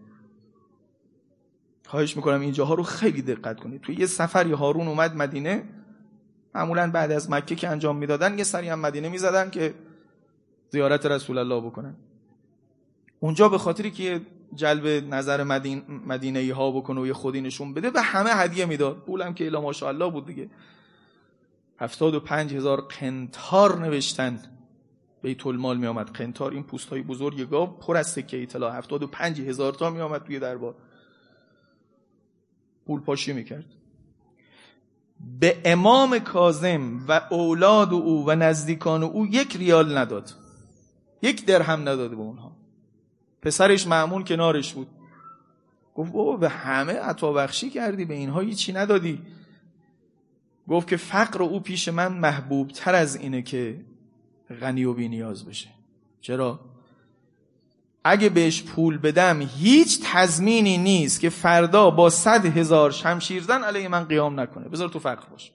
خواهش 1.86 2.16
می‌کنم 2.16 2.40
اینجاها 2.40 2.74
رو 2.74 2.82
خیلی 2.82 3.22
دقت 3.22 3.61
کنید. 3.61 3.80
توی 3.80 3.94
یه 3.94 4.07
سفری 4.07 4.53
هارون 4.53 4.88
اومد 4.88 5.16
مدینه. 5.16 5.64
معمولا 6.55 6.90
بعد 6.90 7.12
از 7.12 7.30
مکه 7.30 7.55
که 7.55 7.68
انجام 7.68 7.96
می‌دادن 7.96 8.38
یه 8.38 8.44
سری 8.44 8.68
هم 8.68 8.80
مدینه 8.80 9.09
می‌زدن 9.09 9.51
که 9.51 9.74
زیارت 10.70 11.07
رسول 11.07 11.38
الله 11.38 11.61
بکنن. 11.61 11.96
اونجا 13.20 13.48
به 13.48 13.59
خاطری 13.59 13.90
که 13.90 14.20
جلب 14.55 14.86
نظر 14.86 15.42
مدین 15.42 15.82
مدینه 16.07 16.55
ها 16.55 16.70
بکنه 16.70 17.01
و 17.01 17.07
یه 17.07 17.12
خودی 17.12 17.40
نشون 17.40 17.74
بده 17.74 17.90
به 17.90 18.01
همه 18.01 18.30
هدیه 18.30 18.66
می‌داد. 18.66 18.96
پولم 18.96 19.34
که 19.34 19.46
الا 19.46 19.61
ماشاءالله 19.61 20.11
بود 20.11 20.26
دیگه. 20.26 20.51
هفتاد 21.78 22.14
و 22.14 22.20
پنج 22.20 22.55
هزار 22.55 22.80
قنتار 22.80 23.78
نوشتن. 23.78 24.42
بیت 25.22 25.46
المال 25.46 25.76
می 25.76 25.86
آمد 25.86 26.11
قنتار 26.11 26.53
این 26.53 26.62
پوست 26.62 26.88
های 26.88 27.03
بزرگ 27.03 27.51
گاو 27.51 27.66
پر 27.66 27.96
از 27.96 28.07
سکه 28.07 28.42
اطلاع. 28.42 28.78
هفتاد 28.78 29.03
و 29.03 29.07
پنج 29.07 29.40
هزار 29.40 29.72
تا 29.72 29.90
می 29.90 30.01
آمد 30.01 30.24
توی 30.24 30.38
دربار. 30.38 30.74
پول 32.86 33.01
پاشی 33.01 33.32
می‌کرد. 33.32 33.64
به 35.41 35.61
امام 35.64 36.18
کازم 36.18 37.07
و 37.09 37.21
اولاد 37.31 37.93
او 37.93 38.25
و 38.27 38.35
نزدیکان 38.35 39.03
او 39.03 39.27
یک 39.27 39.57
ریال 39.57 39.99
نداد. 39.99 40.31
یک 41.23 41.47
درهم 41.47 41.81
نداده 41.81 42.16
به 42.16 42.23
اونها. 42.23 42.53
پسرش 43.43 43.87
معمون 43.87 44.25
کنارش 44.25 44.73
بود. 44.73 44.89
گفت 45.95 46.12
بابا 46.12 46.37
به 46.37 46.49
همه 46.49 46.93
عطا 46.93 47.33
بخشی 47.33 47.71
کردی 47.71 48.05
به 48.05 48.14
اینها 48.14 48.41
هیچی 48.41 48.73
ندادی. 48.73 49.23
گفت 50.68 50.89
که 50.89 50.97
فقر 50.97 51.43
او 51.43 51.61
پیش 51.61 51.89
من 51.89 52.12
محبوب 52.12 52.68
تر 52.68 52.95
از 52.95 53.16
اینه 53.16 53.43
که 53.43 53.81
غنی 54.61 54.85
و 54.85 54.95
بی 54.95 55.09
نیاز 55.09 55.45
بشه. 55.45 55.68
چرا؟ 56.21 56.61
اگه 58.05 58.28
بهش 58.28 58.62
پول 58.62 58.98
بدم 58.98 59.42
هیچ 59.42 60.01
تضمینی 60.05 60.78
نیست 60.78 61.20
که 61.20 61.30
فردا 61.30 61.90
با 61.90 62.11
صد 62.11 62.57
هزار 62.57 62.90
شمشیرزن 62.90 63.64
علیه 63.64 63.88
من 63.88 64.05
قیام 64.05 64.40
نکنه. 64.40 64.68
بذار 64.68 64.88
تو 64.88 64.98
فقر 64.98 65.28
باش. 65.30 65.53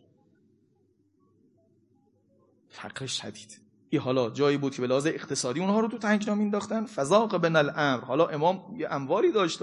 فقر 2.70 3.06
شدید. 3.06 3.60
این 3.90 4.02
حالا 4.02 4.30
جایی 4.30 4.58
بود 4.58 4.76
که 4.76 4.82
به 4.82 4.96
اقتصادی 4.96 5.60
اونها 5.60 5.80
رو 5.80 5.88
تو 5.88 5.98
تنگنا 5.98 6.36
مینداختن 6.36 6.86
فضاق 6.86 7.38
بن 7.38 7.56
الامر. 7.56 8.02
حالا 8.02 8.28
امام 8.28 8.76
یه 8.78 8.88
امواری 8.92 9.32
داشت 9.32 9.60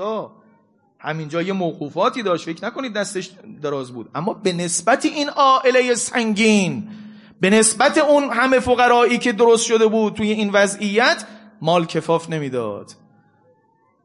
همینجا 0.99 1.43
یه 1.43 1.53
موقوفاتی 1.53 2.23
داشت. 2.23 2.45
فکر 2.45 2.67
نکنید 2.67 2.93
دستش 2.93 3.31
دراز 3.63 3.93
بود. 3.93 4.11
اما 4.15 4.35
به 4.35 4.53
نسبت 4.53 5.05
این 5.05 5.29
عائله 5.29 5.95
سنگین 5.95 6.89
به 7.41 7.51
نسبت 7.51 7.99
اون 7.99 8.31
همه 8.33 8.61
فقرایی 8.61 9.19
که 9.19 9.33
درست 9.33 9.67
شده 9.67 9.87
بود 9.87 10.15
توی 10.15 10.31
این 10.31 10.51
وضعیت 10.51 11.25
مال 11.63 11.87
کفاف 11.87 12.31
نمی‌داد. 12.31 12.93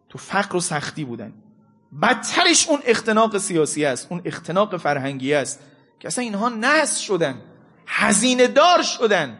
تو 0.09 0.17
فقر 0.17 0.55
و 0.55 0.59
سختی 0.59 1.05
بودن. 1.05 1.33
بدترش 2.01 2.67
اون 2.69 2.79
اختناق 2.85 3.37
سیاسی 3.37 3.85
است 3.85 4.07
اون 4.09 4.21
اختناق 4.25 4.77
فرهنگی 4.77 5.33
است 5.33 5.59
که 5.99 6.07
اصلا 6.07 6.23
اینها 6.23 6.49
نس 6.49 6.99
شدن 6.99 7.41
هزینه 7.87 8.47
دار 8.47 8.81
شدن. 8.81 9.39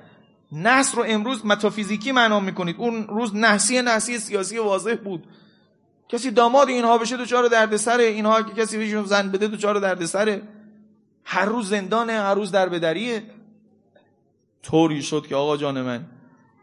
نس 0.52 0.96
رو 0.96 1.04
امروز 1.08 1.46
متافیزیکی 1.46 2.12
معنا 2.12 2.40
می‌کنید. 2.40 2.76
اون 2.80 3.08
روز 3.08 3.36
نحسی 3.36 3.82
نحسی 3.82 4.20
سیاسی 4.20 4.58
واضح 4.58 4.96
بود. 4.96 5.28
کسی 6.10 6.32
داماد 6.32 6.70
اینها 6.70 6.98
بشه 6.98 7.18
دوچار 7.18 7.48
دردسره 7.48 8.04
اینها 8.04 8.42
که 8.42 8.62
کسی 8.62 8.78
بهشون 8.78 9.06
زن 9.06 9.32
بده 9.32 9.48
دوچار 9.48 9.80
دردسره 9.80 10.42
هر 11.26 11.46
روز 11.46 11.70
زندانه 11.70 12.14
هر 12.14 12.36
روز 12.36 12.52
در 12.52 12.70
بدریه 12.70 13.24
طوری 14.64 15.02
شد 15.02 15.28
که 15.28 15.36
آقا 15.36 15.58
جان 15.58 15.82
من 15.82 16.06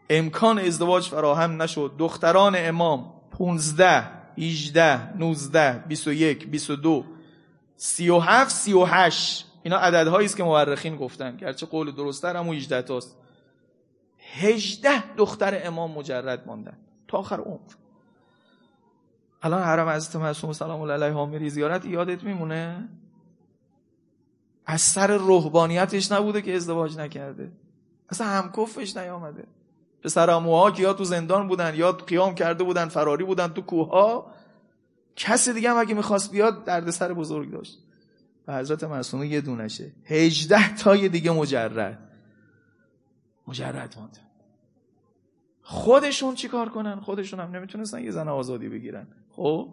امکان 0.09 0.59
ازدواج 0.59 1.09
فراهم 1.09 1.61
نشد. 1.61 1.91
دختران 1.97 2.55
امام 2.57 3.13
15 3.31 4.03
18 4.37 5.17
19 5.17 5.83
21 5.87 6.47
22 6.47 7.05
37 7.77 8.51
38 8.51 9.45
اینا 9.63 9.77
عددهایی 9.77 10.25
است 10.25 10.37
که 10.37 10.43
مورخین 10.43 10.95
گفتن. 10.95 11.37
گرچه 11.37 11.65
قول 11.65 11.91
درستر 11.91 12.35
هم 12.35 12.49
18 12.49 12.81
تاست. 12.81 13.17
18 14.33 15.15
دختر 15.15 15.67
امام 15.67 15.91
مجرد 15.91 16.47
ماندن 16.47 16.77
تا 17.07 17.17
آخر 17.17 17.39
عمر. 17.39 17.59
الان 19.41 19.63
حرم 19.63 19.89
حضرت 19.89 20.15
معصوم 20.15 20.53
سلام 20.53 20.81
الله 20.81 20.93
علیه 20.93 21.25
میری 21.25 21.49
زیارت 21.49 21.85
یادت 21.85 22.23
میمونه؟ 22.23 22.89
از 24.65 24.81
سر 24.81 25.17
روحانیتش 25.17 26.11
نبوده 26.11 26.41
که 26.41 26.55
ازدواج 26.55 26.97
نکرده. 26.97 27.51
اصلا 28.09 28.27
همکفش 28.27 28.97
نیامده. 28.97 29.43
پسر 30.05 30.29
اموها 30.29 30.71
که 30.71 30.83
یا 30.83 30.93
تو 30.93 31.03
زندان 31.03 31.47
بودن 31.47 31.75
یا 31.75 31.91
قیام 31.91 32.35
کرده 32.35 32.63
بودن 32.63 32.87
فراری 32.87 33.23
بودن 33.23 33.47
تو 33.47 33.61
کوه 33.61 34.25
کسی 35.15 35.53
دیگه 35.53 35.69
هم 35.69 35.77
اگه 35.77 35.93
می‌خواست 35.93 36.31
بیاد 36.31 36.89
سر 36.89 37.13
بزرگ 37.13 37.51
داشت. 37.51 37.79
و 38.47 38.57
حضرت 38.57 38.83
معصومه 38.83 39.27
یه 39.27 39.41
دونشه. 39.41 39.91
هجده 40.05 40.75
تای 40.75 41.09
دیگه 41.09 41.31
مجرد. 41.31 41.99
مجرد 43.47 43.95
مانده 43.97 44.19
خودشون 45.61 46.35
چیکار 46.35 46.69
کنن؟ 46.69 46.99
خودشون 46.99 47.39
هم 47.39 47.55
نمی‌تونستن 47.55 48.03
یه 48.03 48.11
زن 48.11 48.27
آزادی 48.27 48.69
بگیرن. 48.69 49.07
خب 49.31 49.69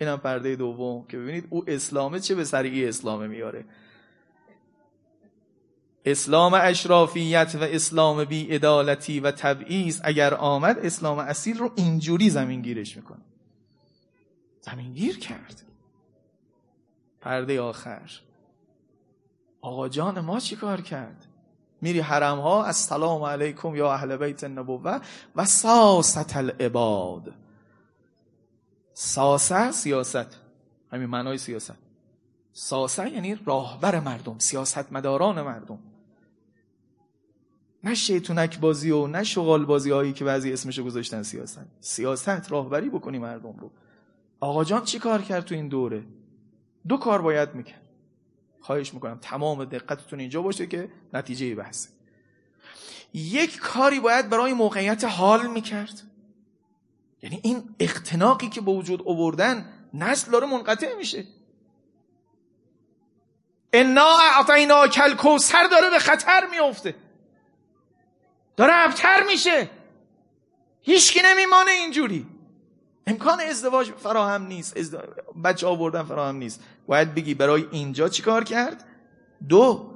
اینم 0.00 0.16
پرده 0.16 0.56
دوم 0.56 1.06
که 1.06 1.18
ببینید 1.18 1.46
او 1.50 1.64
اسلامه 1.70 2.20
چه 2.20 2.34
به 2.34 2.44
سریعی 2.44 2.88
اسلامه 2.88 3.26
میاره. 3.26 3.64
اسلام 6.04 6.54
اشرافیت 6.54 7.54
و 7.60 7.62
اسلام 7.62 8.24
بی 8.24 8.54
ادالتی 8.54 9.20
و 9.20 9.30
تبعیض 9.30 10.00
اگر 10.04 10.34
آمد 10.34 10.78
اسلام 10.78 11.18
اصیل 11.18 11.58
رو 11.58 11.72
اینجوری 11.76 12.30
زمین 12.30 12.62
گیرش 12.62 12.96
می‌کنه. 12.96 13.22
زمین 14.60 14.94
گیر 14.94 15.18
کرد. 15.18 15.62
پرده 17.20 17.60
آخر. 17.60 18.10
آقا 19.60 19.88
جان 19.88 20.20
ما 20.20 20.40
چی 20.40 20.56
کار 20.56 20.80
کرد؟ 20.80 21.26
میری 21.80 22.00
حرم 22.00 22.40
ها 22.40 22.64
السلام 22.64 23.22
علیکم 23.22 23.76
یا 23.76 23.92
اهل 23.92 24.16
بیت 24.16 24.44
النبوه 24.44 25.00
و 25.36 25.44
ساست 25.44 26.36
العباد. 26.36 27.34
ساسه 28.94 29.72
سیاست. 29.72 30.40
همین 30.92 31.06
معنای 31.06 31.38
سیاست. 31.38 31.78
ساسه 32.52 33.10
یعنی 33.10 33.34
راهبر 33.46 34.00
مردم 34.00 34.38
سیاست 34.38 34.92
مداران 34.92 35.42
مردم. 35.42 35.78
نه 37.84 37.94
شیطونک 37.94 38.60
بازی 38.60 38.90
و 38.90 39.06
نه 39.06 39.24
شغال 39.24 39.64
بازی 39.64 39.90
هایی 39.90 40.12
که 40.12 40.24
بعضی 40.24 40.52
اسمشو 40.52 40.84
گذاشتن 40.84 41.22
سیاست. 41.22 41.66
سیاست 41.80 42.52
راهبری 42.52 42.88
بکنی 42.88 43.18
مردم 43.18 43.56
رو. 43.60 43.70
آقا 44.40 44.64
جان 44.64 44.84
چی 44.84 44.98
کار 44.98 45.22
کرد 45.22 45.44
تو 45.44 45.54
این 45.54 45.68
دوره؟ 45.68 46.04
دو 46.88 46.96
کار 46.96 47.22
باید 47.22 47.54
می‌کرد. 47.54 47.82
خواهش 48.60 48.94
می‌کنم 48.94 49.18
تمام 49.22 49.64
دقتتون 49.64 50.20
اینجا 50.20 50.42
باشه 50.42 50.66
که 50.66 50.88
نتیجه 51.12 51.54
بحثه 51.54 51.88
یک 53.14 53.58
کاری 53.58 54.00
باید 54.00 54.28
برای 54.28 54.52
موقعیت 54.52 55.04
حال 55.04 55.46
می‌کرد. 55.46 56.02
یعنی 57.22 57.40
این 57.42 57.74
اختناقی 57.80 58.48
که 58.48 58.60
به 58.60 58.70
وجود 58.70 59.02
آوردن 59.06 59.72
نسل 59.94 60.30
داره 60.30 60.46
منقطع 60.46 60.96
میشه. 60.96 61.24
انا 63.72 64.08
اعطینا 64.36 64.88
کل 64.88 65.14
کوسر 65.14 65.66
داره 65.70 65.90
به 65.90 65.98
خطر 65.98 66.46
میفته 66.50 66.94
داره 68.56 68.72
ابتر 68.74 69.22
میشه. 69.26 69.70
هیچکی 70.82 71.20
نمیمانه 71.24 71.70
اینجوری. 71.70 72.26
امکان 73.06 73.40
ازدواج 73.40 73.90
فراهم 73.90 74.46
نیست. 74.46 74.76
بچه 75.44 75.66
آوردن 75.66 76.02
فراهم 76.02 76.36
نیست. 76.36 76.60
باید 76.86 77.14
بگی 77.14 77.34
برای 77.34 77.66
اینجا 77.70 78.08
چیکار 78.08 78.44
کرد؟ 78.44 78.84
دو 79.48 79.90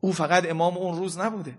او 0.00 0.12
فقط 0.12 0.50
امام 0.50 0.76
اون 0.76 0.98
روز 0.98 1.18
نبوده. 1.18 1.54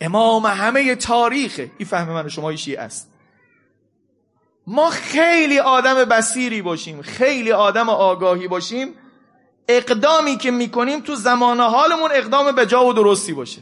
امام 0.00 0.46
همه 0.46 0.94
تاریخه 0.94 1.70
این 1.78 1.88
فهم 1.88 2.12
من 2.12 2.28
شما 2.28 2.56
شیعه 2.56 2.80
است. 2.80 3.12
ما 4.66 4.90
خیلی 4.90 5.58
آدم 5.58 5.94
بسیری 5.94 6.62
باشیم. 6.62 7.02
خیلی 7.02 7.52
آدم 7.52 7.88
آگاهی 7.88 8.48
باشیم. 8.48 8.94
اقدامی 9.68 10.36
که 10.36 10.50
می‌کنیم 10.50 11.00
تو 11.00 11.14
زمان 11.14 11.60
حالمون 11.60 12.10
اقدام 12.14 12.52
به 12.52 12.66
جا 12.66 12.86
و 12.86 12.92
درستی 12.92 13.32
باشه. 13.32 13.60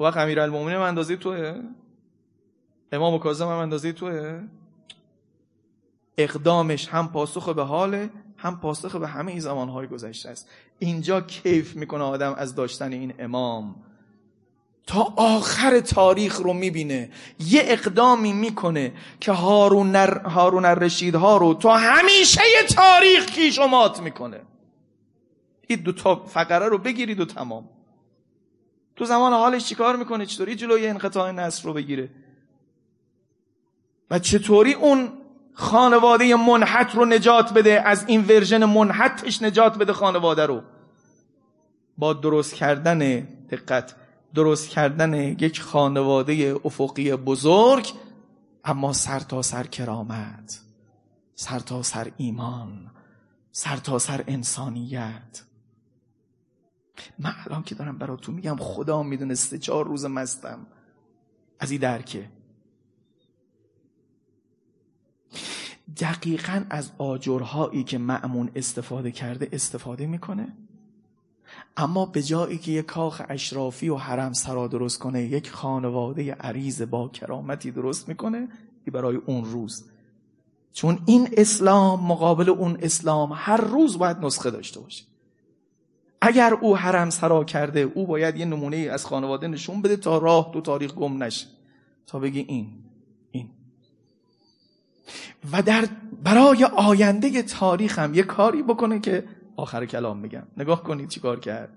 وقت 0.00 0.16
امیر 0.16 0.40
المومنین 0.40 0.76
هم 0.76 0.82
اندازه 0.82 1.16
توه؟ 1.16 1.62
امام 2.92 3.18
کاظم 3.18 3.46
هم 3.46 3.58
اندازه 3.58 3.92
توه؟ 3.92 4.40
اقدامش 6.18 6.88
هم 6.88 7.08
پاسخ 7.08 7.48
به 7.48 7.62
حاله 7.62 8.10
هم 8.36 8.60
پاسخ 8.60 8.96
به 8.96 9.08
همه 9.08 9.30
این 9.30 9.40
زمانهای 9.40 9.86
گذشته 9.86 10.28
است. 10.28 10.48
اینجا 10.78 11.20
کیف 11.20 11.76
می‌کنه 11.76 12.04
آدم 12.04 12.34
از 12.34 12.54
داشتن 12.54 12.92
این 12.92 13.14
امام. 13.18 13.76
تا 14.86 15.12
آخر 15.16 15.80
تاریخ 15.80 16.36
رو 16.36 16.52
می‌بینه. 16.52 17.10
یه 17.38 17.62
اقدامی 17.64 18.32
می‌کنه 18.32 18.92
که 19.20 19.32
هارون, 19.32 19.90
نر... 19.90 20.18
هارون 20.18 20.64
الرشید 20.64 21.14
ها 21.14 21.36
رو 21.36 21.54
تا 21.54 21.76
همیشه 21.76 22.40
تاریخ 22.76 23.26
کیشمات 23.26 24.00
می‌کنه. 24.00 24.40
این 25.66 25.80
دو 25.80 25.92
تا 25.92 26.24
فقره 26.24 26.66
رو 26.66 26.78
بگیرید 26.78 27.20
و 27.20 27.24
تمام. 27.24 27.68
تو 28.98 29.04
زمان 29.04 29.32
حالش 29.32 29.64
چیکار 29.64 29.96
می‌کنه؟ 29.96 30.26
چطوری 30.26 30.54
جلوی 30.54 30.86
انقطاع 30.86 31.30
نصر 31.30 31.64
رو 31.64 31.72
بگیره؟ 31.72 32.10
و 34.10 34.18
چطوری 34.18 34.72
اون 34.72 35.12
خانواده 35.52 36.36
منحت 36.36 36.94
رو 36.94 37.04
نجات 37.04 37.52
بده؟ 37.52 37.82
از 37.86 38.04
این 38.08 38.24
ورژن 38.24 38.64
منحتش 38.64 39.42
نجات 39.42 39.78
بده 39.78 39.92
خانواده 39.92 40.46
رو. 40.46 40.62
با 41.98 42.12
درست 42.12 42.54
کردن 42.54 42.98
دقت 43.50 43.94
درست 44.34 44.68
کردن 44.68 45.14
یک 45.14 45.60
خانواده 45.60 46.60
افقی 46.64 47.16
بزرگ 47.16 47.92
اما 48.64 48.92
سر 48.92 49.20
تا 49.20 49.42
سر 49.42 49.66
کرامت 49.66 50.60
سر 51.34 51.58
تا 51.58 51.82
سر 51.82 52.12
ایمان 52.16 52.90
سر 53.52 53.76
تا 53.76 53.98
سر 53.98 54.24
انسانیت. 54.26 55.42
من 57.18 57.34
الان 57.46 57.62
که 57.62 57.74
دارم 57.74 57.98
براتون 57.98 58.34
میگم 58.34 58.56
خدا 58.56 59.02
می‌دونسته 59.02 59.58
چهار 59.58 59.86
روز 59.86 60.04
مستم. 60.04 60.66
از 61.60 61.70
این 61.70 61.80
درکه 61.80 62.30
دقیقا 66.00 66.64
از 66.70 66.90
آجرهایی 66.98 67.84
که 67.84 67.98
معمون 67.98 68.50
استفاده 68.54 69.10
کرده 69.10 69.48
استفاده 69.52 70.06
می‌کنه. 70.06 70.56
اما 71.76 72.06
به 72.06 72.22
جایی 72.22 72.58
که 72.58 72.72
یک 72.72 72.86
کاخ 72.86 73.22
اشرافی 73.28 73.88
و 73.88 73.96
حرم 73.96 74.32
سرا 74.32 74.68
درست 74.68 74.98
کنه 74.98 75.22
یک 75.22 75.50
خانواده 75.50 76.32
عریض 76.32 76.82
با 76.82 77.08
کرامتی 77.08 77.70
درست 77.70 78.08
می‌کنه 78.08 78.48
برای 78.92 79.16
اون 79.16 79.44
روز. 79.44 79.84
چون 80.72 80.98
این 81.06 81.28
اسلام 81.32 82.06
مقابل 82.06 82.50
اون 82.50 82.78
اسلام 82.82 83.32
هر 83.34 83.56
روز 83.56 83.98
باید 83.98 84.16
نسخه 84.16 84.50
داشته 84.50 84.80
باشه. 84.80 85.04
اگر 86.20 86.54
او 86.54 86.76
حرم 86.76 87.10
سرا 87.10 87.44
کرده 87.44 87.80
او 87.80 88.06
باید 88.06 88.36
یه 88.36 88.44
نمونه 88.44 88.76
از 88.76 89.06
خانواده 89.06 89.48
نشون 89.48 89.82
بده 89.82 89.96
تا 89.96 90.18
راه 90.18 90.52
تو 90.52 90.60
تاریخ 90.60 90.94
گم 90.94 91.22
نشه. 91.22 91.46
تا 92.06 92.18
بگی 92.18 92.40
این 92.40 92.72
این. 93.30 93.50
و 95.52 95.62
در 95.62 95.88
برای 96.24 96.64
آینده 96.64 97.42
تاریخ 97.42 97.98
هم 97.98 98.14
یه 98.14 98.22
کاری 98.22 98.62
بکنه 98.62 99.00
که 99.00 99.24
آخر 99.56 99.86
کلام 99.86 100.18
میگم 100.18 100.42
نگاه 100.56 100.82
کنید 100.82 101.08
چی 101.08 101.20
کار 101.20 101.40
کرد. 101.40 101.70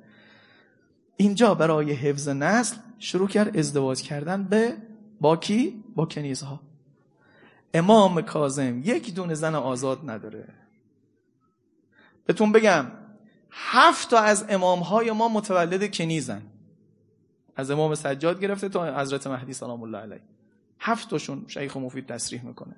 اینجا 1.18 1.56
برای 1.56 1.92
حفظ 1.92 2.30
نسل 2.30 2.76
شروع 3.00 3.28
کرد 3.28 3.58
ازدواج 3.58 4.02
کردن 4.02 4.44
به 4.44 4.78
با 5.22 5.38
کی؟ 5.38 5.84
با 5.96 6.06
کنیزها. 6.06 6.60
امام 7.74 8.22
کازم 8.22 8.80
یک 8.84 9.16
دونه 9.16 9.34
زن 9.34 9.56
آزاد 9.56 10.10
نداره. 10.10 10.48
بهتون 12.26 12.52
بگم 12.52 12.86
هفت 13.52 14.10
تا 14.10 14.20
از 14.20 14.46
امام 14.50 14.80
های 14.80 15.12
ما 15.12 15.28
متولد 15.28 15.96
کنیزن. 15.96 16.42
از 17.56 17.72
امام 17.72 17.96
سجاد 17.96 18.42
گرفته 18.42 18.70
تا 18.70 19.00
حضرت 19.00 19.28
مهدی 19.28 19.54
سلام 19.54 19.84
الله 19.84 19.98
علیه. 19.98 20.22
هفت 20.80 21.10
تاشون 21.10 21.46
شیخ 21.48 21.78
مفید 21.78 22.08
تصریح 22.08 22.46
می‌کنه. 22.46 22.76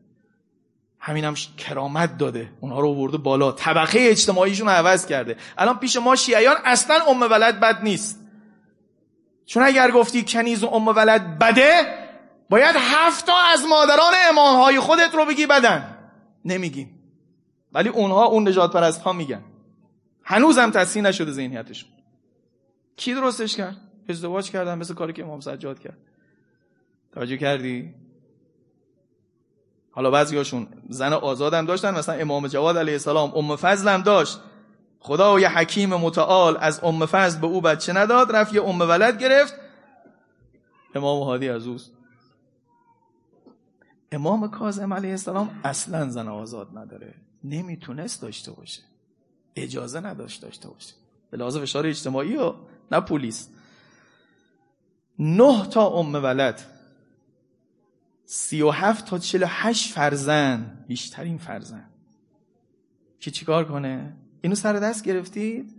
همین 0.99 1.25
هم 1.25 1.33
کرامت 1.57 2.17
داده. 2.17 2.51
اونها 2.59 2.79
رو 2.79 2.93
ورده 2.95 3.17
بالا. 3.17 3.51
طبقه 3.51 3.99
اجتماعیشون 4.01 4.67
رو 4.67 4.73
عوض 4.73 5.05
کرده. 5.05 5.37
الان 5.57 5.79
پیش 5.79 5.97
ما 5.97 6.15
شیعیان 6.15 6.55
اصلا 6.65 7.05
ام 7.07 7.21
ولد 7.21 7.59
بد 7.59 7.83
نیست. 7.83 8.19
چون 9.45 9.63
اگر 9.63 9.91
گفتی 9.91 10.25
کنیز 10.27 10.63
و 10.63 10.67
ام 10.67 10.87
ولد 10.87 11.39
بده 11.39 11.99
باید 12.49 12.75
هفتا 12.79 13.33
از 13.53 13.65
مادران 13.69 14.13
امامهای 14.29 14.79
خودت 14.79 15.15
رو 15.15 15.25
بگی 15.25 15.45
بدن. 15.45 15.97
نمیگیم. 16.45 16.99
ولی 17.71 17.89
اونها 17.89 18.25
اون 18.25 18.47
نجات 18.47 18.73
پرست 18.73 19.01
ها 19.01 19.13
میگن. 19.13 19.43
هنوزم 20.23 20.71
تصحیح 20.71 21.03
نشده 21.03 21.31
ذهنیتشون 21.31 21.89
کی 22.95 23.13
درستش 23.13 23.55
کرد؟ 23.55 23.77
ازدواج 24.09 24.51
کردن 24.51 24.77
مثل 24.77 24.93
کاری 24.93 25.13
که 25.13 25.23
امام 25.23 25.39
سجاد 25.39 25.79
کرد. 25.79 25.97
توجه 27.11 27.37
کردی؟ 27.37 27.93
حالا 29.91 30.11
بعضیاشون 30.11 30.67
زن 30.89 31.13
آزادم 31.13 31.65
داشتن 31.65 31.93
مثلا 31.97 32.15
امام 32.15 32.47
جواد 32.47 32.77
علیه 32.77 32.93
السلام 32.93 33.35
ام 33.35 33.55
فضلم 33.55 34.01
داشت. 34.01 34.39
خدا 34.99 35.35
و 35.35 35.39
یه 35.39 35.57
حکیم 35.57 35.89
متعال 35.89 36.57
از 36.59 36.83
ام 36.83 37.05
فضل 37.05 37.39
به 37.41 37.47
او 37.47 37.61
بچه 37.61 37.93
نداد 37.93 38.35
رفت 38.35 38.53
یه 38.53 38.63
ام 38.63 38.81
ولد 38.81 39.19
گرفت. 39.19 39.53
امام 40.95 41.23
هادی 41.23 41.49
از 41.49 41.67
اوست. 41.67 41.91
امام 44.11 44.51
کاظم 44.51 44.93
علیه 44.93 45.11
السلام 45.11 45.59
اصلا 45.63 46.09
زن 46.09 46.27
آزاد 46.27 46.77
نداره. 46.77 47.15
نمی‌تونست 47.43 48.21
داشته 48.21 48.51
باشه. 48.51 48.81
اجازه 49.55 49.99
نداشت 49.99 50.41
داشته 50.41 50.69
باشه. 50.69 50.93
به 51.31 51.37
لحاظ 51.37 51.57
فشار 51.57 51.87
اجتماعی 51.87 52.37
و 52.37 52.53
نه 52.91 52.99
پلیس 52.99 53.47
نه 55.19 55.65
تا 55.65 55.87
ام 55.87 56.15
ولد 56.15 56.61
سی 58.25 58.61
و 58.61 58.69
هفت 58.69 59.05
تا 59.05 59.19
چل 59.19 59.45
هشت 59.47 59.93
فرزن 59.93 60.85
بیشترین 60.87 61.37
فرزن 61.37 61.85
که 63.19 63.31
چیکار 63.31 63.65
کنه؟ 63.65 64.13
اینو 64.41 64.55
سر 64.55 64.73
دست 64.73 65.03
گرفتید؟ 65.03 65.75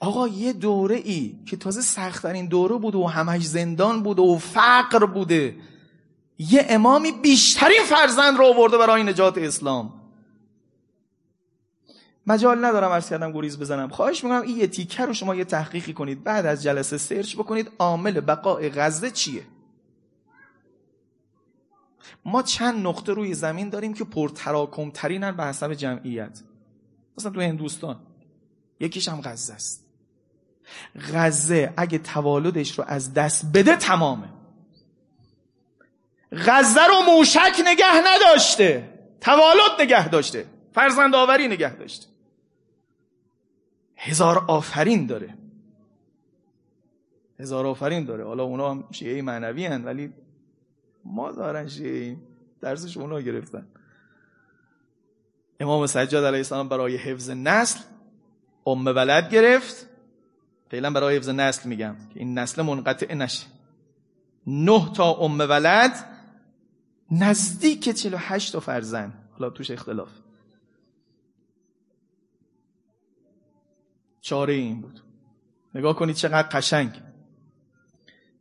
آقا 0.00 0.28
یه 0.28 0.52
دوره 0.52 0.96
ای 0.96 1.38
که 1.46 1.56
تازه 1.56 1.80
سختترین 1.80 2.46
دوره 2.46 2.76
بوده 2.76 2.98
و 2.98 3.06
همش 3.06 3.46
زندان 3.46 4.02
بوده 4.02 4.22
و 4.22 4.38
فقر 4.38 5.06
بوده 5.06 5.56
یه 6.38 6.66
امامی 6.68 7.12
بیشترین 7.12 7.82
فرزند 7.86 8.38
رو 8.38 8.44
آورده 8.44 8.78
برای 8.78 9.02
نجات 9.02 9.38
اسلام. 9.38 9.95
مجال 12.26 12.64
ندارم 12.64 12.90
عرض 12.90 13.10
کردم 13.10 13.32
گریز 13.32 13.58
بزنم. 13.58 13.88
خواهش 13.88 14.24
می‌کنم 14.24 14.42
این 14.42 14.56
یه 14.56 14.66
تیکه 14.66 15.04
رو 15.04 15.12
شما 15.12 15.34
یه 15.34 15.44
تحقیقی 15.44 15.92
کنید. 15.92 16.24
بعد 16.24 16.46
از 16.46 16.62
جلسه 16.62 16.98
سرچ 16.98 17.36
بکنید 17.36 17.70
عامل 17.78 18.20
بقای 18.20 18.70
غزه 18.70 19.10
چیه. 19.10 19.42
ما 22.24 22.42
چند 22.42 22.86
نقطه 22.86 23.12
روی 23.12 23.34
زمین 23.34 23.68
داریم 23.68 23.94
که 23.94 24.04
پرتراکم 24.04 24.90
ترینن 24.90 25.36
به 25.36 25.44
حسب 25.44 25.74
جمعیت. 25.74 26.42
مثلا 27.18 27.32
تو 27.32 27.40
هندوستان 27.40 28.00
یکیش 28.80 29.08
هم 29.08 29.20
غزه 29.20 29.54
است. 29.54 29.86
غزه 31.12 31.72
اگه 31.76 31.98
توالدش 31.98 32.78
رو 32.78 32.84
از 32.88 33.14
دست 33.14 33.52
بده 33.54 33.76
تمامه. 33.76 34.28
غزه 36.32 36.86
رو 36.86 37.12
موشک 37.16 37.62
نگه 37.66 38.02
نداشته 38.04 38.92
توالد 39.20 39.80
نگه 39.80 40.08
داشته 40.08 40.46
فرزند 40.72 41.14
آوری 41.14 41.48
نگه 41.48 41.76
داشته. 41.76 42.06
هزار 43.96 44.44
آفرین 44.48 45.06
داره. 45.06 45.34
هزار 47.40 47.66
آفرین 47.66 48.04
داره. 48.04 48.24
حالا 48.24 48.42
اونا 48.42 48.70
هم 48.70 48.84
شیعه 48.90 49.22
معنوی 49.22 49.66
هن 49.66 49.84
ولی 49.84 50.12
ما 51.04 51.32
دارن 51.32 51.68
شیعه 51.68 52.16
درسش 52.60 52.96
اونا 52.96 53.20
گرفتن. 53.20 53.66
امام 55.60 55.86
سجاد 55.86 56.24
علیه 56.24 56.38
السلام 56.38 56.68
برای 56.68 56.96
حفظ 56.96 57.30
نسل 57.30 57.80
ام 58.66 58.86
ولد 58.86 59.30
گرفت. 59.30 59.86
فعلا 60.70 60.90
برای 60.90 61.16
حفظ 61.16 61.28
نسل 61.28 61.68
میگم 61.68 61.96
که 62.14 62.20
این 62.20 62.38
نسل 62.38 62.62
منقطع 62.62 63.14
نشه. 63.14 63.46
نه 64.46 64.92
تا 64.92 65.12
ام 65.12 65.38
ولد 65.38 66.16
نزدیک 67.10 67.88
48 67.88 68.52
تا 68.52 68.60
فرزند. 68.60 69.28
حالا 69.32 69.50
توش 69.50 69.70
اختلاف. 69.70 70.08
چاره 74.26 74.54
این 74.54 74.80
بود. 74.80 75.00
نگاه 75.74 75.96
کنید 75.96 76.16
چقدر 76.16 76.48
قشنگ. 76.48 76.90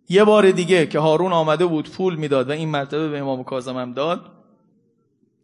یه 0.10 0.24
بار 0.24 0.52
دیگه 0.52 0.88
که 0.88 1.00
هارون 1.00 1.34
آمده 1.34 1.66
بود 1.66 1.90
پول 1.92 2.16
می‌داد 2.16 2.50
و 2.50 2.52
این 2.52 2.70
مرتبه 2.70 3.10
به 3.10 3.20
امام 3.20 3.44
کاظم 3.44 3.78
هم 3.78 3.94
داد 3.94 4.32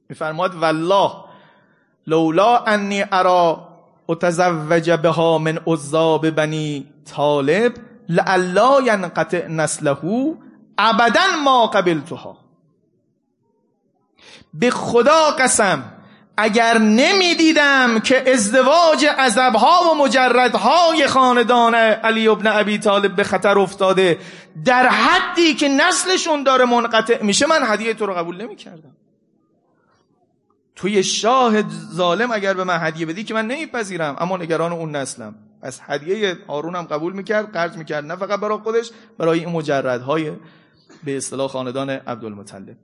میفرماد 0.10 0.56
والله 0.56 1.12
لولا 2.08 2.58
انی 2.58 3.04
ارا 3.12 3.68
اتزوج 4.08 4.92
بها 4.92 5.38
من 5.38 5.60
عذاب 5.68 6.30
بنی 6.30 6.86
طالب 7.06 7.74
لعلا 8.10 8.82
ینقطع 8.82 9.48
نسله 9.48 9.98
ابدا 10.78 11.36
ما 11.44 11.68
قبلتها. 11.68 12.38
به 14.54 14.70
خدا 14.70 15.32
قسم 15.40 16.01
اگر 16.42 16.78
نمی‌دیدم 16.78 18.00
که 18.00 18.32
ازدواج 18.34 19.06
عذبها 19.06 19.92
و 19.92 19.96
مجردهای 19.98 21.08
خاندان 21.08 21.76
علی 21.76 22.28
ابن 22.28 22.48
ابی 22.48 22.78
طالب 22.78 23.16
به 23.16 23.24
خطر 23.24 23.60
افتاده 23.60 24.20
در 24.66 24.88
حدی 24.88 25.54
که 25.54 25.70
نسلشون 25.70 26.44
داره 26.44 26.66
منقطع 26.66 27.24
میشه 27.24 27.48
من 27.48 27.60
هدیه 27.64 27.94
تو 27.94 28.06
رو 28.06 28.14
قبول 28.14 28.42
نمی‌کردم. 28.42 28.96
توی 30.76 31.04
شاه 31.04 31.54
ظالم 31.96 32.32
اگر 32.32 32.54
به 32.54 32.64
من 32.64 32.78
هدیه 32.82 33.06
بدی 33.06 33.24
که 33.24 33.34
من 33.34 33.48
نمیپذیرم 33.48 34.16
اما 34.20 34.38
نگران 34.38 34.72
اون 34.72 34.96
نسلم. 34.96 35.36
از 35.62 35.80
هدیه 35.88 36.38
هارون 36.48 36.76
هم 36.76 36.84
قبول 36.84 37.14
می‌کرد 37.14 37.52
قرض 37.54 37.78
می‌کرد 37.78 38.06
نه 38.06 38.16
فقط 38.16 38.40
برای 38.40 38.58
خودش 38.58 38.92
برای 39.18 39.40
این 39.40 39.50
مجردهای 39.50 40.32
به 41.04 41.18
اصطلاح 41.18 41.48
خاندان 41.48 41.90
عبدالمطلب. 41.90 42.78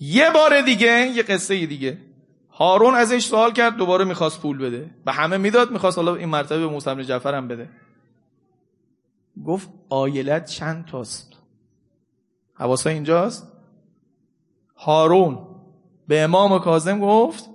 یه 0.00 0.30
بار 0.30 0.60
دیگه 0.60 1.06
یه 1.14 1.22
قصه 1.22 1.66
دیگه. 1.66 1.98
هارون 2.58 2.94
ازش 2.94 3.26
سوال 3.26 3.52
کرد 3.52 3.76
دوباره 3.76 4.04
می‌خواست 4.04 4.40
پول 4.40 4.58
بده. 4.58 4.90
و 5.06 5.12
همه 5.12 5.36
می‌داد 5.36 5.70
می‌خواست 5.70 5.98
حالا 5.98 6.14
این 6.14 6.28
مرتبه 6.28 6.58
به 6.58 6.66
موسی 6.66 7.04
جعفر 7.04 7.34
هم 7.34 7.48
بده. 7.48 7.68
گفت 9.46 9.68
آیلت 9.88 10.44
چند 10.44 10.86
تاست؟ 10.86 11.32
حواسا 12.54 12.90
اینجاست؟ 12.90 13.52
هارون 14.76 15.46
به 16.08 16.22
امام 16.22 16.58
کاظم 16.58 17.00
گفت 17.00 17.50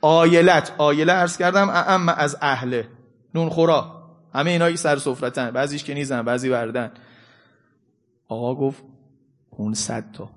آیلت. 0.00 0.74
آیله 0.78 1.12
عرض 1.12 1.36
کردم 1.36 1.68
اعم 1.68 2.08
از 2.08 2.36
اهله. 2.40 2.88
نون 3.34 3.48
خورا. 3.48 4.02
همه 4.34 4.50
اینایی 4.50 4.76
سر 4.76 4.96
سفرتن 4.96 5.50
بعضیش 5.50 5.84
که 5.84 5.94
نیزن 5.94 6.22
بعضی 6.22 6.50
بردن. 6.50 6.92
آقا 8.28 8.54
گفت 8.54 8.82
500 9.58 10.12
تا. 10.12 10.30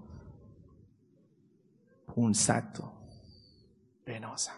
500 2.16 2.74
تا. 2.74 2.99
بنازمه 4.10 4.55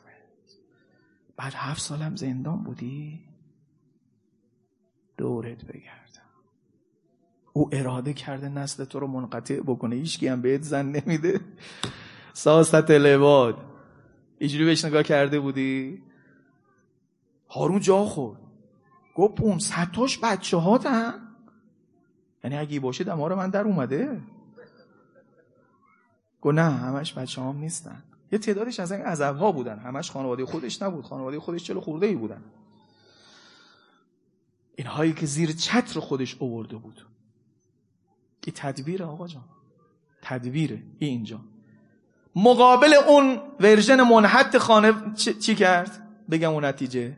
بعد 1.38 1.54
هفت 1.56 1.82
سالم 1.82 2.16
زندان 2.16 2.64
بودی؟ 2.64 3.20
دورت 5.18 5.66
بگردم. 5.66 6.30
او 7.54 7.70
اراده 7.72 8.14
کرده 8.14 8.50
نسل 8.50 8.86
تو 8.86 9.00
رو 9.00 9.08
منقطع 9.08 9.60
بکنه. 9.60 9.96
هیچ 9.96 10.24
هم 10.24 10.42
بهت 10.42 10.62
زن 10.62 10.86
نمیده. 10.86 11.42
ساست 12.34 12.92
لباد 12.92 13.58
اینجوری 14.40 14.66
بهش 14.66 14.86
نگاه 14.86 15.04
کرده 15.04 15.40
بودی؟ 15.40 16.04
هارون 17.50 17.80
جا 17.80 18.06
خورد. 18.06 18.40
گفت 19.16 19.42
اون 19.42 19.60
ستاش 19.60 20.20
بچه 20.24 20.58
ها 20.58 20.80
یعنی 22.44 22.58
اگه 22.58 22.80
باشه 22.80 23.04
دمار 23.04 23.36
من 23.36 23.50
در 23.50 23.64
اومده. 23.64 24.22
گفت 26.42 26.56
نه 26.56 26.64
همش 26.64 27.14
بچه 27.14 27.42
هم 27.42 27.58
نیستن. 27.58 28.04
یه 28.32 28.40
تعدادش 28.40 28.80
از 28.80 28.92
این 28.92 29.06
ها 29.22 29.52
بودن. 29.52 29.80
همش 29.80 30.12
خانواده 30.12 30.46
خودش 30.46 30.82
نبود. 30.82 31.06
خانواده 31.06 31.40
خودش 31.40 31.64
چلو 31.64 31.82
خورده 31.82 32.08
ای 32.08 32.16
بودن. 32.16 32.44
اینهایی 34.76 35.14
که 35.14 35.26
زیر 35.26 35.52
چتر 35.52 36.00
خودش 36.00 36.36
اوورده 36.40 36.76
بود. 36.76 37.06
این 38.46 38.54
تدبیر 38.56 39.04
آقا 39.04 39.28
جان. 39.28 39.44
تدبیره 40.22 40.84
اینجا. 41.00 41.40
مقابل 42.36 42.94
اون 42.94 43.42
ورژن 43.60 44.02
منحت 44.02 44.58
خانه 44.58 44.94
چی 45.16 45.56
کرد؟ 45.56 46.08
بگم 46.30 46.52
اون 46.52 46.66
نتیجه. 46.66 47.18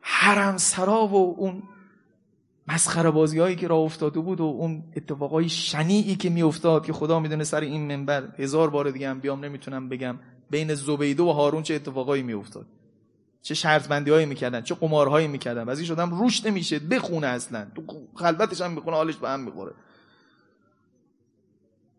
حرم 0.00 0.56
سرا 0.56 1.06
و 1.06 1.40
اون 1.40 1.62
مسخره 2.68 3.10
بازی 3.10 3.38
هایی 3.38 3.56
که 3.56 3.68
راه 3.68 3.78
افتاده 3.78 4.20
بود 4.20 4.40
و 4.40 4.44
اون 4.44 4.84
اتفاقای 4.96 5.48
شنیعی 5.48 6.16
که 6.16 6.30
میافتاد 6.30 6.86
که 6.86 6.92
خدا 6.92 7.20
می‌دونه 7.20 7.44
سر 7.44 7.60
این 7.60 7.96
منبر 7.96 8.28
هزار 8.38 8.70
بار 8.70 8.90
دیگه 8.90 9.08
هم 9.08 9.20
بیام 9.20 9.44
نمی‌تونم 9.44 9.88
بگم. 9.88 10.18
بین 10.50 10.74
زبیده 10.74 11.22
و 11.22 11.30
هارون 11.30 11.62
چه 11.62 11.74
اتفاقایی 11.74 12.22
میافتاد؟ 12.22 12.66
چه 13.42 13.54
شرط 13.54 13.88
بندی 13.88 14.10
هایی 14.10 14.26
می‌کردن؟ 14.26 14.62
چه 14.62 14.74
قمارهایی 14.74 15.28
می‌کردن؟ 15.28 15.64
بعضی 15.64 15.86
شدم 15.86 16.10
روش 16.10 16.46
نمیشه 16.46 16.78
بخونه 16.78 17.26
اصلا. 17.26 17.66
تو 17.74 17.82
خلوتش 18.14 18.60
هم 18.60 18.70
می‌خونه 18.70 18.96
حالش 18.96 19.16
به 19.16 19.28
هم 19.28 19.40
می‌خوره. 19.40 19.72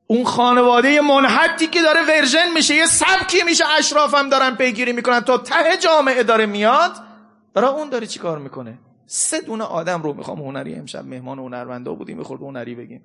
اون 0.08 0.24
خانواده 0.24 1.02
منحتی 1.02 1.68
که 1.68 1.82
داره 1.82 2.00
ورژن 2.08 2.54
میشه 2.56 2.76
یه 2.76 2.86
سبکی 2.86 3.44
میشه 3.44 3.64
اشرافم 3.78 4.30
دارن 4.30 4.56
پیگیری 4.56 4.94
می‌کنن 4.94 5.20
تا 5.20 5.38
ته 5.38 5.78
جامعه 5.84 6.24
داره 6.24 6.46
میاد. 6.46 6.92
برای 7.54 7.70
اون 7.70 7.90
داره 7.90 8.08
چیکار 8.08 8.40
می‌کنه؟ 8.40 8.80
سه 9.16 9.42
دونه 9.42 9.64
آدم 9.64 10.02
رو 10.02 10.14
می‌خوام 10.14 10.42
هنری 10.42 10.76
امشب 10.76 11.06
مهمان 11.06 11.40
هنرمندا 11.40 11.94
بودیم 11.94 12.18
می‌خورد 12.18 12.42
هنری 12.42 12.76
بگیم. 12.76 13.04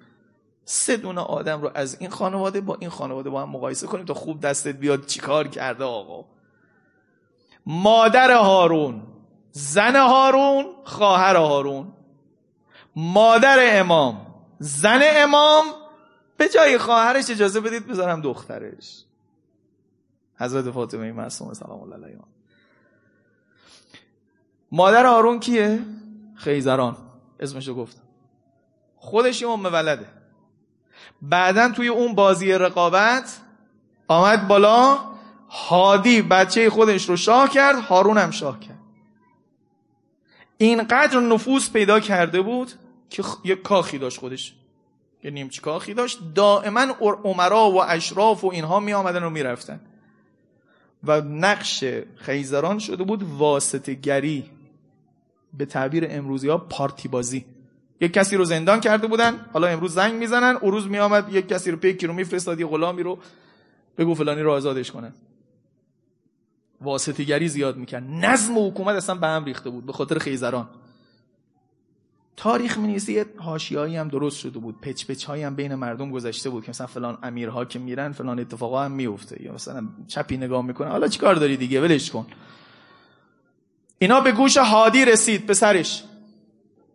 سه 0.64 0.96
دونه 0.96 1.20
آدم 1.20 1.62
رو 1.62 1.70
از 1.74 1.96
این 2.00 2.10
خانواده 2.10 2.60
با 2.60 2.76
این 2.80 2.90
خانواده 2.90 3.30
با 3.30 3.42
هم 3.42 3.48
مقایسه 3.48 3.86
کنیم 3.86 4.04
تا 4.04 4.14
خوب 4.14 4.40
دستت 4.40 4.76
بیاد 4.76 5.06
چیکار 5.06 5.48
کرده 5.48 5.84
آقا. 5.84 6.24
مادر 7.66 8.30
هارون 8.30 9.02
زن 9.52 9.96
هارون 9.96 10.66
خواهر 10.84 11.36
هارون. 11.36 11.92
مادر 12.96 13.80
امام 13.80 14.26
زن 14.58 15.00
امام. 15.02 15.64
به 16.36 16.48
جای 16.48 16.78
خواهرش 16.78 17.30
اجازه 17.30 17.60
بدید 17.60 17.86
بذارم 17.86 18.20
دخترش. 18.20 19.04
حضرت 20.36 20.70
فاطمه 20.70 21.12
معصومه 21.12 21.54
سلام 21.54 21.82
الله 21.82 22.06
علیها 22.06 22.24
مادر 24.72 25.06
آرون 25.06 25.40
کیه؟ 25.40 25.97
خیزران 26.38 26.96
اسمشو 27.40 27.74
گفتم. 27.74 28.02
خودش 28.96 29.42
یه 29.42 29.48
ام 29.48 29.64
ولده. 29.64 30.06
بعدا 31.22 31.72
توی 31.72 31.88
اون 31.88 32.14
بازی 32.14 32.52
رقابت 32.52 33.40
آمد 34.08 34.48
بالا 34.48 34.98
هادی 35.48 36.22
بچه 36.22 36.70
خودش 36.70 37.08
رو 37.08 37.16
شاه 37.16 37.50
کرد 37.50 37.78
هارون 37.78 38.18
هم 38.18 38.30
شاه 38.30 38.60
کرد. 38.60 38.78
اینقدر 40.58 41.20
نفوذ 41.20 41.70
پیدا 41.70 42.00
کرده 42.00 42.42
بود 42.42 42.72
که 43.10 43.24
یه 43.44 43.56
کاخی 43.56 43.98
داشت 43.98 44.20
خودش. 44.20 44.54
یه 45.24 45.30
نیمچه 45.30 45.62
کاخی 45.62 45.94
داشت. 45.94 46.18
دائما 46.34 46.80
عمرا 47.00 47.70
و 47.70 47.82
اشراف 47.82 48.44
و 48.44 48.48
اینها 48.48 48.80
می 48.80 48.92
آمدن 48.92 49.22
و 49.22 49.30
می 49.30 49.42
رفتن. 49.42 49.80
و 51.04 51.20
نقش 51.20 51.84
خیزران 52.16 52.78
شده 52.78 53.04
بود 53.04 53.22
واسطه 53.22 53.94
گری 53.94 54.50
به 55.54 55.66
تعبیر 55.66 56.06
امروزی 56.10 56.48
ها 56.48 56.58
پارتی 56.58 57.08
بازی. 57.08 57.44
یک 58.00 58.12
کسی 58.12 58.36
رو 58.36 58.44
زندان 58.44 58.80
کرده 58.80 59.06
بودن 59.06 59.46
حالا 59.52 59.66
امروز 59.66 59.94
زنگ 59.94 60.14
می‌زنن 60.14 60.56
او 60.56 60.70
روز 60.70 60.86
میآمد 60.86 61.34
یک 61.34 61.48
کسی 61.48 61.70
رو 61.70 61.76
پیکی 61.76 62.06
رو 62.06 62.12
میفرستاد 62.12 62.60
یه 62.60 62.66
غلامی 62.66 63.02
رو 63.02 63.18
بگو 63.98 64.14
فلانی 64.14 64.42
رو 64.42 64.52
آزادش 64.52 64.90
کنن 64.90 65.12
واسطیگری 66.80 67.48
زیاد 67.48 67.76
می‌کرد. 67.76 68.04
نظم 68.10 68.58
و 68.58 68.70
حکومت 68.70 68.96
اصلا 68.96 69.14
به 69.14 69.26
هم 69.26 69.44
ریخته 69.44 69.70
بود 69.70 69.86
به 69.86 69.92
خاطر 69.92 70.18
خیزران. 70.18 70.68
تاریخ 72.36 72.78
می 72.78 73.00
یه 73.08 73.26
حاشیه‌ای 73.36 73.96
هم 73.96 74.08
درست 74.08 74.38
شده 74.38 74.58
بود 74.58 74.80
پچ 74.80 75.06
پچ 75.06 75.24
هایی 75.24 75.42
هم 75.42 75.54
بین 75.54 75.74
مردم 75.74 76.10
گذشته 76.10 76.50
بود 76.50 76.64
که 76.64 76.70
مثلا 76.70 76.86
فلان 76.86 77.18
امیرها 77.22 77.64
که 77.64 77.78
میرن 77.78 78.12
فلان 78.12 78.38
اتفاقا 78.38 78.84
هم 78.84 78.92
میفته 78.92 79.42
یا 79.42 79.52
مثلا 79.52 79.88
چپی 80.06 80.36
نگاه 80.36 80.64
می‌کنه 80.64 80.88
حالا 80.88 81.08
چیکار 81.08 81.34
داری 81.34 81.56
دیگه؟ 81.56 81.80
ولش 81.80 82.10
کن. 82.10 82.26
اینا 83.98 84.20
به 84.20 84.32
گوش 84.32 84.56
هادی 84.56 85.04
رسید 85.04 85.46
پسرش. 85.46 86.04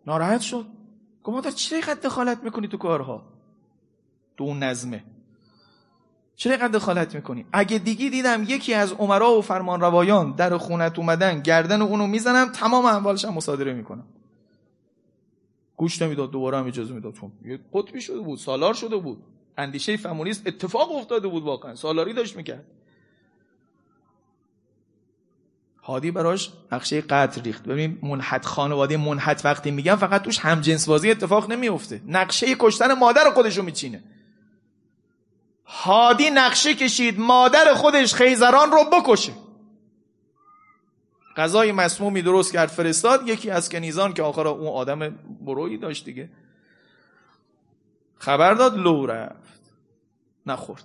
ناراحت 0.06 0.40
شد. 0.40 0.66
گفت 1.24 1.34
مادر 1.34 1.50
چرا 1.50 1.78
اینقدر 1.78 2.00
دخالت 2.00 2.44
می‌کنی 2.44 2.68
تو 2.68 2.76
کارها؟ 2.76 3.22
تو 4.36 4.44
اون 4.44 4.62
نظمه. 4.62 5.04
چرا 6.36 6.52
اینقدر 6.52 6.72
دخالت 6.72 7.14
می‌کنی؟ 7.14 7.46
اگه 7.52 7.78
دیگی 7.78 8.10
دیدم 8.10 8.44
یکی 8.48 8.74
از 8.74 8.92
عمرا 8.92 9.38
و 9.38 9.42
فرمان 9.42 9.80
روایان 9.80 10.32
در 10.32 10.56
خونت 10.58 10.98
اومدن 10.98 11.40
گردن 11.40 11.82
اونو 11.82 12.06
می‌زنم 12.06 12.52
تمام 12.52 12.86
اموالش 12.86 13.24
هم 13.24 13.34
مصادره 13.34 13.72
می‌کنم. 13.72 14.06
گوش 15.76 16.02
نمی‌داد 16.02 16.30
دوباره 16.30 16.58
هم 16.58 16.66
اجازه 16.66 16.94
می‌داد. 16.94 17.14
چون 17.14 17.32
یه 17.44 17.60
قطبی 17.72 18.00
شده 18.00 18.20
بود 18.20 18.38
سالار 18.38 18.74
شده 18.74 18.96
بود. 18.96 19.22
اندیشه 19.58 19.96
فمونیست 19.96 20.46
اتفاق 20.46 20.92
افتاده 20.92 21.28
بود 21.28 21.42
واقعا. 21.42 21.74
سالاری 21.74 22.12
داشت 22.12 22.36
می‌کرد. 22.36 22.64
هادی 25.86 26.10
براش 26.10 26.52
نقشه 26.72 27.00
قتل 27.00 27.42
ریخت. 27.42 27.62
ببین 27.62 27.98
منحت 28.02 28.44
خانواده 28.46 28.96
منحت 28.96 29.44
وقتی 29.44 29.70
میگم 29.70 29.96
فقط 29.96 30.22
توش 30.22 30.38
هم 30.38 30.60
جنس 30.60 30.88
بازی 30.88 31.10
اتفاق 31.10 31.52
نمیفته 31.52 32.02
نقشه 32.06 32.46
کشتن 32.58 32.92
مادر 32.92 33.30
خودش 33.30 33.56
رو 33.58 33.64
میچینه. 33.64 34.02
هادی 35.66 36.30
نقشه 36.30 36.74
کشید 36.74 37.20
مادر 37.20 37.74
خودش 37.74 38.14
خیزران 38.14 38.70
رو 38.70 38.84
بکشه. 38.92 39.32
غذای 41.36 41.72
مسمومی 41.72 42.22
درست 42.22 42.52
کرد 42.52 42.68
فرستاد. 42.68 43.28
یکی 43.28 43.50
از 43.50 43.68
کنیزان 43.68 44.12
که 44.12 44.22
آخر 44.22 44.48
اون 44.48 44.66
آدم 44.66 45.18
برویی 45.40 45.78
داشت 45.78 46.04
دیگه. 46.04 46.30
خبر 48.18 48.54
داد 48.54 48.78
لو 48.78 49.06
رفت. 49.06 49.60
نخورد. 50.46 50.84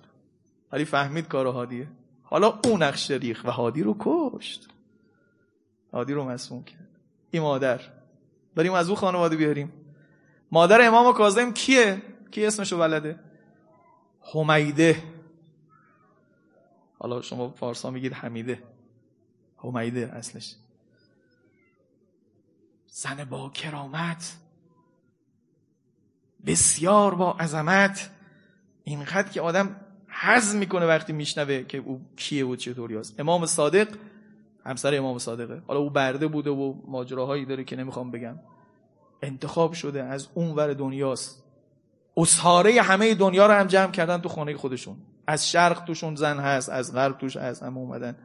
ولی 0.72 0.86
فهمید 0.86 1.28
کار 1.28 1.48
هادیه. 1.48 1.88
حالا 2.24 2.60
اون 2.66 2.84
نقش 2.84 3.12
ریخ 3.12 3.42
و 3.46 3.52
هادی 3.52 3.84
رو 3.84 3.96
کشت. 4.00 4.68
هادی 5.94 6.14
رو 6.14 6.30
مسموم 6.30 6.64
کرد. 6.64 6.88
این 7.32 7.42
مادر. 7.42 7.82
بریم 8.56 8.74
از 8.74 8.90
او 8.90 8.96
خانواده 8.96 9.36
بیاریم. 9.36 9.74
مادر 10.52 10.88
امام 10.88 11.14
کاظم 11.14 11.52
کیه؟ 11.52 12.02
کی 12.32 12.46
اسمشو 12.46 12.78
بلده؟ 12.78 13.20
حمیده. 14.34 15.04
حالا 17.00 17.22
شما 17.22 17.50
فارسا 17.50 17.92
میگید 17.92 18.14
حمیده. 18.14 18.64
حمیده 19.58 20.12
اصلش. 20.14 20.56
زن 22.88 23.24
با 23.24 23.50
کرامت. 23.50 24.38
بسیار 26.46 27.16
با 27.16 27.32
عظمت. 27.32 28.10
اینقدر 28.84 29.30
که 29.30 29.42
آدم 29.42 29.76
حزم 30.08 30.58
می‌کنه 30.58 30.86
وقتی 30.86 31.14
میشنوه 31.14 31.64
که 31.64 31.78
او 31.78 32.06
کیه 32.16 32.46
و 32.46 32.56
چطوری 32.56 32.98
هست 32.98 33.20
امام 33.20 33.46
صادق 33.46 33.88
همسر 34.66 34.96
امام 34.96 35.18
صادقه. 35.18 35.62
حالا 35.68 35.80
او 35.80 35.90
برده 35.90 36.28
بوده 36.28 36.50
و 36.50 36.74
ماجراهایی 36.88 37.46
داره 37.46 37.64
که 37.64 37.76
نمی‌خوام 37.76 38.12
بگم. 38.12 38.40
انتخاب 39.22 39.74
شده 39.74 40.04
از 40.04 40.28
اون 40.34 40.56
ور 40.56 40.74
دنیاست. 40.74 41.44
اصحاره 42.18 42.82
همه 42.82 43.16
دنیا 43.16 43.48
رو 43.48 43.54
هم 43.54 43.68
جمع 43.68 43.92
کردن 43.92 44.18
تو 44.18 44.30
خانه 44.30 44.58
خودشون. 44.58 44.96
از 45.28 45.50
شرق 45.52 45.84
توشون 45.84 46.16
زن 46.16 46.40
هست 46.40 46.70
از 46.70 46.96
غرب 46.96 47.18
توش 47.18 47.38
هست 47.38 47.64
هم 47.64 47.78
اومدن. 47.78 48.16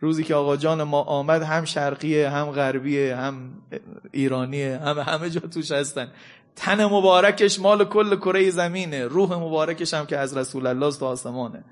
روزی 0.00 0.24
که 0.24 0.34
آقا 0.34 0.56
جان 0.56 0.82
ما 0.82 1.02
آمد 1.02 1.42
هم 1.42 1.64
شرقیه 1.64 2.30
هم 2.30 2.50
غربیه 2.50 3.16
هم 3.16 3.50
ایرانیه 4.12 4.78
هم 4.78 4.98
همه 4.98 5.30
جا 5.30 5.40
توش 5.40 5.72
هستن. 5.72 6.12
تن 6.56 6.84
مبارکش 6.84 7.60
مال 7.60 7.84
کل 7.84 8.16
کره 8.16 8.50
زمینه. 8.50 9.04
روح 9.06 9.32
مبارکش 9.32 9.94
هم 9.94 10.06
که 10.06 10.18
از 10.18 10.36
رسول 10.36 10.66
الله 10.66 10.86
است 10.86 11.02
آسمانه. 11.02 11.64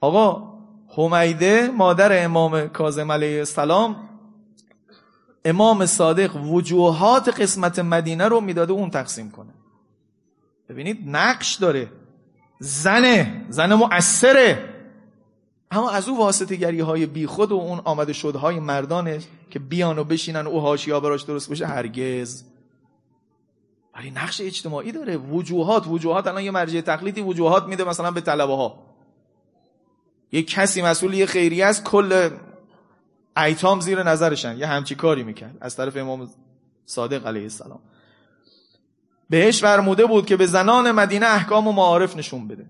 آقا 0.00 0.49
حمیده 0.96 1.68
مادر 1.68 2.24
امام 2.24 2.68
کاظم 2.68 3.12
علیه 3.12 3.38
السلام 3.38 3.96
امام 5.44 5.86
صادق 5.86 6.36
وجوهات 6.36 7.40
قسمت 7.40 7.78
مدینه 7.78 8.28
رو 8.28 8.40
می‌داده 8.40 8.72
اون 8.72 8.90
تقسیم 8.90 9.30
کنه. 9.30 9.52
ببینید 10.68 10.98
نقش 11.06 11.54
داره. 11.54 11.92
زنه 12.58 13.46
زن 13.48 13.74
مؤثره. 13.74 14.74
اما 15.70 15.90
از 15.90 16.08
او 16.08 16.18
واسطه 16.18 16.56
گری 16.56 16.80
های 16.80 17.06
بی 17.06 17.26
خود 17.26 17.52
و 17.52 17.54
اون 17.54 17.80
آمده 17.84 18.12
شدهای 18.12 18.60
مردانه 18.60 19.20
که 19.50 19.58
بیان 19.58 19.98
و 19.98 20.04
بشینن 20.04 20.46
او 20.46 20.60
هاشیا 20.60 21.00
براش 21.00 21.22
درست 21.22 21.50
بشه 21.50 21.66
هرگز. 21.66 22.44
ولی 23.94 24.10
نقش 24.10 24.40
اجتماعی 24.40 24.92
داره. 24.92 25.16
وجوهات 25.16 25.86
وجوهات 25.86 26.26
الان 26.26 26.42
یه 26.42 26.50
مرجع 26.50 26.80
تقلیدی 26.80 27.20
وجوهات 27.20 27.64
میده 27.66 27.84
مثلا 27.84 28.10
به 28.10 28.20
طلبه 28.20 28.56
ها 28.56 28.89
یه 30.32 30.42
کسی 30.42 30.82
مسئول 30.82 31.14
یه 31.14 31.26
خیریه 31.26 31.66
است 31.66 31.84
کل 31.84 32.30
ایتام 33.36 33.80
زیر 33.80 34.02
نظرشن. 34.02 34.58
یه 34.58 34.66
همچی 34.66 34.94
کاری 34.94 35.22
می‌کرد. 35.22 35.58
از 35.60 35.76
طرف 35.76 35.96
امام 35.96 36.30
صادق 36.86 37.26
علیه 37.26 37.42
السلام. 37.42 37.80
بهش 39.30 39.60
فرموده 39.60 40.06
بود 40.06 40.26
که 40.26 40.36
به 40.36 40.46
زنان 40.46 40.92
مدینه 40.92 41.26
احکام 41.26 41.68
و 41.68 41.72
معارف 41.72 42.16
نشون 42.16 42.48
بده. 42.48 42.66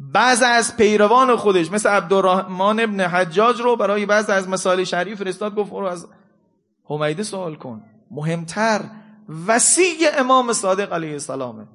بعض 0.00 0.42
از 0.42 0.76
پیروان 0.76 1.36
خودش 1.36 1.72
مثل 1.72 1.88
عبدالرحمن 1.88 2.80
ابن 2.80 3.00
حجاج 3.00 3.60
رو 3.60 3.76
برای 3.76 4.06
بعض 4.06 4.30
از 4.30 4.48
مسائل 4.48 4.84
شریف 4.84 5.18
فرستاد 5.18 5.54
گفت 5.54 5.72
رو 5.72 5.86
از 5.86 6.06
حمیده 6.84 7.22
سوال 7.22 7.54
کن. 7.54 7.82
مهمتر 8.10 8.80
وسیع 9.46 10.08
امام 10.18 10.52
صادق 10.52 10.92
علیه 10.92 11.12
السلامه. 11.12 11.66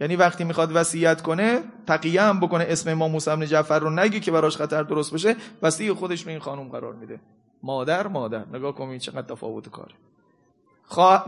یعنی 0.00 0.16
وقتی 0.16 0.44
می‌خواد 0.44 0.70
وصیت 0.74 1.22
کنه 1.22 1.62
تقیه 1.86 2.22
هم 2.22 2.40
بکنه 2.40 2.66
اسم 2.68 2.90
امام 2.90 3.10
موسی 3.10 3.30
بن 3.30 3.46
جعفر 3.46 3.78
رو 3.78 3.90
نگی 3.90 4.20
که 4.20 4.30
براش 4.30 4.56
خطر 4.56 4.82
درست 4.82 5.14
بشه 5.14 5.36
وسیع 5.62 5.94
خودش 5.94 6.24
به 6.24 6.30
این 6.30 6.40
خانم 6.40 6.68
قرار 6.68 6.94
میده. 6.94 7.20
مادر 7.62 8.06
مادر. 8.06 8.44
نگاه 8.52 8.74
کنید 8.74 9.00
چقدر 9.00 9.34
تفاوت 9.34 9.68
کاره. 9.68 9.94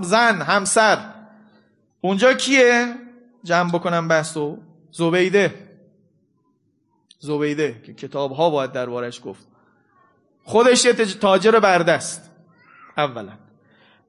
زن 0.00 0.42
همسر. 0.42 0.98
اونجا 2.00 2.34
کیه؟ 2.34 2.94
جمع 3.44 3.70
بکنم 3.72 4.08
بحثو 4.08 4.58
زبیده. 4.92 5.54
زبیده 7.18 7.82
که 7.86 7.94
کتاب 7.94 8.32
ها 8.32 8.50
باید 8.50 8.72
دربارش 8.72 9.20
گفت. 9.24 9.46
خودش 10.44 10.84
یه 10.84 10.92
تاجر 10.92 11.58
بردست. 11.58 12.30
اولا. 12.96 13.32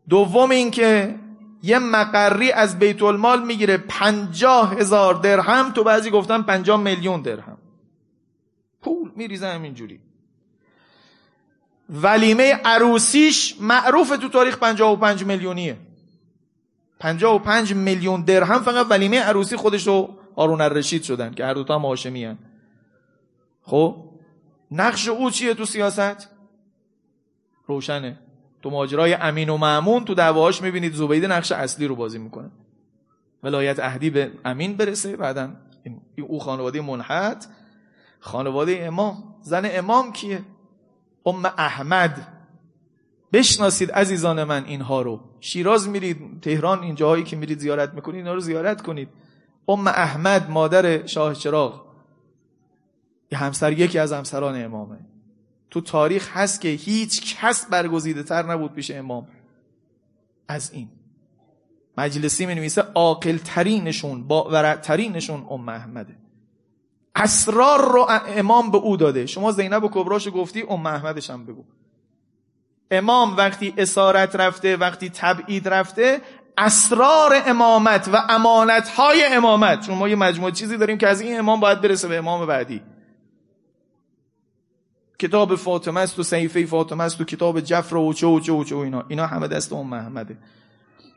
دوم 0.09 0.51
اینکه 0.51 1.15
یه 1.63 1.79
مقری 1.79 2.51
از 2.51 2.79
بیت 2.79 3.03
المال 3.03 3.43
می‌گیره 3.43 3.77
پنجاه 3.77 4.75
هزار 4.75 5.13
درهم 5.13 5.71
تو 5.71 5.83
بعضی 5.83 6.09
گفتن 6.09 6.41
پنجاه 6.41 6.81
میلیون 6.81 7.21
درهم. 7.21 7.57
پول 8.81 9.11
میریزه 9.15 9.47
همینجوری. 9.47 9.99
ولیمه 11.89 12.53
عروسیش 12.53 13.55
معروف 13.59 14.09
تو 14.09 14.29
تاریخ 14.29 14.57
پنجاه 14.57 14.91
و 14.91 14.95
پنج 14.95 15.25
میلیونیه. 15.25 15.77
پنجاه 16.99 17.35
و 17.35 17.39
پنج 17.39 17.73
میلیون 17.73 18.21
درهم 18.21 18.61
فقط 18.61 18.87
ولیمه 18.89 19.19
عروسی 19.19 19.55
خودش 19.55 19.87
رو 19.87 20.17
هارون 20.37 20.61
الرشید 20.61 21.03
شدن 21.03 21.33
که 21.33 21.45
هر 21.45 21.53
دوتا 21.53 21.75
هم 21.75 21.85
هاشمی 21.85 22.25
هن. 22.25 22.37
خب؟ 23.63 24.09
نقش 24.71 25.07
او 25.07 25.29
چیه 25.29 25.53
تو 25.53 25.65
سیاست؟ 25.65 26.29
روشنه. 27.67 28.19
تو 28.61 28.69
ماجرای 28.69 29.13
امین 29.13 29.49
و 29.49 29.57
معمون 29.57 30.05
تو 30.05 30.13
دعواهاش 30.13 30.61
می‌بینید 30.61 30.93
زبیده 30.93 31.27
نقش 31.27 31.51
اصلی 31.51 31.87
رو 31.87 31.95
بازی 31.95 32.17
می‌کنه. 32.17 32.51
ولایت 33.43 33.79
اهدی 33.79 34.09
به 34.09 34.31
امین 34.45 34.77
برسه 34.77 35.17
بعدا 35.17 35.49
او 36.27 36.39
خانواده 36.39 36.81
منحت. 36.81 37.47
خانواده 38.19 38.83
امام. 38.85 39.35
زن 39.41 39.69
امام 39.71 40.13
کیه؟ 40.13 40.41
ام 41.25 41.45
احمد. 41.45 42.27
بشناسید 43.33 43.91
عزیزان 43.91 44.43
من 44.43 44.65
اینها 44.65 45.01
رو. 45.01 45.19
شیراز 45.39 45.89
میرید 45.89 46.41
تهران 46.41 46.83
این 46.83 46.95
جاهایی 46.95 47.23
که 47.23 47.35
میرید 47.35 47.59
زیارت 47.59 47.93
می‌کنید 47.93 48.17
اینا 48.17 48.33
رو 48.33 48.39
زیارت 48.39 48.81
کنید. 48.81 49.09
ام 49.67 49.87
احمد 49.87 50.49
مادر 50.49 51.05
شاه 51.05 51.33
چراغ. 51.33 51.81
همسر 53.33 53.71
یکی 53.71 53.99
از 53.99 54.13
همسران 54.13 54.63
امامه. 54.63 54.97
تو 55.71 55.81
تاریخ 55.81 56.37
هست 56.37 56.61
که 56.61 56.69
هیچ 56.69 57.35
کس 57.35 57.65
برگزیده 57.65 58.23
تر 58.23 58.43
نبود 58.43 58.73
پیش 58.73 58.91
امام. 58.91 59.27
از 60.47 60.71
این. 60.73 60.89
مجلسی 61.97 62.45
می 62.45 62.55
نویسه 62.55 62.81
عاقل 62.81 63.37
ترینشون 63.37 64.27
با 64.27 64.75
ترینشون 64.75 65.47
ام 65.49 65.69
احمده. 65.69 66.15
اسرار 67.15 67.91
رو 67.91 68.07
امام 68.27 68.71
به 68.71 68.77
او 68.77 68.97
داده. 68.97 69.25
شما 69.25 69.51
زینب 69.51 69.83
و 69.83 69.89
کبراشو 69.91 70.31
گفتی 70.31 70.63
ام 70.69 70.85
احمدش 70.85 71.29
هم 71.29 71.45
بگو. 71.45 71.63
امام 72.91 73.37
وقتی 73.37 73.73
اسارت 73.77 74.35
رفته 74.35 74.77
وقتی 74.77 75.09
تبعید 75.09 75.67
رفته 75.67 76.21
اسرار 76.57 77.43
امامت 77.45 78.09
و 78.13 78.25
امانت 78.29 78.89
های 78.89 79.25
امامت. 79.25 79.85
چون 79.85 79.97
ما 79.97 80.09
یه 80.09 80.15
مجموعه 80.15 80.51
چیزی 80.51 80.77
داریم 80.77 80.97
که 80.97 81.07
از 81.07 81.21
این 81.21 81.39
امام 81.39 81.59
باید 81.59 81.81
برسه 81.81 82.07
به 82.07 82.17
امام 82.17 82.45
بعدی. 82.45 82.81
کتاب 85.21 85.55
فاطمه 85.55 85.99
است 85.99 86.19
و 86.19 86.23
صحیفه 86.23 86.65
فاطمه 86.65 87.03
است 87.03 87.21
و 87.21 87.23
کتاب 87.23 87.59
جفر 87.59 87.95
و 87.95 88.13
چه 88.13 88.27
و 88.27 88.39
چه 88.39 88.53
و 88.53 88.63
چه 88.63 88.75
و 88.75 88.79
اینا. 88.79 89.03
اینا 89.07 89.27
همه 89.27 89.47
دست 89.47 89.73
ام 89.73 89.87
محمده. 89.87 90.37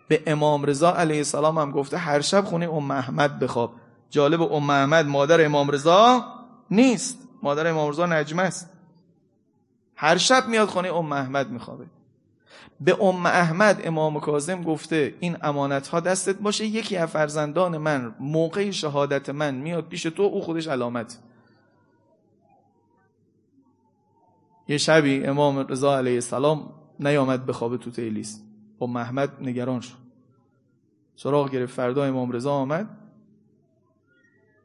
به 0.09 0.23
امام 0.27 0.65
رضا 0.65 0.95
علیه 0.95 1.17
السلام 1.17 1.59
هم 1.59 1.71
گفته 1.71 1.97
هر 1.97 2.21
شب 2.21 2.45
خونه 2.45 2.69
ام 2.69 2.85
محمد 2.85 3.39
بخواب. 3.39 3.73
جالب 4.11 4.43
ام 4.43 4.65
محمد 4.65 5.07
مادر 5.07 5.45
امام 5.45 5.71
رضا 5.71 6.25
نیست. 6.71 7.19
مادر 7.43 7.67
امام 7.67 7.91
رضا 7.91 8.07
نجمه 8.07 8.43
است. 8.43 8.71
هر 9.97 10.17
شب 10.17 10.49
میاد 10.49 10.69
خونه 10.69 10.95
ام 10.95 11.07
محمد 11.07 11.51
میخوابه. 11.51 11.85
به 12.81 13.03
ام 13.03 13.27
احمد 13.27 13.81
امام 13.85 14.21
کاظم 14.21 14.63
گفته 14.63 15.15
این 15.21 15.37
امانت 15.43 15.89
ها 15.89 16.01
دستت 16.01 16.37
باشه. 16.37 16.67
یکی 16.67 16.97
از 16.97 17.09
فرزندان 17.09 17.77
من 17.77 18.15
موقع 18.21 18.71
شهادت 18.71 19.31
من 19.31 19.55
میاد 19.55 19.89
پیش 19.89 20.03
تو 20.03 20.23
او 20.23 20.41
خودش 20.41 20.69
علامت. 20.69 21.19
یه 24.69 24.79
شبی 24.79 25.25
امام 25.25 25.59
رضا 25.59 25.99
علیه 25.99 26.15
السلام 26.15 26.73
نیامد 27.01 27.47
به 27.47 27.53
خواب 27.53 27.77
تو 27.77 27.91
تیلیس 27.91 28.43
با 28.79 28.87
محمد 28.87 29.43
نگران 29.43 29.81
شد. 29.81 30.05
سراغ 31.17 31.51
گرفت. 31.51 31.75
فردا 31.75 32.05
امام 32.05 32.33
رضا 32.33 32.53
آمد. 32.53 32.89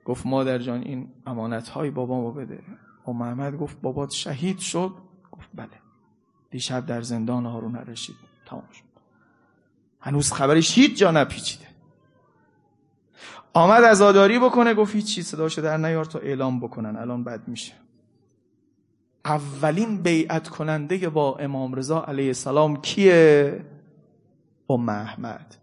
گفت 0.06 0.26
مادر 0.26 0.58
جان 0.58 0.82
این 0.82 1.12
امانت 1.26 1.70
های 1.70 1.90
بابامو 1.90 2.32
بده. 2.32 2.64
و 3.08 3.12
محمد 3.12 3.58
گفت 3.58 3.82
بابات 3.82 4.12
شهید 4.12 4.60
شد. 4.60 4.94
گفت 5.32 5.50
بله. 5.56 5.70
دیشب 6.52 6.86
در 6.86 7.02
زندان 7.02 7.46
هارون 7.46 7.76
الرشید 7.76 8.16
تمام 8.46 8.68
شد. 8.74 8.84
هنوز 10.02 10.32
خبرش 10.32 10.78
هیچ 10.78 10.98
جا 11.00 11.12
نپیچیده. 11.12 11.66
آمد 13.54 13.84
ازاداری 13.84 14.40
بکنه. 14.40 14.74
گفت 14.74 14.96
هیچ 14.96 15.16
چیز 15.16 15.28
صداشو 15.28 15.62
در 15.62 15.78
نیار 15.78 16.06
تا 16.06 16.20
اعلام 16.20 16.60
بکنن. 16.60 16.96
الان 16.96 17.24
بد 17.24 17.48
میشه. 17.48 17.74
اولین 19.26 20.02
بیعت 20.02 20.50
کننده 20.50 21.10
با 21.10 21.38
امام 21.38 21.76
رضا 21.76 22.04
علیه 22.08 22.28
السلام 22.28 22.82
کیه؟ 22.82 23.66
ام 24.70 24.90
احمد 24.90 25.56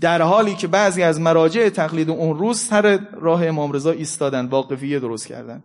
در 0.00 0.22
حالی 0.22 0.54
که 0.54 0.66
بعضی 0.66 1.02
از 1.02 1.20
مراجع 1.20 1.68
تقلید 1.68 2.10
اون 2.10 2.38
روز 2.38 2.60
سر 2.60 3.00
راه 3.12 3.46
امام 3.46 3.72
رضا 3.72 3.90
ایستادن 3.90 4.46
واقفیه 4.46 4.98
درست 4.98 5.26
کردن. 5.26 5.62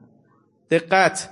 دقت. 0.69 1.29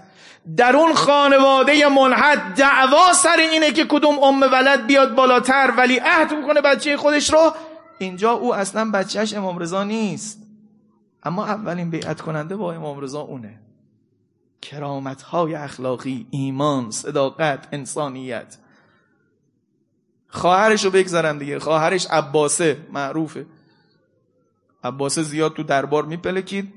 در 0.58 0.76
اون 0.76 0.94
خانواده 0.94 1.88
منحد 1.90 2.40
دعوا 2.56 3.14
سر 3.14 3.38
اینه 3.52 3.72
که 3.72 3.86
کدوم 3.86 4.24
ام 4.24 4.42
ولد 4.42 4.88
بیاد 4.88 5.16
بالاتر 5.16 5.74
ولی 5.78 6.00
عهد 6.00 6.34
می‌کنه 6.34 6.62
بچه 6.62 6.98
خودش 6.98 7.34
رو. 7.34 7.52
اینجا 7.98 8.32
او 8.32 8.56
اصلا 8.56 8.92
بچهش 8.92 9.34
امام 9.34 9.58
رضا 9.58 9.84
نیست. 9.84 10.40
اما 11.24 11.46
اولین 11.46 11.90
بیعت 11.90 12.22
کننده 12.22 12.56
با 12.56 12.74
امام 12.74 13.00
رضا 13.00 13.22
اونه. 13.22 13.63
کرامت 14.64 15.22
های 15.22 15.56
اخلاقی 15.56 16.28
ایمان 16.30 16.92
صداقت 16.92 17.68
انسانیت. 17.72 18.58
خواهرش 20.28 20.86
رو 20.86 20.92
بگذارم 20.92 21.38
دیگه. 21.40 21.60
خواهرش 21.60 22.08
عباسه 22.08 22.78
معروفه. 22.94 23.46
عباسه 24.84 25.24
زیاد 25.24 25.54
تو 25.54 25.64
دربار 25.64 26.06
میپلکید 26.06 26.74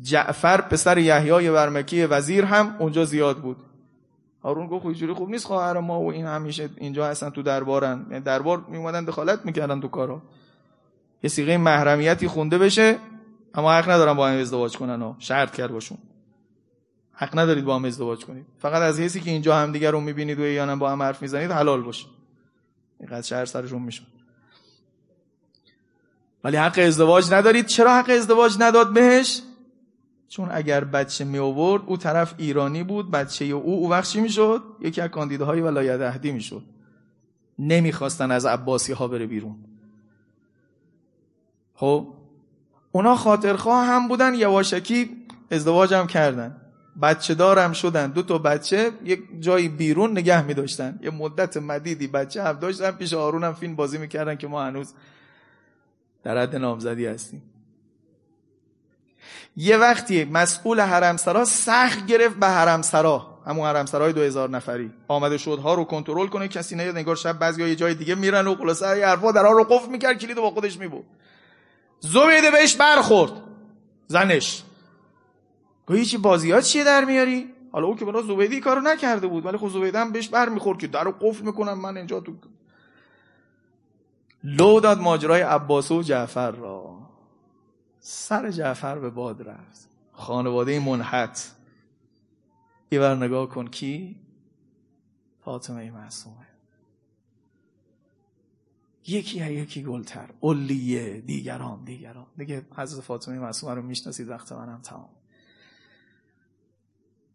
جعفر 0.00 0.60
پسر 0.60 0.98
یحیای 0.98 1.50
برمکی 1.50 2.04
وزیر 2.04 2.44
هم 2.44 2.76
اونجا 2.78 3.04
زیاد 3.04 3.38
بود. 3.38 3.56
هارون 4.42 4.66
گفت 4.66 4.84
اینجوری 4.84 5.12
خوب 5.12 5.30
نیست 5.30 5.46
خواهر 5.46 5.80
ما 5.80 6.00
و 6.00 6.12
این 6.12 6.26
همیشه 6.26 6.68
اینجا 6.76 7.06
هستن 7.06 7.30
تو 7.30 7.42
دربارن. 7.42 8.06
یعنی 8.10 8.24
دربار 8.24 8.64
میومدن 8.68 9.04
دخالت 9.04 9.46
می‌کردن 9.46 9.80
تو 9.80 9.88
کارا. 9.88 10.22
یه 11.22 11.30
سیغه 11.30 11.56
محرمیتی 11.56 12.28
خونده 12.28 12.58
بشه 12.58 12.98
اما 13.54 13.72
حق 13.72 13.90
ندارن 13.90 14.14
با 14.14 14.28
هم 14.28 14.38
ازدواج 14.38 14.76
کنن 14.76 15.02
و 15.02 15.14
شرط 15.18 15.54
کرد 15.54 15.72
باشون. 15.72 15.98
حق 17.20 17.38
ندارید 17.38 17.64
با 17.64 17.76
هم 17.76 17.84
ازدواج 17.84 18.24
کنید. 18.24 18.46
فقط 18.58 18.82
از 18.82 19.00
حسی 19.00 19.20
که 19.20 19.30
اینجا 19.30 19.56
هم 19.56 19.72
دیگر 19.72 19.90
رو 19.90 20.00
می‌بینید 20.00 20.40
و 20.40 20.42
یا 20.42 20.76
با 20.76 20.90
هم 20.90 21.02
حرف 21.02 21.22
می‌زنید 21.22 21.50
حلال 21.50 21.82
باشه. 21.82 22.06
اینقدر 23.00 23.22
شهر 23.22 23.44
سرشون 23.44 23.82
میشون 23.82 24.06
ولی 26.44 26.56
حق 26.56 26.78
ازدواج 26.78 27.32
ندارید. 27.32 27.66
چرا 27.66 27.98
حق 27.98 28.10
ازدواج 28.10 28.56
نداد 28.60 28.92
بهش؟ 28.92 29.42
چون 30.28 30.48
اگر 30.52 30.84
بچه 30.84 31.24
می 31.24 31.38
آورد 31.38 31.82
او 31.86 31.96
طرف 31.96 32.34
ایرانی 32.38 32.82
بود 32.82 33.10
بچه 33.10 33.44
او 33.44 33.74
او 33.74 33.90
وقت 33.90 34.08
چی 34.10 34.20
می‌شد؟ 34.20 34.62
یکی 34.80 35.00
از 35.00 35.10
کاندیداهای 35.10 35.60
ولایت 35.60 36.00
اهدی 36.00 36.32
می‌شد. 36.32 36.62
نمی‌خواستن 37.58 38.30
از 38.30 38.46
عباسی 38.46 38.92
ها 38.92 39.08
بره 39.08 39.26
بیرون. 39.26 39.56
خب 41.74 42.14
اونا 42.92 43.16
خاطرخواه 43.16 43.86
هم 43.86 44.08
بودن 44.08 44.34
یواشکی 44.34 45.26
ازدواج 45.50 45.94
هم 45.94 46.06
کردن. 46.06 46.60
بچه 47.02 47.34
دارم 47.34 47.72
شدن 47.72 48.10
دو 48.10 48.22
تا 48.22 48.38
بچه 48.38 48.92
یک 49.04 49.20
جایی 49.40 49.68
بیرون 49.68 50.10
نگه 50.10 50.42
می 50.42 50.54
داشتن 50.54 50.98
یه 51.02 51.10
مدت 51.10 51.56
مدیدی 51.56 52.06
بچه 52.06 52.42
هم 52.42 52.52
داشتن 52.52 52.90
پیش 52.90 53.14
آرون 53.14 53.44
هم 53.44 53.54
فیلم 53.54 53.76
بازی 53.76 53.98
می‌کردن 53.98 54.36
که 54.36 54.46
ما 54.46 54.64
هنوز 54.64 54.94
در 56.22 56.38
حد 56.38 56.56
نامزدی 56.56 57.06
هستیم. 57.06 57.42
یه 59.56 59.76
وقتی 59.76 60.24
مسئول 60.24 60.80
حرمسرا 60.80 61.44
سخت 61.44 62.06
گرفت 62.06 62.36
به 62.36 62.46
حرمسرا 62.46 63.38
همون 63.46 63.66
حرمسرای 63.66 64.12
دو 64.12 64.20
هزار 64.20 64.50
نفری. 64.50 64.90
آمده 65.08 65.38
شد 65.38 65.58
ها 65.58 65.74
رو 65.74 65.84
کنترل 65.84 66.26
کنه 66.26 66.48
کسی 66.48 66.76
نیاد 66.76 66.96
نگار 66.96 67.16
شب 67.16 67.38
بعضی 67.38 67.68
یه 67.68 67.76
جای 67.76 67.94
دیگه 67.94 68.14
میرن 68.14 68.46
و 68.46 68.54
خلاصه 68.54 68.98
یه 68.98 69.06
حرفا 69.06 69.32
درها 69.32 69.52
رو 69.52 69.64
قفل 69.64 69.90
می‌کرد 69.90 70.18
کلید 70.18 70.36
با 70.36 70.50
خودش 70.50 70.78
میبود 70.78 71.04
زبیده 72.00 72.50
بهش 72.50 72.76
برخورد. 72.76 73.32
زنش. 74.06 74.62
گویی 75.88 76.04
چی 76.04 76.16
بازیات 76.16 76.64
چیه 76.64 76.84
در 76.84 77.04
میاری؟ 77.04 77.52
حالا 77.72 77.86
او 77.86 77.96
که 77.96 78.04
بنا 78.04 78.22
زبیدی 78.22 78.60
کارو 78.60 78.80
نکرده 78.80 79.26
بود 79.26 79.46
ولی 79.46 79.56
خب 79.56 79.68
زبیده 79.68 79.98
هم 79.98 80.12
بهش 80.12 80.28
برمیخورد 80.28 80.78
که 80.78 80.86
درو 80.86 81.14
قفل 81.20 81.44
می‌کنم 81.44 81.80
من 81.80 81.96
اینجا 81.96 82.20
تو 82.20 82.32
لو 84.44 84.80
داد 84.80 85.00
ماجرای 85.00 85.40
عباس 85.40 85.92
و 85.92 86.02
جعفر 86.02 86.50
را. 86.50 86.98
سر 88.00 88.50
جعفر 88.50 88.98
به 88.98 89.10
باد 89.10 89.48
رفت. 89.48 89.88
خانواده 90.12 90.80
منحت. 90.80 91.52
بر 92.90 93.14
نگاه 93.14 93.48
کن. 93.48 93.66
کی؟ 93.66 94.16
فاطمه 95.44 95.90
معصومه. 95.90 96.46
یکی 99.06 99.38
یا 99.38 99.50
یکی 99.50 99.82
گلتر. 99.82 100.28
اولیه. 100.40 101.20
دیگران 101.20 101.84
دیگران. 101.84 102.26
دیگه 102.36 102.62
حضرت 102.76 103.00
فاطمه 103.00 103.38
معصومه 103.38 103.74
رو 103.74 103.82
می‌شناسید 103.82 104.28
وقت 104.28 104.52
منم 104.52 104.80
تمام. 104.82 105.08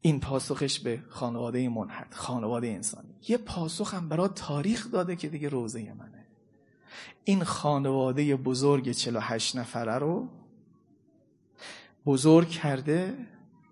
این 0.05 0.19
پاسخش 0.19 0.79
به 0.79 1.03
خانواده 1.09 1.69
منحت 1.69 2.13
خانواده 2.13 2.67
انسانی. 2.67 3.15
یه 3.27 3.37
پاسخ 3.37 3.93
هم 3.93 4.09
برای 4.09 4.29
تاریخ 4.35 4.91
داده 4.91 5.15
که 5.15 5.29
دیگه 5.29 5.49
روزه 5.49 5.93
منه. 5.93 6.25
این 7.23 7.43
خانواده 7.43 8.35
بزرگ 8.35 8.91
48 8.91 9.55
نفره 9.55 9.93
رو 9.93 10.27
بزرگ 12.05 12.49
کرده 12.49 13.17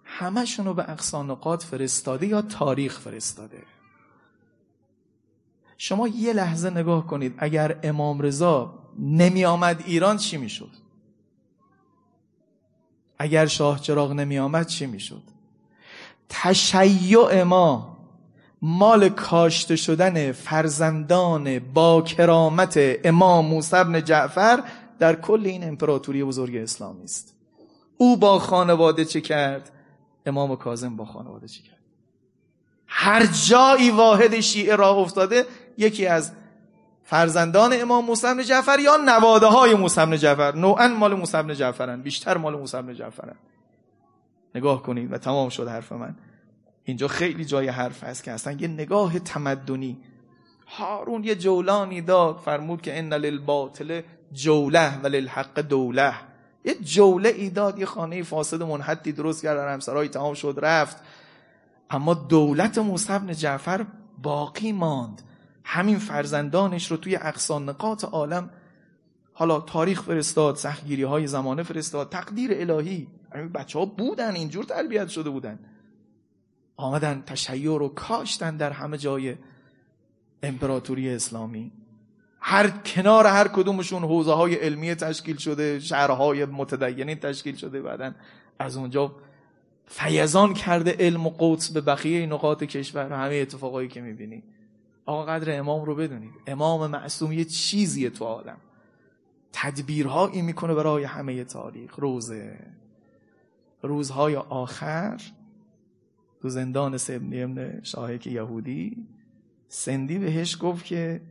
همشون 0.03 0.65
رو 0.65 0.73
به 0.73 0.91
اقصانقات 0.91 1.63
فرستاده 1.63 2.27
یا 2.27 2.41
تاریخ 2.41 2.99
فرستاده؟ 2.99 3.63
شما 5.77 6.07
یه 6.07 6.33
لحظه 6.33 6.69
نگاه 6.69 7.07
کنید 7.07 7.35
اگر 7.37 7.79
امام 7.83 8.21
رضا 8.21 8.79
نمی 8.99 9.45
آمد 9.45 9.83
ایران 9.85 10.17
چی 10.17 10.37
می‌شد؟ 10.37 10.71
اگر 13.19 13.45
شاه 13.45 13.79
چراغ 13.79 14.11
نمی 14.11 14.39
آمد 14.39 14.67
چی 14.67 14.85
می‌شد؟ 14.85 15.23
تشیع 16.31 17.43
ما 17.43 17.97
مال 18.61 19.09
کاشته 19.09 19.75
شدن 19.75 20.31
فرزندان 20.31 21.59
با 21.59 22.01
کرامت 22.01 22.79
امام 23.03 23.45
موسی 23.45 23.83
بن 23.83 24.03
جعفر 24.03 24.63
در 24.99 25.15
کل 25.15 25.41
این 25.45 25.63
امپراتوری 25.63 26.23
بزرگ 26.23 26.55
اسلامی 26.55 27.03
است. 27.03 27.35
او 27.97 28.17
با 28.17 28.39
خانواده 28.39 29.05
چه 29.05 29.21
کرد؟ 29.21 29.71
امام 30.25 30.55
کاظم 30.55 30.95
با 30.95 31.05
خانواده 31.05 31.47
چه 31.47 31.63
کرد؟ 31.63 31.77
هر 32.87 33.25
جایی 33.25 33.89
واحد 33.89 34.39
شیعه 34.39 34.75
راه 34.75 34.97
افتاده 34.97 35.45
یکی 35.77 36.07
از 36.07 36.31
فرزندان 37.03 37.81
امام 37.81 38.05
موسی 38.05 38.27
بن 38.27 38.43
جعفر 38.43 38.79
یا 38.79 38.97
نواده 38.97 39.45
های 39.45 39.73
موسی 39.73 40.05
بن 40.05 40.17
جعفر؟ 40.17 40.55
نوعا 40.55 40.87
مال 40.87 41.13
موسی 41.13 41.37
بن 41.37 41.53
جعفرن 41.53 42.01
بیشتر 42.01 42.37
مال 42.37 42.55
موسی 42.55 42.77
بن 42.77 42.93
جعفرن. 42.93 43.35
نگاه 44.55 44.83
کنید 44.83 45.13
و 45.13 45.17
تمام 45.17 45.49
شد 45.49 45.67
حرف 45.67 45.91
من. 45.91 46.15
اینجا 46.83 47.07
خیلی 47.07 47.45
جای 47.45 47.67
حرف 47.67 48.03
هست 48.03 48.23
که 48.23 48.31
اصلا 48.31 48.53
یه 48.53 48.67
نگاه 48.67 49.19
تمدنی. 49.19 49.97
هارون 50.67 51.23
یه 51.23 51.35
جولانی 51.35 52.01
داد 52.01 52.37
فرمود 52.37 52.81
که 52.81 52.99
ان 52.99 53.13
للباطل 53.13 54.01
جوله 54.33 54.97
و 55.01 55.07
للحق 55.07 55.59
دوله 55.59 56.13
یه 56.65 56.75
جوله 56.75 57.29
ایداد 57.29 57.79
یه 57.79 57.85
خانه 57.85 58.23
فاسد 58.23 58.63
منحدی 58.63 59.11
درست 59.11 59.43
کرد 59.43 59.57
در 59.57 59.73
همسرای 59.73 60.07
تمام 60.07 60.33
شد 60.33 60.59
رفت. 60.61 60.97
اما 61.89 62.13
دولت 62.13 62.77
موسی 62.77 63.19
بن 63.19 63.33
جعفر 63.33 63.85
باقی 64.21 64.71
ماند. 64.71 65.21
همین 65.63 65.99
فرزندانش 65.99 66.91
رو 66.91 66.97
توی 66.97 67.15
اقصان 67.15 67.69
نقاط 67.69 68.03
عالم 68.03 68.49
حالا 69.33 69.59
تاریخ 69.59 70.01
فرستاد 70.01 70.55
سختگیری 70.55 71.03
های 71.03 71.27
زمانه 71.27 71.63
فرستاد 71.63 72.09
تقدیر 72.09 72.51
الهی. 72.53 73.07
بچه 73.53 73.79
ها 73.79 73.85
بودن 73.85 74.35
اینجور 74.35 74.63
تربیت 74.63 75.07
شده 75.07 75.29
بودن. 75.29 75.59
آمدن 76.77 77.23
تشیع 77.25 77.77
رو 77.77 77.87
کاشتن 77.87 78.57
در 78.57 78.71
همه 78.71 78.97
جای 78.97 79.35
امپراتوری 80.43 81.09
اسلامی. 81.09 81.71
هر 82.39 82.69
کنار 82.69 83.27
هر 83.27 83.47
کدومشون 83.47 84.03
حوزه 84.03 84.33
های 84.33 84.55
علمی 84.55 84.95
تشکیل 84.95 85.37
شده 85.37 85.79
شهرهای 85.79 86.45
متدینی 86.45 87.15
تشکیل 87.15 87.55
شده 87.55 87.81
بعدا 87.81 88.13
از 88.59 88.77
اونجا 88.77 89.15
فیضان 89.85 90.53
کرده 90.53 90.95
علم 90.99 91.27
و 91.27 91.33
قدس 91.39 91.71
به 91.71 91.81
بقیه 91.81 92.25
نقاط 92.25 92.63
کشور. 92.63 93.13
همه 93.13 93.35
اتفاقایی 93.35 93.87
که 93.87 94.01
می‌بینی. 94.01 94.43
آقا 95.05 95.25
قدر 95.25 95.59
امام 95.59 95.85
رو 95.85 95.95
بدونید. 95.95 96.33
امام 96.47 96.91
معصوم 96.91 97.31
یه 97.31 97.45
چیزیه 97.45 98.09
تو 98.09 98.25
عالم. 98.25 98.57
تدبیرهایی 99.53 100.41
می‌کنه 100.41 100.73
برای 100.73 101.03
همه 101.03 101.43
تاریخ. 101.43 101.99
روزه 101.99 102.59
روزهای 103.81 104.35
آخر 104.35 105.21
تو 106.41 106.49
زندان 106.49 106.97
سبنی 106.97 107.43
ابن 107.43 107.83
شاهک 107.83 108.27
یهودی 108.27 109.07
سندی 109.67 110.19
بهش 110.19 110.57
گفت 110.61 110.85
که 110.85 111.21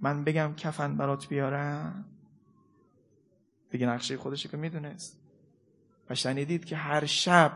من 0.00 0.24
بگم 0.24 0.54
کفن 0.56 0.96
برات 0.96 1.28
بیارم. 1.28 2.04
دیگه 3.70 3.86
نقشه 3.86 4.16
خودشو 4.16 4.48
که 4.48 4.56
می‌دونست. 4.56 5.20
و 6.10 6.14
شنیدید 6.14 6.64
که 6.64 6.76
هر 6.76 7.04
شب 7.04 7.52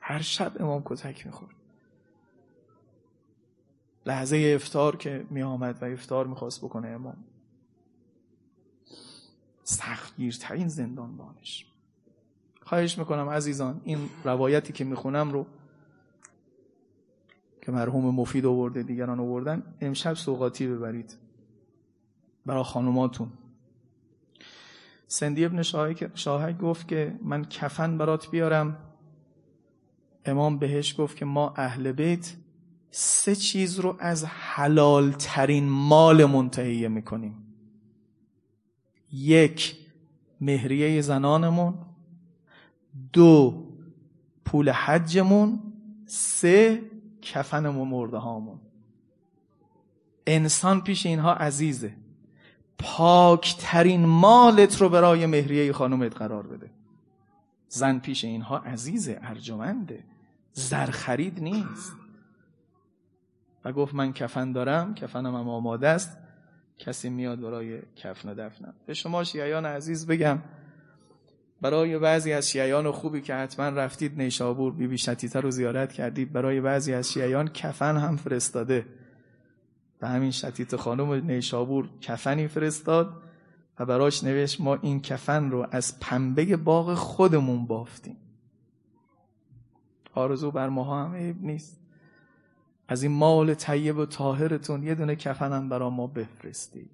هر 0.00 0.20
شب 0.20 0.62
امام 0.62 0.82
کتک 0.84 1.26
می‌خورد. 1.26 1.54
لحظه 4.06 4.52
افتار 4.54 4.96
که 4.96 5.26
می 5.30 5.42
آمد 5.42 5.82
و 5.82 5.84
افتار 5.84 6.26
می‌خواست 6.26 6.60
بکنه 6.60 6.88
امام. 6.88 7.24
سختگیرترین 9.68 10.68
زندان 10.68 11.16
بانش 11.16 11.66
خواهش 12.62 12.98
می‌کنم 12.98 13.28
عزیزان 13.28 13.80
این 13.84 13.98
روایتی 14.24 14.72
که 14.72 14.84
می‌خونم 14.84 15.30
رو 15.30 15.46
که 17.62 17.72
مرحوم 17.72 18.14
مفید 18.14 18.46
آورده 18.46 18.82
دیگران 18.82 19.20
آوردن 19.20 19.62
امشب 19.80 20.14
سوقاتی 20.14 20.66
ببرید 20.66 21.16
برای 22.46 22.64
خانوماتون 22.64 23.32
سندی 25.06 25.44
ابن 25.44 25.62
شاهک 26.14 26.58
گفت 26.58 26.88
که 26.88 27.18
من 27.22 27.44
کفن 27.44 27.98
برات 27.98 28.30
بیارم. 28.30 28.76
امام 30.24 30.58
بهش 30.58 31.00
گفت 31.00 31.16
که 31.16 31.24
ما 31.24 31.54
اهل 31.56 31.92
بیت 31.92 32.36
سه 32.90 33.34
چیز 33.36 33.80
رو 33.80 33.96
از 33.98 34.24
حلال 34.24 35.12
ترین 35.12 35.68
مال 35.68 36.24
منتهیه 36.24 36.88
می‌کنیم. 36.88 37.47
یک 39.12 39.76
مهریه 40.40 41.00
زنانمون 41.00 41.74
دو 43.12 43.64
پول 44.44 44.70
حجمون 44.70 45.60
سه 46.06 46.82
کفنمون 47.22 47.88
مرده 47.88 48.16
هامون. 48.16 48.60
انسان 50.26 50.80
پیش 50.80 51.06
اینها 51.06 51.32
عزیزه. 51.34 51.94
پاکترین 52.78 54.06
مالت 54.06 54.80
رو 54.80 54.88
برای 54.88 55.26
مهریه 55.26 55.72
خانومت 55.72 56.16
قرار 56.16 56.46
بده. 56.46 56.70
زن 57.68 57.98
پیش 57.98 58.24
اینها 58.24 58.58
عزیزه 58.58 59.18
ارجمنده. 59.22 60.04
زر 60.52 60.86
خرید 60.86 61.42
نیست. 61.42 61.92
و 63.64 63.72
گفت 63.72 63.94
من 63.94 64.12
کفن 64.12 64.52
دارم 64.52 64.94
کفنم 64.94 65.34
هم 65.34 65.48
آماده 65.48 65.88
است. 65.88 66.18
کسی 66.78 67.10
میاد 67.10 67.40
برای 67.40 67.82
کفن 67.96 68.32
دفنم 68.32 68.74
به 68.86 68.94
شما 68.94 69.24
شیعیان 69.24 69.66
عزیز 69.66 70.06
بگم 70.06 70.38
برای 71.60 71.98
بعضی 71.98 72.32
از 72.32 72.50
شیعیان 72.50 72.90
خوبی 72.90 73.20
که 73.20 73.34
حتما 73.34 73.68
رفتید 73.68 74.18
نیشابور 74.18 74.72
بی 74.72 74.86
بی 74.86 74.98
شتیته 74.98 75.40
رو 75.40 75.50
زیارت 75.50 75.92
کردید 75.92 76.32
برای 76.32 76.60
بعضی 76.60 76.94
از 76.94 77.12
شیعیان 77.12 77.48
کفن 77.48 77.96
هم 77.96 78.16
فرستاده. 78.16 78.86
و 80.02 80.08
همین 80.08 80.30
شتیت 80.30 80.76
خانم 80.76 81.12
نیشابور 81.12 81.88
کفنی 82.00 82.48
فرستاد 82.48 83.22
و 83.78 83.86
براش 83.86 84.24
نوشت 84.24 84.60
ما 84.60 84.74
این 84.74 85.00
کفن 85.00 85.50
رو 85.50 85.66
از 85.70 86.00
پنبه 86.00 86.56
باغ 86.56 86.94
خودمون 86.94 87.66
بافتیم. 87.66 88.16
آرزو 90.14 90.50
بر 90.50 90.68
ماها 90.68 91.04
هم 91.04 91.14
عیب 91.14 91.42
نیست. 91.42 91.80
از 92.88 93.02
این 93.02 93.12
مال 93.12 93.54
طیب 93.54 93.96
و 93.96 94.06
طاهرتون 94.06 94.82
یه 94.82 94.94
دونه 94.94 95.16
کفنم 95.16 95.68
برا 95.68 95.90
ما 95.90 96.06
بفرستی. 96.06 96.90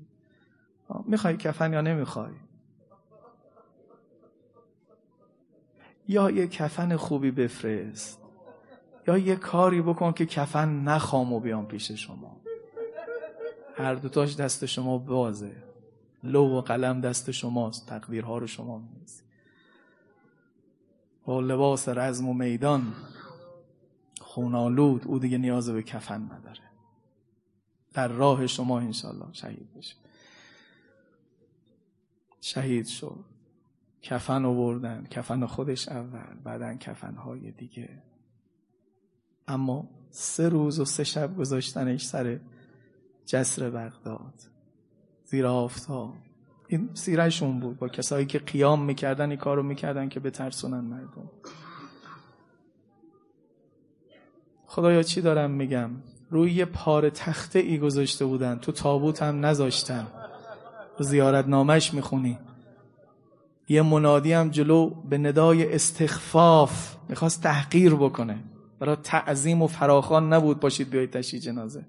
می‌خوای 1.07 1.37
کفن 1.37 1.73
یا 1.73 1.81
نمی‌خوای؟ 1.81 2.33
یا 6.09 6.31
یه 6.31 6.47
کفن 6.47 6.97
خوبی 6.97 7.31
بفرست. 7.31 8.21
یا 9.07 9.19
یه 9.19 9.37
کاری 9.37 9.83
بکن 9.83 10.13
که 10.13 10.27
کفن 10.27 10.69
نخوام 10.69 11.33
و 11.33 11.41
بیام 11.41 11.67
پیش 11.67 11.93
شما. 11.93 12.37
هر 13.77 13.95
دوتاش 13.95 14.37
دست 14.37 14.67
شما 14.67 14.99
بازه. 14.99 15.53
لو 16.23 16.59
و 16.59 16.61
قلم 16.61 17.01
دست 17.01 17.31
شماست. 17.31 17.87
تقدیرها 17.87 18.39
رو 18.39 18.47
شما 18.47 18.79
میزی 18.79 19.23
با 21.25 21.41
لباس 21.41 21.89
رزم 21.89 22.29
و 22.29 22.35
میدان 22.35 22.93
خونالود 24.35 25.07
او 25.07 25.19
دیگه 25.19 25.39
نیاز 25.39 25.71
به 25.71 25.83
کفن 25.83 26.23
نداره. 26.23 26.71
در 27.93 28.09
راه 28.09 28.47
شما 28.47 28.81
انشالله 28.81 29.33
شهید 29.33 29.75
بشه 29.75 29.97
شهید 32.41 32.87
شد 32.87 33.25
کفن 34.03 34.45
آوردن. 34.45 35.07
کفن 35.11 35.47
خودش 35.47 35.89
اول. 35.89 36.35
بعدا 36.45 36.75
کفنهای 36.75 37.51
دیگه. 37.51 38.03
اما 39.49 39.89
سه 40.11 40.49
روز 40.49 40.81
و 40.81 40.85
سه 40.85 41.05
شب 41.05 41.37
گذاشتنش 41.37 42.05
سر 42.05 42.41
جسر 43.27 43.71
بغداد. 43.71 44.35
زیر 45.25 45.47
آفتاب. 45.47 46.15
این 46.69 46.91
سیرشون 46.95 47.61
بود. 47.61 47.79
با 47.79 47.89
کسایی 47.89 48.27
که 48.27 48.39
قیام 48.39 48.85
می‌کردن 48.85 49.31
این 49.31 49.39
کارو 49.39 49.63
می‌کردن 49.63 50.09
که 50.09 50.21
بترسونن 50.21 50.81
مردم. 50.81 51.31
خدایا 54.75 55.03
چی 55.03 55.21
دارم 55.21 55.51
میگم؟ 55.51 55.91
روی 56.31 56.53
یه 56.53 56.65
پاره 56.65 57.11
تخته 57.11 57.59
ای 57.59 57.79
گذاشته 57.79 58.25
بودن. 58.25 58.59
تو 58.59 58.73
تابوت 58.73 59.23
هم 59.23 59.47
نذاشتن. 59.47 60.07
زیارت 60.99 61.49
نامش 61.49 61.95
می‌خونی. 61.95 62.39
یه 63.69 63.83
منادی 63.83 64.33
هم 64.33 64.49
جلو 64.49 64.91
به 64.91 65.19
ندای 65.19 65.75
استخفاف 65.75 66.97
می‌خواست 67.09 67.43
تحقیر 67.43 67.95
بکنه. 67.95 68.39
برای 68.79 68.97
تعظیم 68.97 69.63
و 69.63 69.67
فراخان 69.67 70.33
نبود 70.33 70.61
باشید 70.61 70.91
بیایید 70.91 71.11
تشی 71.11 71.39
جنازه. 71.39 71.85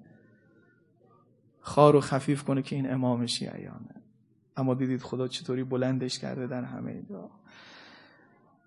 خار 1.59 1.95
و 1.95 2.01
خفیف 2.01 2.43
کنه 2.43 2.61
که 2.61 2.75
این 2.75 2.93
امام 2.93 3.25
شیعیانه 3.25 3.95
اما 4.57 4.73
دیدید 4.73 5.01
خدا 5.01 5.27
چطوری 5.27 5.63
بلندش 5.63 6.19
کرده 6.19 6.47
در 6.47 6.63
همه 6.63 7.03
جا. 7.09 7.29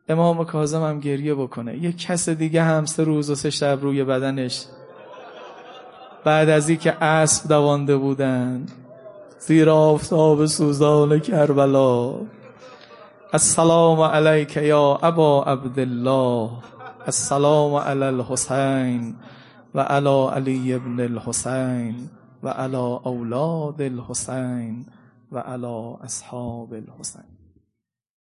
امام 0.08 0.44
کاظم 0.44 0.82
هم 0.82 1.00
گریه 1.00 1.34
بکنه. 1.34 1.78
یه 1.78 1.92
کس 1.92 2.28
دیگه 2.28 2.62
هم 2.62 2.84
سه 2.84 3.04
روز 3.04 3.30
و 3.30 3.34
سه 3.34 3.50
شب 3.50 3.78
روی 3.82 4.04
بدنش. 4.04 4.64
بعد 6.24 6.48
از 6.48 6.70
که 6.70 7.04
اسب 7.04 7.48
دوانده 7.48 7.96
بودن 7.96 8.66
زیر 9.38 9.70
آفتاب 9.70 10.46
سوزان 10.46 11.18
کربلا. 11.18 12.14
السلام 13.32 14.00
علیک 14.00 14.56
یا 14.56 14.98
ابا 15.02 15.44
عبدالله. 15.44 16.50
السلام 17.06 17.74
علی 17.74 18.02
الحسین 18.02 19.14
و 19.74 19.80
علی 19.80 20.26
علی 20.34 20.74
ابن 20.74 21.00
الحسین 21.00 21.94
و 22.42 22.48
علی 22.48 22.76
اولاد 22.76 23.82
الحسین 23.82 24.86
و 25.32 25.38
علی 25.38 25.94
اصحاب 26.04 26.72
الحسین. 26.72 27.37